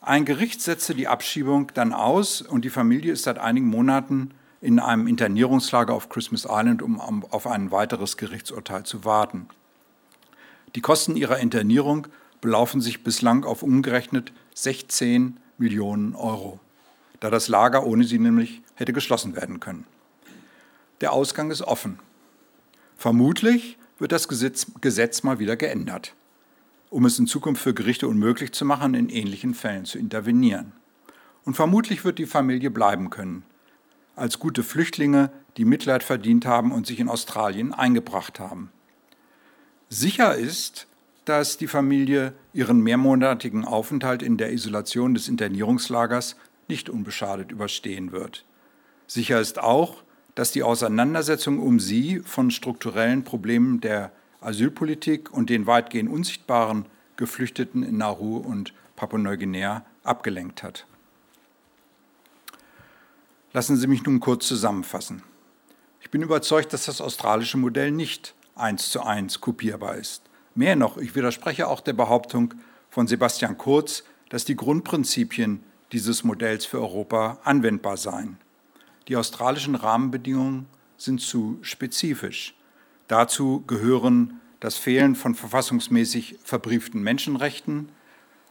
Ein 0.00 0.24
Gericht 0.24 0.62
setzte 0.62 0.94
die 0.94 1.08
Abschiebung 1.08 1.72
dann 1.74 1.92
aus 1.92 2.40
und 2.40 2.64
die 2.64 2.70
Familie 2.70 3.12
ist 3.12 3.24
seit 3.24 3.36
einigen 3.36 3.66
Monaten 3.66 4.30
in 4.60 4.78
einem 4.78 5.08
Internierungslager 5.08 5.92
auf 5.92 6.08
Christmas 6.08 6.46
Island, 6.48 6.82
um 6.82 7.00
auf 7.00 7.48
ein 7.48 7.72
weiteres 7.72 8.16
Gerichtsurteil 8.16 8.84
zu 8.84 9.04
warten. 9.04 9.48
Die 10.76 10.82
Kosten 10.82 11.16
ihrer 11.16 11.40
Internierung 11.40 12.06
belaufen 12.40 12.80
sich 12.80 13.02
bislang 13.02 13.44
auf 13.44 13.64
umgerechnet 13.64 14.32
16 14.54 15.40
Millionen 15.58 16.14
Euro, 16.14 16.60
da 17.18 17.28
das 17.28 17.48
Lager 17.48 17.84
ohne 17.84 18.04
sie 18.04 18.20
nämlich 18.20 18.62
hätte 18.76 18.92
geschlossen 18.92 19.34
werden 19.34 19.58
können. 19.58 19.84
Der 21.00 21.12
Ausgang 21.12 21.50
ist 21.50 21.62
offen. 21.62 21.98
Vermutlich 22.96 23.78
wird 23.98 24.12
das 24.12 24.28
Gesetz, 24.28 24.66
Gesetz 24.80 25.24
mal 25.24 25.40
wieder 25.40 25.56
geändert 25.56 26.14
um 26.94 27.06
es 27.06 27.18
in 27.18 27.26
Zukunft 27.26 27.60
für 27.60 27.74
Gerichte 27.74 28.06
unmöglich 28.06 28.52
zu 28.52 28.64
machen, 28.64 28.94
in 28.94 29.08
ähnlichen 29.08 29.54
Fällen 29.54 29.84
zu 29.84 29.98
intervenieren. 29.98 30.72
Und 31.44 31.54
vermutlich 31.54 32.04
wird 32.04 32.20
die 32.20 32.26
Familie 32.26 32.70
bleiben 32.70 33.10
können, 33.10 33.42
als 34.14 34.38
gute 34.38 34.62
Flüchtlinge, 34.62 35.32
die 35.56 35.64
Mitleid 35.64 36.04
verdient 36.04 36.46
haben 36.46 36.70
und 36.70 36.86
sich 36.86 37.00
in 37.00 37.08
Australien 37.08 37.74
eingebracht 37.74 38.38
haben. 38.38 38.70
Sicher 39.88 40.36
ist, 40.36 40.86
dass 41.24 41.56
die 41.56 41.66
Familie 41.66 42.32
ihren 42.52 42.80
mehrmonatigen 42.80 43.64
Aufenthalt 43.64 44.22
in 44.22 44.36
der 44.36 44.52
Isolation 44.52 45.14
des 45.14 45.26
Internierungslagers 45.26 46.36
nicht 46.68 46.88
unbeschadet 46.88 47.50
überstehen 47.50 48.12
wird. 48.12 48.44
Sicher 49.08 49.40
ist 49.40 49.58
auch, 49.58 50.04
dass 50.36 50.52
die 50.52 50.62
Auseinandersetzung 50.62 51.58
um 51.58 51.80
sie 51.80 52.20
von 52.20 52.52
strukturellen 52.52 53.24
Problemen 53.24 53.80
der 53.80 54.12
Asylpolitik 54.44 55.32
und 55.32 55.50
den 55.50 55.66
weitgehend 55.66 56.10
unsichtbaren 56.10 56.86
Geflüchteten 57.16 57.82
in 57.82 57.98
Nauru 57.98 58.38
und 58.38 58.72
Papua-Neuguinea 58.96 59.84
abgelenkt 60.02 60.62
hat. 60.62 60.86
Lassen 63.52 63.76
Sie 63.76 63.86
mich 63.86 64.04
nun 64.04 64.20
kurz 64.20 64.46
zusammenfassen. 64.48 65.22
Ich 66.00 66.10
bin 66.10 66.22
überzeugt, 66.22 66.72
dass 66.72 66.86
das 66.86 67.00
australische 67.00 67.56
Modell 67.56 67.90
nicht 67.90 68.34
eins 68.56 68.90
zu 68.90 69.02
eins 69.02 69.40
kopierbar 69.40 69.96
ist. 69.96 70.22
Mehr 70.54 70.76
noch, 70.76 70.98
ich 70.98 71.14
widerspreche 71.14 71.68
auch 71.68 71.80
der 71.80 71.92
Behauptung 71.92 72.54
von 72.90 73.06
Sebastian 73.06 73.58
Kurz, 73.58 74.04
dass 74.28 74.44
die 74.44 74.56
Grundprinzipien 74.56 75.62
dieses 75.92 76.24
Modells 76.24 76.66
für 76.66 76.80
Europa 76.80 77.38
anwendbar 77.44 77.96
seien. 77.96 78.38
Die 79.08 79.16
australischen 79.16 79.74
Rahmenbedingungen 79.74 80.66
sind 80.96 81.20
zu 81.20 81.58
spezifisch. 81.62 82.54
Dazu 83.14 83.62
gehören 83.68 84.40
das 84.58 84.76
Fehlen 84.76 85.14
von 85.14 85.36
verfassungsmäßig 85.36 86.40
verbrieften 86.42 87.00
Menschenrechten 87.00 87.90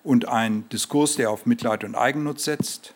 und 0.05 0.29
ein 0.29 0.69
Diskurs, 0.69 1.17
der 1.17 1.31
auf 1.31 1.45
Mitleid 1.45 1.83
und 1.83 1.95
Eigennutz 1.95 2.45
setzt, 2.45 2.93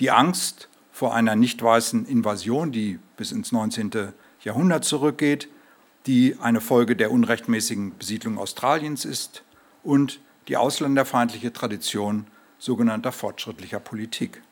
die 0.00 0.10
Angst 0.10 0.68
vor 0.92 1.14
einer 1.14 1.34
nicht 1.34 1.62
weißen 1.62 2.04
Invasion, 2.04 2.72
die 2.72 2.98
bis 3.16 3.32
ins 3.32 3.52
19. 3.52 4.12
Jahrhundert 4.44 4.84
zurückgeht, 4.84 5.48
die 6.04 6.36
eine 6.42 6.60
Folge 6.60 6.94
der 6.94 7.10
unrechtmäßigen 7.10 7.96
Besiedlung 7.96 8.36
Australiens 8.36 9.06
ist 9.06 9.44
und 9.82 10.20
die 10.48 10.58
ausländerfeindliche 10.58 11.54
Tradition 11.54 12.26
sogenannter 12.58 13.12
fortschrittlicher 13.12 13.80
Politik. 13.80 14.42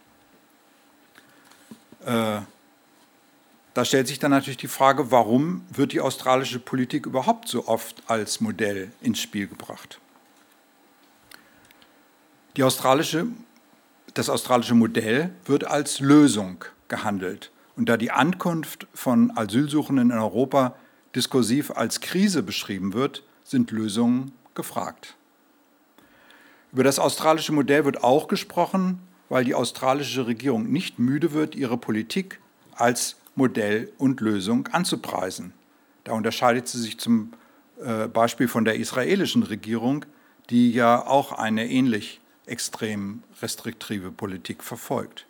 Äh, 2.07 2.41
da 3.75 3.85
stellt 3.85 4.09
sich 4.09 4.19
dann 4.19 4.33
natürlich 4.33 4.57
die 4.57 4.69
Frage, 4.69 5.11
warum 5.11 5.65
wird 5.71 5.93
die 5.93 6.01
australische 6.01 6.59
Politik 6.59 7.07
überhaupt 7.07 7.49
so 7.49 7.69
oft 7.69 8.03
als 8.07 8.41
Modell 8.41 8.91
ins 9.01 9.21
Spiel 9.21 9.47
gebracht? 9.47 10.01
Die 12.57 12.65
australische, 12.65 13.27
das 14.15 14.29
australische 14.29 14.75
Modell 14.75 15.31
wird 15.45 15.65
als 15.65 16.01
Lösung 16.01 16.65
gehandelt. 16.89 17.53
Und 17.77 17.89
da 17.89 17.97
die 17.97 18.11
Ankunft 18.11 18.89
von 18.93 19.33
Asylsuchenden 19.37 20.11
in 20.11 20.19
Europa 20.19 20.75
diskursiv 21.15 21.71
als 21.71 22.01
Krise 22.01 22.43
beschrieben 22.43 22.93
wird, 22.93 23.23
sind 23.45 23.71
Lösungen 23.71 24.33
gefragt. 24.55 25.15
Über 26.73 26.85
das 26.85 26.99
australische 26.99 27.53
Modell 27.53 27.85
wird 27.85 28.03
auch 28.03 28.29
gesprochen, 28.29 29.01
weil 29.29 29.45
die 29.45 29.55
australische 29.55 30.27
Regierung 30.27 30.71
nicht 30.71 30.99
müde 30.99 31.33
wird, 31.33 31.55
ihre 31.55 31.77
Politik 31.77 32.41
als 32.73 33.17
Modell 33.35 33.93
und 33.99 34.21
Lösung 34.21 34.69
anzupreisen. 34.69 35.53
Da 36.05 36.13
unterscheidet 36.13 36.69
sie 36.69 36.79
sich 36.79 36.99
zum 36.99 37.33
äh, 37.83 38.09
Beispiel 38.09 38.49
von 38.49 38.65
der 38.65 38.77
israelischen 38.77 39.43
Regierung, 39.43 40.05
die 40.51 40.73
ja 40.73 41.07
auch 41.07 41.33
eine 41.33 41.69
ähnlich 41.69 42.21
extrem 42.47 43.23
restriktive 43.41 44.11
Politik 44.11 44.65
verfolgt. 44.65 45.27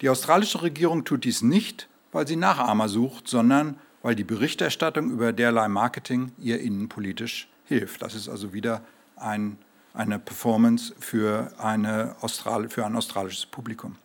Die 0.00 0.08
australische 0.08 0.62
Regierung 0.62 1.04
tut 1.04 1.24
dies 1.24 1.42
nicht, 1.42 1.88
weil 2.12 2.26
sie 2.26 2.36
Nachahmer 2.36 2.88
sucht, 2.88 3.28
sondern 3.28 3.78
weil 4.02 4.14
die 4.14 4.24
Berichterstattung 4.24 5.10
über 5.10 5.32
derlei 5.32 5.68
Marketing 5.68 6.32
ihr 6.38 6.60
innenpolitisch 6.60 7.48
hilft. 7.64 8.02
Das 8.02 8.14
ist 8.14 8.28
also 8.28 8.52
wieder 8.52 8.82
ein, 9.16 9.58
eine 9.94 10.18
Performance 10.18 10.94
für, 10.98 11.52
eine 11.58 12.16
Austral 12.20 12.68
für 12.68 12.86
ein 12.86 12.96
australisches 12.96 13.46
Publikum. 13.46 13.96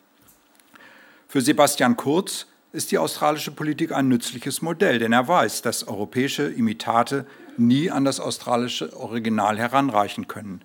Für 1.27 1.41
Sebastian 1.41 1.95
Kurz 1.95 2.47
ist 2.73 2.91
die 2.91 2.97
australische 2.97 3.51
Politik 3.51 3.91
ein 3.91 4.07
nützliches 4.07 4.63
Modell, 4.63 4.97
denn 4.97 5.13
er 5.13 5.27
weiß, 5.27 5.61
dass 5.61 5.87
europäische 5.87 6.47
Imitate 6.47 7.25
nie 7.55 7.91
an 7.91 8.03
das 8.03 8.19
australische 8.19 8.97
Original 8.97 9.59
heranreichen 9.59 10.27
können, 10.27 10.61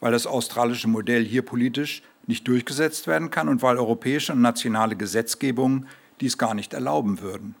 weil 0.00 0.10
das 0.10 0.26
australische 0.26 0.88
Modell 0.88 1.24
hier 1.24 1.42
politisch 1.42 2.02
nicht 2.26 2.48
durchgesetzt 2.48 3.06
werden 3.06 3.30
kann 3.30 3.48
und 3.48 3.62
weil 3.62 3.78
europäische 3.78 4.32
und 4.32 4.42
nationale 4.42 4.96
Gesetzgebungen 4.96 5.86
dies 6.20 6.36
gar 6.36 6.54
nicht 6.54 6.74
erlauben 6.74 7.20
würden. 7.20 7.54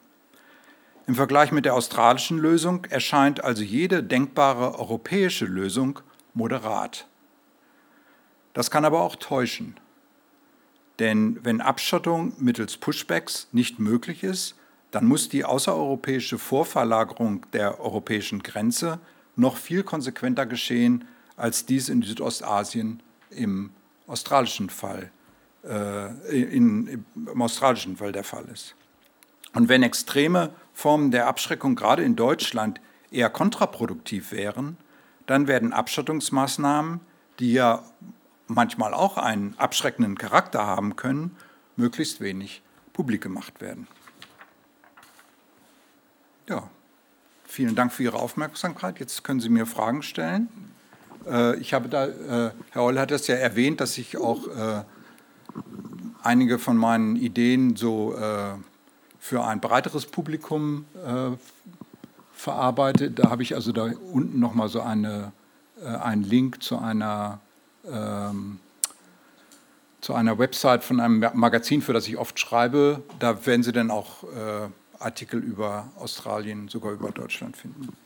Im 1.06 1.14
Vergleich 1.14 1.52
mit 1.52 1.64
der 1.64 1.74
australischen 1.74 2.38
Lösung 2.38 2.84
erscheint 2.86 3.42
also 3.44 3.62
jede 3.62 4.02
denkbare 4.02 4.80
europäische 4.80 5.44
Lösung 5.44 6.00
moderat. 6.34 7.06
Das 8.52 8.70
kann 8.70 8.84
aber 8.84 9.00
auch 9.00 9.14
täuschen. 9.14 9.76
Denn 10.98 11.38
wenn 11.42 11.60
Abschottung 11.60 12.32
mittels 12.38 12.76
Pushbacks 12.76 13.48
nicht 13.52 13.78
möglich 13.78 14.22
ist, 14.22 14.56
dann 14.90 15.06
muss 15.06 15.28
die 15.28 15.44
außereuropäische 15.44 16.38
Vorverlagerung 16.38 17.46
der 17.52 17.80
europäischen 17.80 18.42
Grenze 18.42 19.00
noch 19.36 19.56
viel 19.56 19.82
konsequenter 19.82 20.44
geschehen, 20.46 21.06
als 21.36 21.64
dies 21.64 21.88
in 21.88 22.02
Südostasien 22.02 23.02
im 23.30 23.70
australischen 24.06 24.68
Fall, 24.68 25.10
äh, 25.64 26.08
in, 26.30 27.04
im 27.16 27.42
australischen 27.42 27.96
Fall 27.96 28.12
der 28.12 28.24
Fall 28.24 28.44
ist. 28.52 28.74
Und 29.54 29.68
wenn 29.68 29.82
extreme 29.82 30.50
Formen 30.74 31.10
der 31.10 31.26
Abschreckung 31.26 31.74
gerade 31.74 32.02
in 32.04 32.16
Deutschland 32.16 32.80
eher 33.10 33.30
kontraproduktiv 33.30 34.32
wären, 34.32 34.76
dann 35.26 35.46
werden 35.46 35.72
Abschottungsmaßnahmen, 35.72 37.00
die 37.38 37.52
ja 37.52 37.82
manchmal 38.54 38.94
auch 38.94 39.18
einen 39.18 39.54
abschreckenden 39.58 40.16
Charakter 40.16 40.66
haben 40.66 40.96
können, 40.96 41.36
möglichst 41.76 42.20
wenig 42.20 42.62
publik 42.92 43.22
gemacht 43.22 43.60
werden. 43.60 43.86
Ja, 46.48 46.68
vielen 47.44 47.74
Dank 47.74 47.92
für 47.92 48.02
Ihre 48.02 48.18
Aufmerksamkeit. 48.18 48.98
Jetzt 48.98 49.24
können 49.24 49.40
Sie 49.40 49.48
mir 49.48 49.66
Fragen 49.66 50.02
stellen. 50.02 50.48
Äh, 51.26 51.56
ich 51.58 51.74
habe 51.74 51.88
da, 51.88 52.06
äh, 52.06 52.50
Herr 52.70 52.82
Oll 52.82 52.98
hat 52.98 53.10
das 53.10 53.26
ja 53.26 53.36
erwähnt, 53.36 53.80
dass 53.80 53.96
ich 53.98 54.16
auch 54.16 54.48
äh, 54.48 54.82
einige 56.22 56.58
von 56.58 56.76
meinen 56.76 57.16
Ideen 57.16 57.76
so 57.76 58.14
für 59.18 59.44
ein 59.44 59.60
breiteres 59.60 60.06
Publikum 60.06 60.86
verarbeite. 62.32 63.10
Da 63.10 63.28
habe 63.28 63.42
ich 63.42 63.54
also 63.54 63.72
da 63.72 63.90
unten 64.12 64.38
nochmal 64.38 64.68
so 64.68 64.80
eine, 64.80 65.32
einen 65.84 66.22
Link 66.22 66.62
zu 66.62 66.78
einer 66.78 67.40
ähm, 67.90 68.58
zu 70.00 70.14
einer 70.14 70.38
Website 70.38 70.82
von 70.82 71.00
einem 71.00 71.24
Magazin, 71.34 71.80
für 71.80 71.92
das 71.92 72.08
ich 72.08 72.16
oft 72.16 72.38
schreibe. 72.38 73.02
Da 73.18 73.46
werden 73.46 73.62
Sie 73.62 73.72
dann 73.72 73.90
auch 73.90 74.24
äh, 74.24 74.68
Artikel 74.98 75.40
über 75.40 75.88
Australien, 75.96 76.68
sogar 76.68 76.92
über 76.92 77.10
Deutschland 77.10 77.56
finden. 77.56 77.96